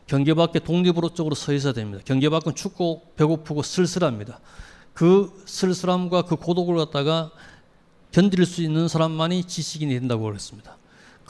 경계 0.06 0.34
밖에 0.34 0.58
독립으로 0.58 1.10
쪽으로 1.10 1.34
서 1.34 1.52
있어야 1.52 1.72
됩니다. 1.72 2.02
경계 2.04 2.28
밖은 2.28 2.54
춥고 2.54 3.12
배고프고 3.16 3.62
쓸쓸합니다. 3.62 4.40
그 4.92 5.32
쓸쓸함과 5.46 6.22
그 6.22 6.36
고독을 6.36 6.76
갖다가 6.76 7.30
견딜 8.10 8.44
수 8.44 8.62
있는 8.62 8.88
사람만이 8.88 9.44
지식인이 9.44 9.94
된다고 9.94 10.24
그랬습니다. 10.24 10.76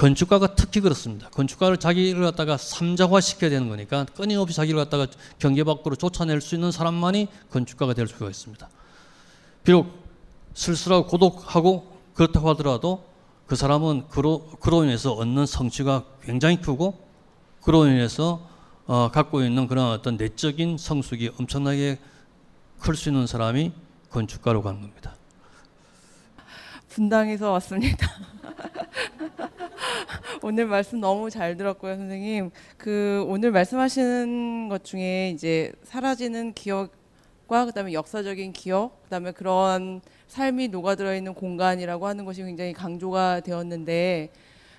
건축가가 0.01 0.55
특히 0.55 0.81
그렇습니다. 0.81 1.29
건축가를 1.29 1.77
자기를 1.77 2.23
갖다가 2.23 2.57
삼자화 2.57 3.21
시켜야 3.21 3.51
되는 3.51 3.69
거니까 3.69 4.07
끊임없이 4.17 4.57
자기를 4.57 4.79
갖다가 4.83 5.07
경계 5.39 5.63
밖으로 5.63 5.95
쫓아낼 5.95 6.41
수 6.41 6.55
있는 6.55 6.73
사람만이 6.73 7.29
건축가가 7.51 7.93
될 7.93 8.09
수가 8.09 8.31
있습니다. 8.31 8.67
비록 9.63 9.93
쓸쓸하고 10.55 11.07
고독하고 11.07 12.01
그렇다고 12.15 12.49
하더라도 12.51 13.05
그 13.47 13.57
사람은 13.57 14.09
그로, 14.09 14.49
그로 14.61 14.85
인해서 14.85 15.13
얻는 15.13 15.45
성취가 15.45 16.05
굉장히 16.23 16.63
크고 16.63 17.07
그로 17.61 17.87
인해서 17.87 18.49
어, 18.87 19.11
갖고 19.13 19.43
있는 19.43 19.69
그런 19.69 19.91
어떤 19.93 20.17
내적인 20.17 20.79
성숙이 20.79 21.33
엄청나게 21.39 21.99
클 22.79 22.97
수 22.97 23.11
있는 23.11 23.27
사람이 23.27 23.73
건축가로 24.09 24.63
가는 24.63 24.81
겁니다. 24.81 25.15
분당에서 26.89 27.53
왔습니다. 27.53 28.09
오늘 30.43 30.67
말씀 30.67 31.01
너무 31.01 31.31
잘 31.31 31.57
들었고요, 31.57 31.97
선생님. 31.97 32.51
그 32.77 33.25
오늘 33.29 33.51
말씀하시는 33.51 34.69
것 34.69 34.85
중에 34.85 35.31
이제 35.31 35.73
사라지는 35.85 36.53
기억과 36.55 37.67
그다음에 37.67 37.93
역사적인 37.93 38.53
기억, 38.53 39.03
그다음에 39.05 39.33
그런 39.33 40.01
삶이 40.29 40.69
녹아들어 40.69 41.15
있는 41.15 41.35
공간이라고 41.35 42.07
하는 42.07 42.25
것이 42.25 42.43
굉장히 42.43 42.73
강조가 42.73 43.41
되었는데, 43.41 44.31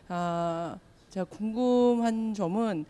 아, 0.07 0.78
제가 1.09 1.26
궁금한 1.26 2.34
점은 2.34 2.86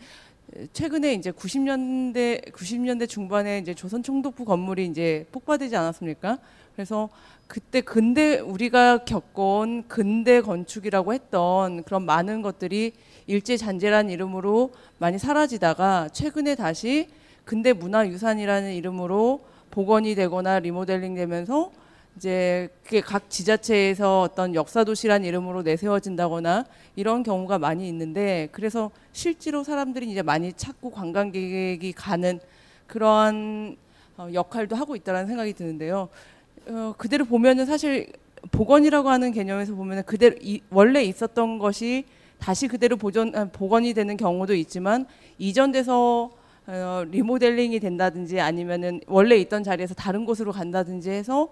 최근에 0.73 1.13
이제 1.13 1.31
90년대 1.31 2.51
90년대 2.51 3.07
중반에 3.07 3.59
이제 3.59 3.73
조선 3.73 4.03
총독부 4.03 4.43
건물이 4.45 4.85
이제 4.85 5.25
폭파되지 5.31 5.75
않았습니까? 5.75 6.39
그래서 6.75 7.09
그때 7.47 7.81
근대 7.81 8.39
우리가 8.39 8.99
겪어온 8.99 9.87
근대 9.87 10.41
건축이라고 10.41 11.13
했던 11.13 11.83
그런 11.83 12.05
많은 12.05 12.41
것들이 12.41 12.93
일제 13.27 13.57
잔재란 13.57 14.09
이름으로 14.09 14.71
많이 14.97 15.17
사라지다가 15.17 16.09
최근에 16.13 16.55
다시 16.55 17.07
근대 17.45 17.73
문화유산이라는 17.73 18.73
이름으로 18.73 19.41
복원이 19.71 20.15
되거나 20.15 20.59
리모델링 20.59 21.15
되면서 21.15 21.71
이제 22.17 22.69
그게 22.83 23.01
각 23.01 23.29
지자체에서 23.29 24.21
어떤 24.21 24.53
역사도시란 24.53 25.23
이름으로 25.23 25.61
내세워진다거나 25.63 26.65
이런 26.95 27.23
경우가 27.23 27.57
많이 27.57 27.87
있는데 27.87 28.49
그래서 28.51 28.91
실제로 29.13 29.63
사람들이 29.63 30.09
이제 30.09 30.21
많이 30.21 30.53
찾고 30.53 30.91
관광객이 30.91 31.93
가는 31.93 32.39
그러한 32.87 33.77
어, 34.17 34.27
역할도 34.33 34.75
하고 34.75 34.95
있다는 34.95 35.27
생각이 35.27 35.53
드는데요. 35.53 36.09
어, 36.67 36.93
그대로 36.97 37.25
보면은 37.25 37.65
사실 37.65 38.11
복원이라고 38.51 39.09
하는 39.09 39.31
개념에서 39.31 39.73
보면은 39.73 40.03
그대로 40.03 40.35
이, 40.41 40.61
원래 40.69 41.03
있었던 41.03 41.59
것이 41.59 42.05
다시 42.39 42.67
그대로 42.67 42.97
보존 42.97 43.35
아, 43.35 43.45
복원이 43.45 43.93
되는 43.93 44.17
경우도 44.17 44.53
있지만 44.55 45.05
이전돼서 45.37 46.31
어, 46.67 47.03
리모델링이 47.09 47.79
된다든지 47.79 48.39
아니면은 48.39 49.01
원래 49.07 49.37
있던 49.37 49.63
자리에서 49.63 49.93
다른 49.93 50.25
곳으로 50.25 50.51
간다든지 50.51 51.09
해서 51.09 51.49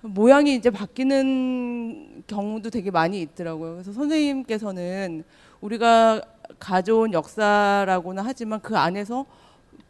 모양이 0.00 0.54
이제 0.54 0.70
바뀌는 0.70 2.24
경우도 2.26 2.70
되게 2.70 2.90
많이 2.90 3.20
있더라고요. 3.20 3.74
그래서 3.74 3.92
선생님께서는 3.92 5.24
우리가 5.60 6.22
가져온 6.58 7.12
역사라고는 7.12 8.22
하지만 8.24 8.60
그 8.60 8.76
안에서 8.76 9.26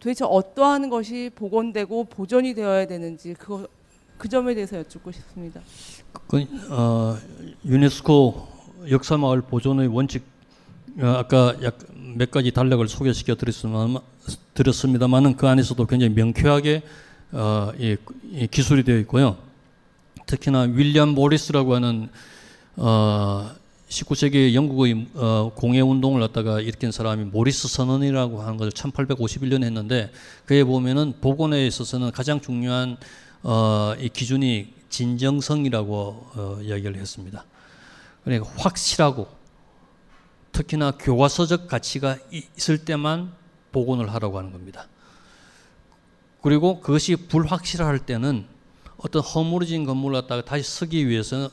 도대체 0.01 0.25
어떠한 0.25 0.89
것이 0.91 1.31
복원되고 1.35 2.05
보존이 2.05 2.55
되어야 2.55 2.87
되는지 2.87 3.35
그거 3.35 3.67
그 4.17 4.29
점에 4.29 4.55
대해서 4.55 4.79
여쭙고 4.79 5.13
싶습니다. 5.13 5.61
그, 6.27 6.45
어, 6.71 7.17
유네스코 7.65 8.49
역사마을 8.91 9.43
보존의 9.43 9.89
원칙 9.89 10.25
어, 11.01 11.07
아까 11.07 11.55
약 11.63 11.99
몇 12.17 12.31
가지 12.31 12.51
단락을 12.51 12.89
소개시켜 12.89 13.37
드렸습니다만, 14.55 15.37
그 15.37 15.47
안에서도 15.47 15.87
굉장히 15.87 16.15
명쾌하게 16.15 16.83
어, 17.33 17.73
이, 17.79 17.97
이 18.33 18.47
기술이 18.47 18.83
되어 18.85 18.99
있고요. 18.99 19.37
특히나 20.29 20.61
윌리엄 20.61 21.09
모리스라고 21.11 21.75
하는 21.75 22.11
어, 22.77 23.51
19세기 23.89 24.53
영국의 24.53 25.07
어, 25.15 25.51
공예 25.55 25.81
운동을 25.81 26.21
갖다가 26.21 26.61
일으킨 26.61 26.93
사람이 26.93 27.25
모리스 27.25 27.67
선언이라고 27.67 28.43
하는 28.43 28.59
것을 28.59 28.71
1851년에 28.73 29.65
했는데 29.65 30.13
그에 30.45 30.65
보면은 30.65 31.15
복원에 31.23 31.67
있어서는 31.67 32.13
가장 32.13 32.41
중요한 32.41 32.99
어, 33.43 33.95
이 33.99 34.11
기준이 34.11 34.75
진정성이라고 34.91 35.95
어, 36.37 36.59
이야기를 36.63 36.97
했습니다. 36.97 37.47
그러니까 38.23 38.51
확실하고 38.57 39.29
특히나 40.53 40.91
교과서적 40.91 41.69
가치가 41.69 42.19
이- 42.31 42.43
있을 42.59 42.85
때만 42.85 43.33
복원을 43.73 44.13
하라고 44.13 44.37
하는 44.37 44.53
겁니다. 44.53 44.87
그리고 46.43 46.81
그것이 46.81 47.17
불확실할 47.17 48.01
때는 48.01 48.58
어떤 48.99 49.23
허물어진 49.23 49.85
건물을 49.85 50.21
갖다가 50.21 50.45
다시 50.45 50.65
쓰기 50.65 51.09
위해서 51.09 51.51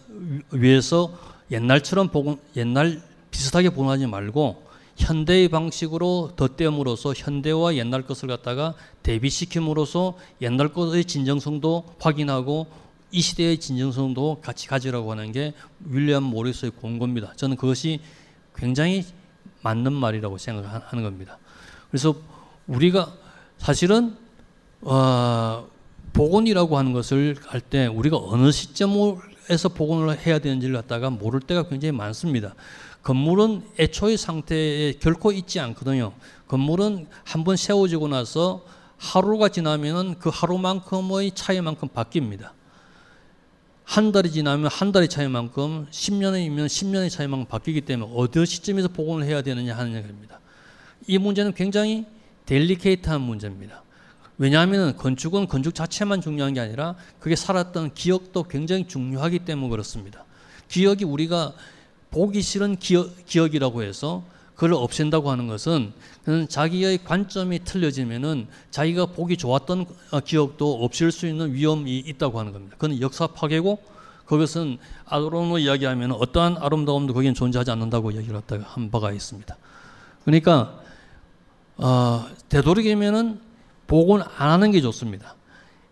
위해서 0.51 1.13
옛날처럼 1.51 2.09
복원 2.09 2.39
옛날 2.55 3.01
비슷하게 3.31 3.69
복원하지 3.69 4.07
말고 4.07 4.65
현대의 4.97 5.49
방식으로 5.49 6.31
덧대음으로써 6.35 7.13
현대와 7.15 7.75
옛날 7.75 8.01
것을 8.03 8.27
갖다가 8.27 8.73
대비시킴으로써 9.03 10.17
옛날 10.41 10.69
것의 10.69 11.05
진정성도 11.05 11.95
확인하고 11.99 12.67
이 13.11 13.21
시대의 13.21 13.59
진정성도 13.59 14.39
같이 14.41 14.67
가지라고 14.67 15.11
하는 15.11 15.31
게 15.31 15.53
윌리엄 15.85 16.23
모리스의 16.23 16.71
권고입니다. 16.81 17.33
저는 17.35 17.57
그것이 17.57 17.99
굉장히 18.55 19.05
맞는 19.61 19.93
말이라고 19.93 20.37
생각하는 20.37 21.03
겁니다. 21.03 21.37
그래서 21.89 22.15
우리가 22.67 23.13
사실은 23.57 24.17
어, 24.81 25.67
복원이라고 26.15 26.77
하는 26.77 26.93
것을 26.93 27.35
할 27.45 27.59
때 27.61 27.87
우리가 27.87 28.17
어느 28.17 28.49
시점에서 28.51 29.69
복원을 29.75 30.17
해야 30.25 30.39
되는지를 30.39 30.75
갖다가 30.75 31.09
모를 31.09 31.41
때가 31.41 31.67
굉장히 31.67 31.91
많습니다. 31.91 32.55
건물은 33.03 33.63
애초의 33.77 34.17
상태에 34.17 34.93
결코 34.93 35.31
있지 35.31 35.59
않거든요. 35.59 36.13
건물은 36.47 37.07
한번 37.25 37.57
세워지고 37.57 38.07
나서 38.07 38.65
하루가 38.97 39.49
지나면은 39.49 40.15
그 40.19 40.29
하루만큼의 40.33 41.31
차이만큼 41.35 41.89
바뀝니다. 41.89 42.51
한 43.83 44.11
달이 44.11 44.31
지나면 44.31 44.71
한 44.71 44.91
달의 44.91 45.09
차이만큼 45.09 45.87
10년이면 45.91 46.65
10년의 46.65 47.09
차이만큼 47.11 47.45
바뀌기 47.47 47.81
때문에 47.81 48.11
어느 48.15 48.45
시점에서 48.45 48.87
복원을 48.87 49.27
해야 49.27 49.41
되느냐 49.41 49.77
하는 49.77 49.95
얘기입니다. 49.95 50.39
이 51.07 51.17
문제는 51.17 51.53
굉장히 51.53 52.05
델리케이트한 52.45 53.21
문제입니다. 53.21 53.84
왜냐하면 54.37 54.97
건축은 54.97 55.47
건축 55.47 55.73
자체만 55.73 56.21
중요한 56.21 56.53
게 56.53 56.59
아니라 56.59 56.95
그게 57.19 57.35
살았던 57.35 57.93
기억도 57.93 58.43
굉장히 58.43 58.87
중요하기 58.87 59.39
때문에 59.39 59.69
그렇습니다. 59.69 60.25
기억이 60.67 61.05
우리가 61.05 61.53
보기 62.11 62.41
싫은 62.41 62.77
기억, 62.77 63.25
기억이라고 63.25 63.83
해서 63.83 64.23
그걸 64.55 64.73
없앤다고 64.73 65.29
하는 65.29 65.47
것은 65.47 65.93
자기의 66.47 67.03
관점이 67.03 67.59
틀려지면은 67.65 68.47
자기가 68.71 69.07
보기 69.07 69.35
좋았던 69.37 69.85
어, 70.11 70.19
기억도 70.21 70.83
없앨 70.83 71.11
수 71.11 71.27
있는 71.27 71.53
위험이 71.53 71.99
있다고 71.99 72.39
하는 72.39 72.53
겁니다. 72.53 72.75
그건 72.79 73.01
역사 73.01 73.27
파괴고 73.27 73.79
그것은 74.25 74.77
아도론으로 75.05 75.59
이야기하면 75.59 76.13
어떠한 76.13 76.57
아름다움도 76.57 77.13
거기는 77.13 77.33
존재하지 77.33 77.71
않는다고 77.71 78.13
얘기를 78.13 78.41
한 78.63 78.91
바가 78.91 79.11
있습니다. 79.11 79.55
그러니까 80.23 80.79
어, 81.77 82.25
되도록이면은 82.49 83.39
복원 83.87 84.21
안 84.21 84.49
하는 84.49 84.71
게 84.71 84.81
좋습니다. 84.81 85.35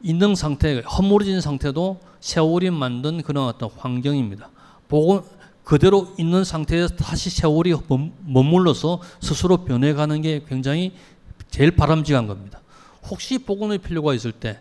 있는 0.01 0.35
상태, 0.35 0.79
허물어진 0.81 1.41
상태도 1.41 1.99
세월이 2.19 2.69
만든 2.71 3.21
그런 3.21 3.47
어떤 3.47 3.69
환경입니다. 3.77 4.49
복원 4.87 5.23
그대로 5.63 6.13
있는 6.17 6.43
상태에서 6.43 6.95
다시 6.95 7.29
세월이 7.29 7.73
머물- 7.87 8.11
머물러서 8.25 8.99
스스로 9.21 9.57
변해가는 9.63 10.21
게 10.21 10.43
굉장히 10.47 10.93
제일 11.49 11.71
바람직한 11.71 12.27
겁니다. 12.27 12.59
혹시 13.09 13.37
복원의 13.37 13.77
필요가 13.79 14.13
있을 14.13 14.31
때 14.31 14.59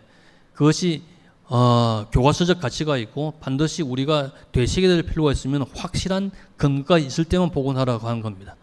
그것이 0.53 1.03
어, 1.45 2.07
교과서적 2.11 2.61
가치가 2.61 2.97
있고 2.97 3.33
반드시 3.39 3.83
우리가 3.83 4.31
되새게 4.53 4.87
될 4.87 5.03
필요가 5.03 5.31
있으면 5.31 5.65
확실한 5.75 6.31
근거가 6.55 6.97
있을 6.99 7.25
때만 7.25 7.51
복원하라고 7.51 8.07
하는 8.07 8.21
겁니다. 8.21 8.55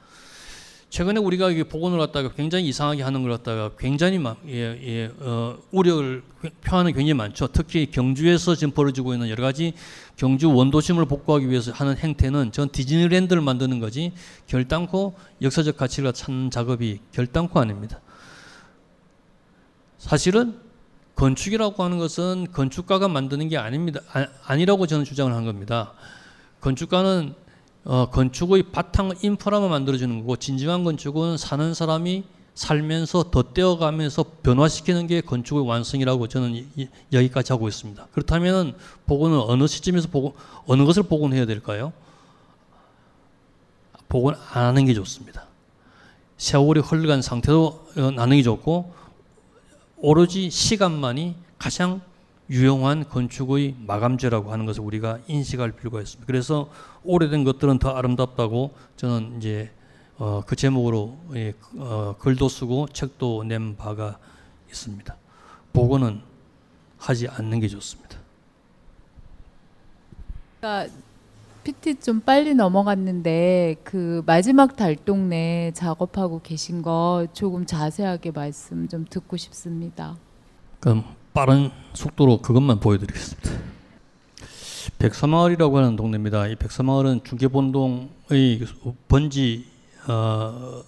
최근에 0.90 1.20
우리가 1.20 1.50
이게 1.50 1.62
복원을 1.62 1.98
갖다가 1.98 2.32
굉장히 2.34 2.66
이상하게 2.66 3.04
하는 3.04 3.22
걸 3.22 3.30
갖다가 3.30 3.70
굉장히 3.78 4.18
막 4.18 4.38
예, 4.48 4.76
예, 4.82 5.12
어, 5.20 5.56
우려를 5.70 6.24
표하는 6.62 6.92
굉장히 6.92 7.14
많죠. 7.14 7.46
특히 7.46 7.86
경주에서 7.86 8.56
지금 8.56 8.72
벌어지고 8.74 9.14
있는 9.14 9.30
여러 9.30 9.40
가지 9.44 9.72
경주 10.16 10.52
원도심을 10.52 11.04
복구하기 11.04 11.48
위해서 11.48 11.70
하는 11.70 11.96
행태는 11.96 12.50
전 12.50 12.70
디즈니랜드를 12.70 13.40
만드는 13.40 13.78
거지 13.78 14.12
결단코 14.48 15.14
역사적 15.40 15.76
가치를 15.76 16.12
찾는 16.12 16.50
작업이 16.50 16.98
결단코 17.12 17.60
아닙니다. 17.60 18.00
사실은 19.98 20.58
건축이라고 21.14 21.84
하는 21.84 21.98
것은 21.98 22.48
건축가가 22.52 23.06
만드는 23.06 23.48
게 23.48 23.58
아닙니다. 23.58 24.00
아, 24.12 24.26
아니라고 24.44 24.88
저는 24.88 25.04
주장을 25.04 25.32
한 25.32 25.44
겁니다. 25.44 25.92
건축가는 26.60 27.34
어, 27.84 28.10
건축의 28.10 28.64
바탕 28.72 29.12
인프라만 29.22 29.70
만들어주는 29.70 30.20
거고 30.20 30.36
진정한 30.36 30.84
건축은 30.84 31.38
사는 31.38 31.72
사람이 31.74 32.24
살면서 32.54 33.30
덧대어가면서 33.30 34.24
변화시키는 34.42 35.06
게 35.06 35.20
건축의 35.22 35.66
완성이라고 35.66 36.28
저는 36.28 36.68
여기까지 37.12 37.52
하고 37.52 37.68
있습니다. 37.68 38.08
그렇다면 38.12 38.76
복원은 39.06 39.38
어느 39.38 39.66
시점에서 39.66 40.08
복원, 40.08 40.34
어느 40.66 40.84
것을 40.84 41.04
복원해야 41.04 41.46
될까요? 41.46 41.92
복원 44.08 44.34
안 44.52 44.64
하는 44.64 44.84
게 44.84 44.92
좋습니다. 44.92 45.46
세월이 46.36 46.80
흘러간 46.80 47.22
상태도 47.22 47.86
어, 47.96 48.10
나는 48.10 48.36
게 48.36 48.42
좋고 48.42 48.92
오로지 49.96 50.50
시간만이 50.50 51.36
가장 51.58 52.00
유용한 52.50 53.08
건축의 53.08 53.76
마감제라고 53.86 54.52
하는 54.52 54.66
것을 54.66 54.82
우리가 54.82 55.20
인식할 55.28 55.72
필요가 55.72 56.00
있습니다. 56.00 56.26
그래서 56.26 56.68
오래된 57.04 57.44
것들은 57.44 57.78
더 57.78 57.90
아름답다고 57.90 58.74
저는 58.96 59.36
이제 59.38 59.70
어, 60.18 60.42
그 60.44 60.56
제목으로 60.56 61.16
예, 61.34 61.54
어, 61.78 62.16
글도 62.18 62.48
쓰고 62.48 62.88
책도 62.88 63.44
낸 63.44 63.76
바가 63.76 64.18
있습니다. 64.68 65.16
복원은 65.72 66.20
하지 66.98 67.28
않는 67.28 67.60
게 67.60 67.68
좋습니다. 67.68 68.18
그러니까 70.58 70.92
PT 71.62 72.00
좀 72.00 72.20
빨리 72.20 72.54
넘어갔는데 72.54 73.76
그 73.84 74.22
마지막 74.26 74.76
달동네 74.76 75.72
작업하고 75.74 76.40
계신 76.42 76.82
거 76.82 77.26
조금 77.32 77.64
자세하게 77.64 78.32
말씀 78.32 78.88
좀 78.88 79.06
듣고 79.08 79.36
싶습니다. 79.36 80.16
그럼 80.80 81.04
빠른 81.32 81.70
속도로 81.94 82.38
그것만 82.38 82.80
보여드리겠습니다. 82.80 83.50
백사마을이라고 84.98 85.78
하는 85.78 85.96
동네입니다. 85.96 86.48
이 86.48 86.56
백사마을은 86.56 87.20
중계본동의 87.24 88.66
번지 89.08 89.66
어, 90.08 90.82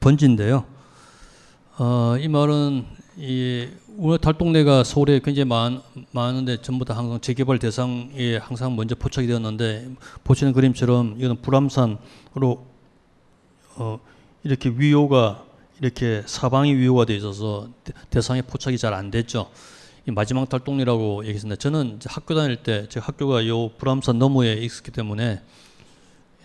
번지인데요. 0.00 0.64
어, 1.78 2.16
이 2.18 2.28
마을은 2.28 2.84
이 3.16 3.68
우리 3.96 4.18
달동네가 4.18 4.84
서울에 4.84 5.18
굉장히 5.18 5.48
많, 5.48 5.82
많은데 6.12 6.62
전부 6.62 6.84
다 6.84 6.96
항상 6.96 7.20
재개발 7.20 7.58
대상에 7.58 8.36
항상 8.36 8.76
먼저 8.76 8.94
포착이 8.94 9.26
되었는데 9.26 9.90
보시는 10.22 10.52
그림처럼 10.52 11.16
이거는 11.18 11.42
불암산으로 11.42 12.64
어, 13.76 13.98
이렇게 14.44 14.70
위호가 14.70 15.44
이렇게 15.80 16.22
사방이 16.26 16.74
위호가 16.74 17.04
되어 17.04 17.16
있어서 17.16 17.68
대- 17.84 17.92
대상에 18.10 18.42
포착이 18.42 18.78
잘 18.78 18.94
안 18.94 19.10
됐죠. 19.10 19.50
이 20.06 20.10
마지막 20.10 20.48
달동네라고 20.48 21.22
얘기했습니다. 21.24 21.56
저는 21.58 22.00
학교 22.06 22.34
다닐 22.34 22.56
때 22.62 22.86
제 22.88 22.98
학교가 23.00 23.46
요 23.46 23.68
불암산 23.70 24.18
너머에 24.18 24.54
있었기 24.54 24.90
때문에 24.90 25.40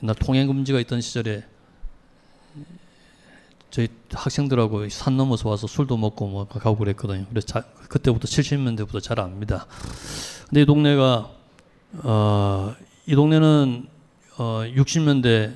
옛날 0.04 0.16
통행 0.16 0.48
금지가 0.48 0.80
있던 0.82 1.02
시절에 1.02 1.44
저희 3.72 3.88
학생들하고 4.12 4.88
산 4.90 5.18
넘어서 5.18 5.50
와서 5.50 5.66
술도 5.66 5.98
먹고 5.98 6.28
뭐 6.28 6.46
가고 6.48 6.78
그랬거든요. 6.78 7.26
그래서 7.30 7.48
자, 7.48 7.64
그때부터 7.90 8.28
70년대부터 8.28 9.02
잘 9.02 9.20
압니다. 9.20 9.66
근데 10.50 10.62
이 10.62 10.66
동네가 10.66 11.32
어, 12.04 12.76
이 13.08 13.16
동네는 13.16 13.88
어, 14.38 14.62
60년대부터 14.76 15.54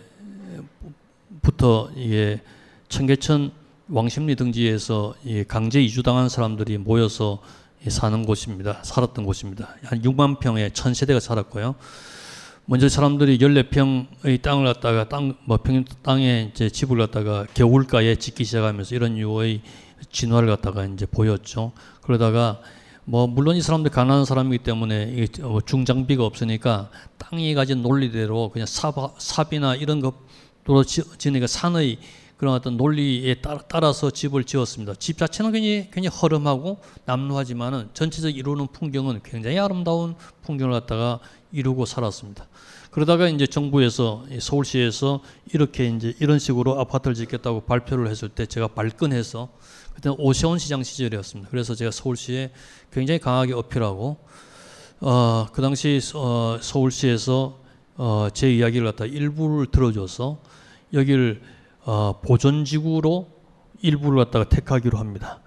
이게 1.96 2.42
청계천 2.90 3.52
왕십리 3.90 4.36
등지에서 4.36 5.16
이 5.24 5.44
강제 5.48 5.82
이주당한 5.82 6.28
사람들이 6.30 6.78
모여서 6.78 7.42
이 7.86 7.90
사는 7.90 8.26
곳입니다. 8.26 8.80
살았던 8.84 9.26
곳입니다. 9.26 9.76
한 9.84 10.02
6만 10.02 10.40
평에 10.40 10.72
천 10.74 10.94
세대가 10.94 11.20
살았고요. 11.20 11.76
먼저 12.66 12.90
사람들이 12.90 13.38
14평의 13.38 14.42
땅을 14.42 14.66
갖다가 14.66 15.08
땅, 15.08 15.36
뭐 15.46 15.58
평, 15.58 15.86
땅에 16.02 16.52
이제 16.54 16.70
집을 16.70 16.98
갖다가 16.98 17.46
겨울가에 17.54 18.16
짓기 18.18 18.44
시작하면서 18.44 18.94
이런 18.94 19.18
유의 19.18 19.62
진화를 20.12 20.50
갖다가 20.50 20.86
이제 20.86 21.06
보였죠. 21.06 21.72
그러다가 22.02 22.60
뭐 23.06 23.26
물론 23.26 23.56
이 23.56 23.62
사람들 23.62 23.90
가난한 23.92 24.26
사람이기 24.26 24.66
때문에 24.66 25.28
중장비가 25.66 26.26
없으니까 26.26 26.90
땅이 27.18 27.54
가진 27.54 27.82
논리대로 27.82 28.50
그냥 28.50 28.66
삽, 28.68 29.16
삽이나 29.18 29.76
이런 29.76 30.02
것으로 30.02 30.84
지- 30.84 31.04
지니까 31.18 31.48
산의 31.48 32.00
그런 32.38 32.54
어떤 32.54 32.78
논리에 32.78 33.36
따라, 33.36 33.58
따라 33.64 33.92
서 33.92 34.12
집을 34.12 34.44
지었습니다. 34.44 34.96
집 34.96 35.18
자체는 35.18 35.52
굉장히, 35.52 35.90
굉장히 35.92 36.16
허름하고 36.16 36.80
남루하지만은 37.06 37.90
전체적 37.94 38.38
이루는 38.38 38.68
풍경은 38.68 39.22
굉장히 39.24 39.58
아름다운 39.58 40.16
풍경을 40.44 40.80
갖다가 40.80 41.20
이루고 41.52 41.86
살았습니다. 41.86 42.48
그러다가 42.92 43.28
이제 43.28 43.48
정부에서 43.48 44.26
이 44.32 44.40
서울시에서 44.40 45.22
이렇게 45.54 45.88
이제 45.88 46.14
이런 46.20 46.40
식으로 46.40 46.80
아파트를 46.80 47.16
짓겠다고 47.16 47.62
발표를 47.62 48.08
했을 48.08 48.30
때 48.30 48.46
제가 48.46 48.70
발끈해서 48.70 49.50
그때 49.94 50.10
오세훈 50.18 50.60
시장 50.60 50.84
시절이었습니다. 50.84 51.50
그래서 51.50 51.74
제가 51.74 51.90
서울시에 51.92 52.52
굉장히 52.92 53.20
강하게 53.20 53.54
어필하고 53.54 54.18
어, 55.00 55.48
그 55.52 55.62
당시 55.62 56.00
어, 56.16 56.60
서울시에서 56.62 57.60
어, 57.98 58.28
제 58.34 58.54
이야기를 58.54 58.86
갖다 58.86 59.06
일부를 59.06 59.68
들어줘서 59.68 60.40
여기를 60.94 61.42
어, 61.88 62.20
보존지구로 62.22 63.30
일부를 63.82 64.26
갖다가 64.26 64.50
택하기로 64.50 64.98
합니다. 64.98 65.40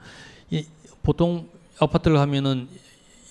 이, 0.48 0.64
보통 1.02 1.50
아파트를 1.78 2.18
하면은 2.18 2.66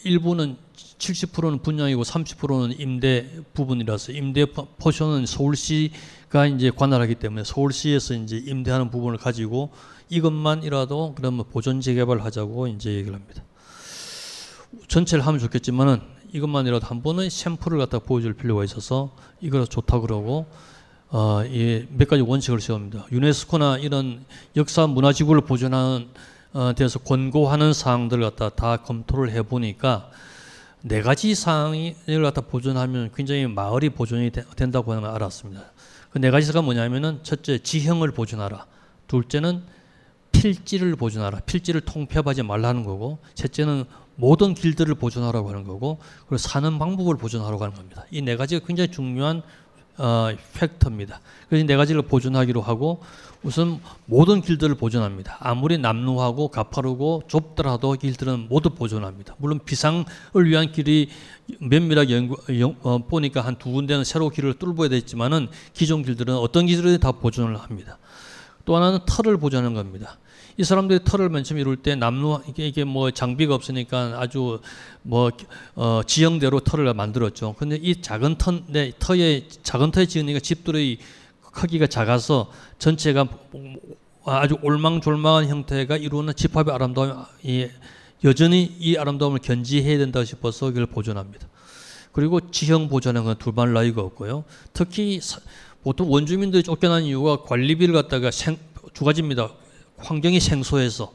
일부는 0.04 0.58
70%는 0.76 1.64
분양이고 1.64 2.04
30%는 2.04 2.80
임대 2.80 3.28
부분이라서 3.56 4.12
임대 4.12 4.46
포- 4.46 4.68
포션은 4.78 5.26
서울시가 5.26 6.46
이제 6.56 6.70
관할하기 6.70 7.16
때문에 7.16 7.46
서울시에서 7.46 8.14
이제 8.14 8.38
임대하는 8.38 8.92
부분을 8.92 9.18
가지고 9.18 9.72
이것만이라도 10.10 11.16
그러면 11.18 11.46
보존 11.50 11.82
재개발 11.82 12.20
하자고 12.22 12.68
이제 12.68 12.92
얘기를 12.92 13.16
합니다. 13.16 13.44
전체를 14.88 15.26
하면 15.26 15.40
좋겠지만은 15.40 16.00
이것만이라도 16.32 16.86
한 16.86 17.02
번은 17.02 17.32
샘플을 17.32 17.80
갖다 17.80 17.98
보여줄 17.98 18.34
필요가 18.34 18.64
있어서 18.64 19.16
이거 19.42 19.66
좋다 19.66 20.00
그러고 20.02 20.46
어, 21.12 21.44
이몇 21.44 22.08
가지 22.08 22.22
원칙을 22.22 22.62
세웁니다. 22.62 23.08
유네스코나 23.12 23.78
이런 23.80 24.26
역사 24.56 24.86
문화 24.88 25.12
지구를 25.12 25.42
보존하는 25.42 26.08
어, 26.54 26.74
데서 26.76 27.00
권고하는 27.00 27.74
사항들을 27.74 28.24
갖다 28.24 28.50
다 28.50 28.78
검토를 28.78 29.32
해 29.32 29.42
보니까 29.42 30.10
네 30.82 31.02
가지 31.02 31.36
사항을 31.36 31.96
갖다 32.24 32.42
보존하면 32.42 33.12
굉장히 33.16 33.48
마을이 33.48 33.90
보존이 33.90 34.32
되- 34.32 34.46
된다고 34.56 34.92
하는 34.92 35.04
걸 35.04 35.12
알았습니다. 35.12 35.64
그 36.12 36.20
네 36.20 36.32
가지가 36.32 36.62
뭐냐면은 36.64 37.20
첫째 37.24 37.60
지형을 37.60 38.12
보존하라. 38.12 38.66
둘째는 39.08 39.62
필지를 40.32 40.96
보존하라. 40.96 41.40
필지를 41.42 41.82
통폐합하지 41.82 42.44
말라는 42.44 42.84
거고, 42.84 43.20
셋째는 43.36 43.84
모든 44.16 44.54
길들을 44.56 44.96
보존하라고 44.96 45.50
하는 45.50 45.64
거고, 45.66 46.00
그리고 46.22 46.38
사는 46.38 46.80
방법을 46.80 47.18
보존하라고 47.18 47.64
하는 47.64 47.76
겁니다. 47.76 48.06
이 48.12 48.22
네 48.22 48.36
가지가 48.38 48.66
굉장히 48.66 48.90
중요한 48.90 49.44
어, 50.00 50.30
팩터입니다. 50.54 51.20
그래서 51.50 51.66
네 51.66 51.76
가지를 51.76 52.02
보존하기로 52.04 52.62
하고 52.62 53.02
우선 53.44 53.80
모든 54.06 54.42
길들을 54.42 54.76
보존합니다. 54.76 55.38
아무리 55.40 55.78
남루하고 55.78 56.48
가파르고 56.50 57.24
좁더라도 57.28 57.94
길들은 57.94 58.48
모두 58.50 58.70
보존합니다. 58.72 59.36
물론 59.38 59.60
비상을 59.64 60.06
위한 60.46 60.72
길이 60.72 61.10
면밀하게 61.60 62.16
연구, 62.16 62.38
연, 62.60 62.76
어, 62.82 62.98
보니까 63.00 63.42
한 63.42 63.60
두 63.60 63.72
군데는 63.72 64.06
새로 64.06 64.30
길을 64.30 64.54
뚫어야 64.56 64.88
되지만은 64.90 65.50
기존 65.74 66.04
길들은 66.04 66.36
어떤 66.36 66.66
길들이 66.66 66.98
다 67.00 67.12
보존을 67.12 67.58
합니다. 67.58 67.98
또 68.64 68.76
하나는 68.76 69.00
털을 69.06 69.38
보존하는 69.38 69.74
겁니다. 69.74 70.18
이 70.60 70.64
사람들이 70.66 71.00
털을 71.06 71.30
맨 71.30 71.46
처음 71.46 71.58
이룰 71.58 71.78
때 71.78 71.96
남루 71.96 72.42
이게, 72.50 72.68
이게 72.68 72.84
뭐 72.84 73.12
장비가 73.12 73.56
없으니까 73.56 74.18
아주 74.20 74.60
뭐 75.04 75.32
어, 75.76 76.02
지형대로 76.06 76.60
털을 76.60 76.94
만들었죠. 76.94 77.56
근데 77.58 77.78
이 77.78 78.02
작은 78.02 78.38
터, 78.38 78.60
네, 78.68 78.92
터에 79.00 79.48
작은 79.64 79.92
터에 79.92 80.06
지으니까 80.06 80.42
집들의 80.42 80.98
크기가 81.40 81.88
작아서 81.88 82.52
전체가 82.78 83.30
아주 84.26 84.58
올망졸망한 84.62 85.48
형태가 85.48 85.96
이루는 85.96 86.36
집합의 86.36 86.74
아름다움, 86.74 87.24
이 87.42 87.70
여전히 88.26 88.76
이 88.80 88.98
아름다움을 88.98 89.40
견지해야 89.40 89.98
된다 89.98 90.26
싶어서 90.26 90.72
이걸 90.72 90.88
보존합니다. 90.88 91.48
그리고 92.12 92.52
지형 92.52 92.90
건 92.90 93.38
두말 93.38 93.72
나위가 93.72 94.02
없고요. 94.02 94.44
특히 94.74 95.22
사, 95.22 95.40
보통 95.84 96.12
원주민들이 96.12 96.64
쫓겨난 96.64 97.04
이유가 97.04 97.44
관리비를 97.44 97.94
갖다가 97.94 98.30
생, 98.30 98.58
두 98.94 99.06
가지입니다. 99.06 99.54
환경이 100.02 100.40
생소해서 100.40 101.14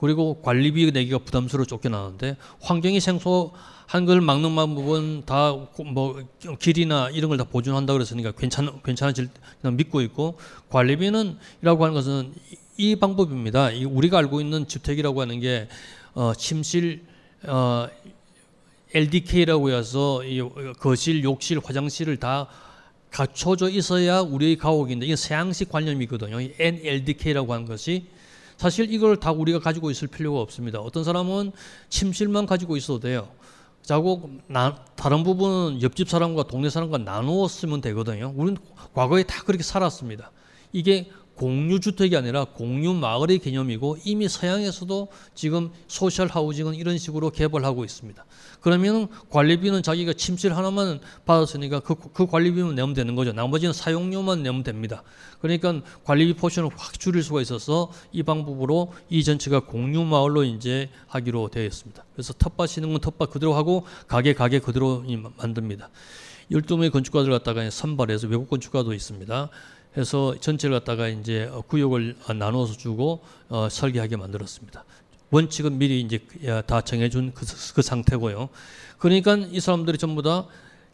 그리고 0.00 0.40
관리비 0.42 0.92
내기가 0.92 1.18
부담스러워 1.18 1.66
쫓겨나는데 1.66 2.36
환경이 2.60 3.00
생소한 3.00 4.06
걸 4.06 4.20
막는 4.20 4.54
방법은 4.54 5.22
다 5.26 5.56
뭐 5.92 6.22
길이나 6.58 7.10
이런 7.10 7.28
걸 7.30 7.36
다 7.38 7.44
보존한다 7.44 7.92
그랬으니까 7.94 8.32
괜찮 8.32 8.80
괜찮아질 8.82 9.28
믿고 9.62 10.00
있고 10.02 10.38
관리비는이라고 10.68 11.84
하는 11.84 11.94
것은 11.94 12.32
이, 12.76 12.90
이 12.90 12.96
방법입니다. 12.96 13.72
이 13.72 13.84
우리가 13.84 14.18
알고 14.18 14.40
있는 14.40 14.68
주택이라고 14.68 15.20
하는 15.20 15.40
게 15.40 15.68
어, 16.14 16.32
침실 16.34 17.04
어, 17.44 17.88
LDK라고 18.94 19.70
해서 19.70 20.24
이 20.24 20.40
거실, 20.78 21.22
욕실, 21.24 21.60
화장실을 21.62 22.16
다 22.18 22.48
갖춰져 23.10 23.68
있어야 23.68 24.20
우리의 24.20 24.56
가옥인데 24.56 25.06
이게 25.06 25.16
서양식 25.16 25.70
관념이거든요. 25.70 26.40
이 26.40 26.54
NLDK라고 26.58 27.52
하는 27.52 27.66
것이 27.66 28.06
사실 28.56 28.92
이걸 28.92 29.16
다 29.16 29.30
우리가 29.32 29.60
가지고 29.60 29.90
있을 29.90 30.08
필요가 30.08 30.40
없습니다. 30.40 30.80
어떤 30.80 31.04
사람은 31.04 31.52
침실만 31.88 32.46
가지고 32.46 32.76
있어도 32.76 33.00
돼요. 33.00 33.28
자고 33.82 34.30
나, 34.48 34.84
다른 34.96 35.22
부분은 35.22 35.80
옆집 35.80 36.10
사람과 36.10 36.42
동네 36.42 36.68
사람과 36.68 36.98
나누어 36.98 37.48
쓰면 37.48 37.80
되거든요. 37.80 38.32
우리는 38.36 38.58
과거에 38.92 39.22
다 39.22 39.42
그렇게 39.44 39.62
살았습니다. 39.62 40.30
이게 40.72 41.08
공유 41.38 41.78
주택이 41.78 42.16
아니라 42.16 42.44
공유 42.44 42.92
마을의 42.94 43.38
개념이고 43.38 43.98
이미 44.04 44.28
서양에서도 44.28 45.08
지금 45.36 45.70
소셜 45.86 46.26
하우징은 46.26 46.74
이런 46.74 46.98
식으로 46.98 47.30
개발하고 47.30 47.84
있습니다. 47.84 48.24
그러면 48.60 49.06
관리비는 49.30 49.84
자기가 49.84 50.14
침실 50.14 50.56
하나만 50.56 50.98
받았으니까 51.26 51.78
그, 51.80 51.94
그 51.94 52.26
관리비만 52.26 52.74
내면 52.74 52.92
되는 52.92 53.14
거죠. 53.14 53.32
나머지는 53.32 53.72
사용료만 53.72 54.42
내면 54.42 54.64
됩니다. 54.64 55.04
그러니까 55.40 55.80
관리비 56.02 56.34
포션을 56.34 56.70
확 56.76 56.98
줄일 56.98 57.22
수가 57.22 57.40
있어서 57.40 57.92
이 58.10 58.24
방법으로 58.24 58.92
이 59.08 59.22
전체가 59.22 59.60
공유 59.60 60.02
마을로 60.02 60.42
이제 60.42 60.90
하기로 61.06 61.50
되어 61.50 61.64
있습니다. 61.64 62.04
그래서 62.14 62.32
텃밭 62.32 62.78
있는 62.78 62.90
건 62.90 63.00
텃밭 63.00 63.30
그대로 63.30 63.54
하고 63.54 63.86
가게 64.08 64.34
가게 64.34 64.58
그대로 64.58 65.04
만듭니다. 65.36 65.88
12명의 66.50 66.90
건축가들 66.90 67.30
갖다가 67.30 67.68
선발해서 67.70 68.26
외국 68.26 68.48
건축가도 68.48 68.92
있습니다. 68.94 69.50
해서 69.96 70.34
전체를 70.40 70.78
갖다가 70.78 71.08
이제 71.08 71.50
구역을 71.66 72.16
나누어서 72.36 72.76
주고 72.76 73.20
어, 73.48 73.68
설계하게 73.68 74.16
만들었습니다. 74.16 74.84
원칙은 75.30 75.78
미리 75.78 76.00
이제 76.00 76.20
다 76.66 76.80
정해준 76.80 77.32
그, 77.34 77.44
그 77.74 77.82
상태고요. 77.82 78.48
그러니까 78.98 79.36
이 79.36 79.60
사람들이 79.60 79.98
전부 79.98 80.22
다 80.22 80.46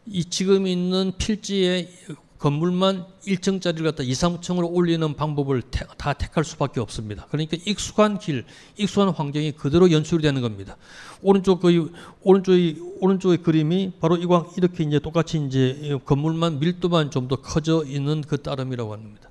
이 0.07 0.23
지금 0.25 0.67
있는 0.67 1.13
필지의 1.17 1.89
건물만 2.37 3.05
1층짜리를 3.25 3.83
갖다 3.83 4.03
2, 4.03 4.11
3층으로 4.11 4.69
올리는 4.71 5.15
방법을 5.15 5.61
태, 5.71 5.85
다 5.97 6.13
택할 6.13 6.43
수밖에 6.43 6.79
없습니다. 6.79 7.27
그러니까 7.31 7.57
익숙한 7.65 8.19
길, 8.19 8.45
익숙한 8.77 9.09
환경이 9.09 9.53
그대로 9.53 9.89
연출이 9.89 10.21
되는 10.21 10.41
겁니다. 10.41 10.75
오른쪽 11.21 11.61
그 11.61 11.91
오른쪽의 12.21 12.77
오른쪽의 12.99 13.37
그림이 13.37 13.93
바로 13.99 14.17
이광 14.17 14.49
이렇게 14.57 14.83
이제 14.83 14.99
똑같이 14.99 15.43
이제 15.45 15.97
건물만 16.05 16.59
밀도만 16.59 17.11
좀 17.11 17.25
더 17.27 17.37
커져 17.37 17.83
있는 17.85 18.21
그 18.21 18.41
따름이라고 18.41 18.93
합니다. 18.93 19.29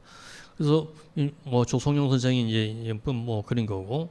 그래서 0.56 0.88
뭐 1.44 1.64
조성용 1.64 2.10
선생이 2.10 2.48
이제 2.50 2.92
뭐 3.04 3.42
그린 3.42 3.66
거고 3.66 4.10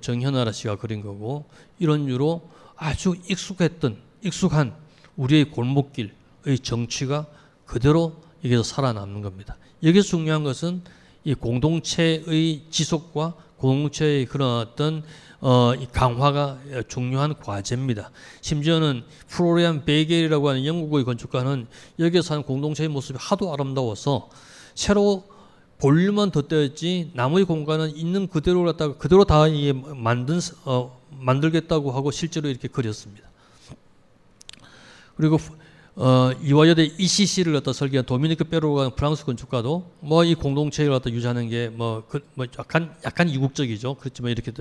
정현아라 0.00 0.52
씨가 0.52 0.76
그린 0.76 1.00
거고 1.00 1.46
이런 1.78 2.08
유로 2.08 2.50
아주 2.76 3.14
익숙했던 3.28 3.96
익숙한 4.22 4.74
우리의 5.16 5.50
골목길의 5.50 6.58
정취가 6.62 7.26
그대로 7.64 8.23
여기서 8.44 8.62
살아남는 8.62 9.22
겁니다. 9.22 9.56
여기서 9.82 10.06
중요한 10.06 10.44
것은 10.44 10.82
이 11.24 11.34
공동체의 11.34 12.64
지속과 12.70 13.34
공동체의 13.56 14.26
그런 14.26 14.60
어떤 14.60 15.02
어, 15.40 15.74
이 15.74 15.86
강화가 15.92 16.58
중요한 16.88 17.34
과제입니다. 17.38 18.10
심지어는 18.40 19.04
프로리안 19.28 19.84
베이겔이라고 19.84 20.48
하는 20.48 20.64
영국의 20.64 21.04
건축가는 21.04 21.66
여기서 21.98 22.34
한 22.34 22.42
공동체의 22.42 22.88
모습이 22.88 23.18
하도 23.20 23.52
아름다워서 23.52 24.30
새로 24.74 25.24
볼륨만 25.78 26.30
덧대었지 26.30 27.12
나머지 27.14 27.44
공간은 27.44 27.96
있는 27.96 28.26
그대로 28.28 28.64
갖다가 28.64 28.96
그대로 28.96 29.24
다 29.24 29.44
만든 29.94 30.40
어, 30.64 30.98
만들겠다고 31.10 31.92
하고 31.92 32.10
실제로 32.10 32.48
이렇게 32.48 32.68
그렸습니다. 32.68 33.28
그리고 35.16 35.38
어, 35.96 36.32
이화여대 36.42 36.90
ECC를 36.98 37.52
갖다 37.52 37.72
설계한 37.72 38.04
도미니크 38.04 38.44
페로가 38.44 38.90
프랑스 38.96 39.24
건축가도 39.24 39.92
뭐 40.00 40.24
이 40.24 40.34
공동체를 40.34 40.90
갖다 40.90 41.10
유지하는 41.10 41.48
게뭐 41.48 42.04
그, 42.08 42.20
뭐 42.34 42.46
약간 42.58 42.94
약간 43.04 43.28
이국적이죠. 43.28 43.94
그렇지만 43.94 44.32
이렇게 44.32 44.52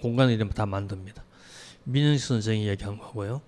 공간을 0.00 0.34
이렇게 0.34 0.52
다 0.54 0.66
만듭니다. 0.66 1.24
민현식 1.84 2.26
선생이 2.26 2.68
얘기한 2.68 2.98
거고요. 2.98 3.40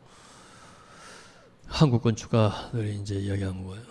한국 1.67 2.03
건축가들이 2.03 2.97
이제 2.97 3.15
이야기한 3.15 3.65
거예요. 3.65 3.85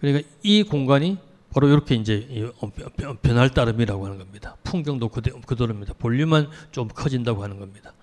그러니까 0.00 0.28
이 0.42 0.62
공간이 0.62 1.16
바로 1.50 1.68
이렇게 1.68 1.94
이제 1.94 2.50
어, 2.60 2.70
변할 3.22 3.48
따름이라고 3.50 4.04
하는 4.04 4.18
겁니다. 4.18 4.56
풍경도 4.62 5.08
그대로입니다. 5.08 5.94
볼륨만 5.94 6.50
좀 6.70 6.88
커진다고 6.88 7.42
하는 7.42 7.58
겁니다. 7.58 7.94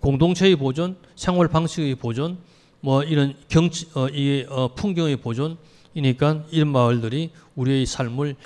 공동체의 0.00 0.56
보존, 0.56 0.96
생활 1.14 1.46
방식의 1.48 1.94
보존, 1.96 2.38
뭐 2.80 3.02
이런 3.02 3.34
경치, 3.48 3.88
어, 3.94 4.08
이 4.08 4.46
어, 4.48 4.74
풍경의 4.74 5.16
보존이니까 5.16 6.44
이런 6.50 6.68
마을들이 6.68 7.30
우리의 7.54 7.86
삶을 7.86 8.36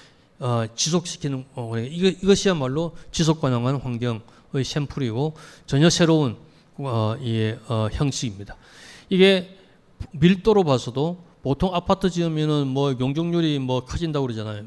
어, 0.41 0.65
지속시키는 0.75 1.45
어, 1.55 1.79
이거, 1.79 2.09
이것이야말로 2.09 2.97
지속 3.13 3.41
가능한 3.41 3.77
환경의 3.77 4.65
샘플이고 4.65 5.35
전혀 5.67 5.89
새로운 5.89 6.37
어, 6.79 7.17
이 7.21 7.55
어, 7.69 7.89
형식입니다. 7.93 8.57
이게 9.09 9.57
밀도로 10.11 10.65
봐서도 10.65 11.23
보통 11.43 11.75
아파트 11.75 12.11
지으면은 12.11 12.67
뭐 12.67 12.97
용적률이 12.99 13.59
뭐 13.59 13.85
커진다고 13.85 14.27
그러잖아요. 14.27 14.65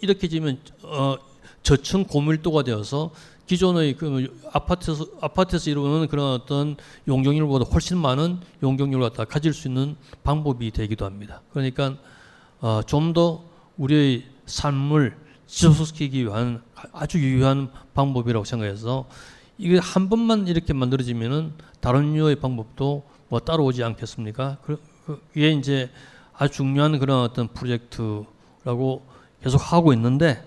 이렇게 0.00 0.28
지으면 0.28 0.58
어, 0.82 1.16
저층 1.62 2.04
고밀도가 2.04 2.62
되어서 2.62 3.10
기존의 3.46 3.96
그 3.96 4.40
아파트에서 4.52 5.06
아파트에서 5.20 5.70
이루는 5.70 6.08
그런 6.08 6.32
어떤 6.32 6.76
용적률보다 7.06 7.66
훨씬 7.70 7.98
많은 7.98 8.40
용적률을 8.62 9.10
갖다 9.10 9.24
가질 9.24 9.52
수 9.52 9.68
있는 9.68 9.96
방법이 10.22 10.70
되기도 10.70 11.04
합니다. 11.04 11.42
그러니까 11.52 11.96
어, 12.60 12.80
좀 12.86 13.12
더 13.12 13.54
우리의 13.76 14.24
삶을 14.46 15.16
지속시키기 15.46 16.24
위한 16.24 16.62
아주 16.92 17.18
유효한 17.18 17.70
방법이라고 17.94 18.44
생각해서 18.44 19.06
이게 19.58 19.78
한 19.78 20.08
번만 20.08 20.48
이렇게 20.48 20.72
만들어지면은 20.72 21.52
다른 21.80 22.14
류의 22.14 22.36
방법도 22.36 23.04
뭐 23.28 23.40
따라오지 23.40 23.84
않겠습니까? 23.84 24.58
그, 24.62 24.80
그 25.06 25.20
이게 25.34 25.52
이제 25.52 25.90
아주 26.32 26.54
중요한 26.54 26.98
그런 26.98 27.20
어떤 27.20 27.48
프로젝트라고 27.48 29.06
계속 29.42 29.58
하고 29.58 29.92
있는데 29.92 30.42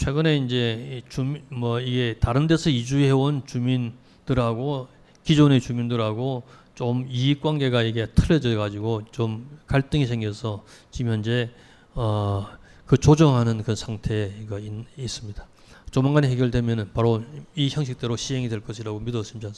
최근에 0.00 0.36
이제 0.38 1.02
주민 1.08 1.42
뭐 1.50 1.80
이게 1.80 2.16
다른 2.20 2.46
데서 2.46 2.70
이주해 2.70 3.10
온 3.10 3.46
주민들하고 3.46 4.88
기존의 5.24 5.60
주민들하고 5.60 6.42
좀 6.74 7.06
이익 7.08 7.40
관계가 7.40 7.82
이게 7.82 8.06
틀어져 8.06 8.56
가지고 8.56 9.02
좀 9.10 9.58
갈등이 9.66 10.06
생겨서 10.06 10.64
지금 10.90 11.12
현재 11.12 11.50
어 11.94 12.60
그 12.90 12.98
조정하는 12.98 13.62
그 13.62 13.76
상태가 13.76 14.58
있, 14.58 14.72
있습니다. 14.98 15.46
조만간 15.92 16.24
해결되면은 16.24 16.92
바로 16.92 17.22
이 17.54 17.68
형식대로 17.68 18.16
시행이 18.16 18.48
될 18.48 18.58
것이라고 18.58 18.98
믿었습니다. 18.98 19.52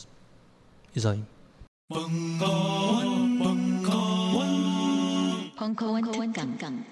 이상입니다. 0.94 1.32
벙커원 5.56 6.12
특강 6.12 6.84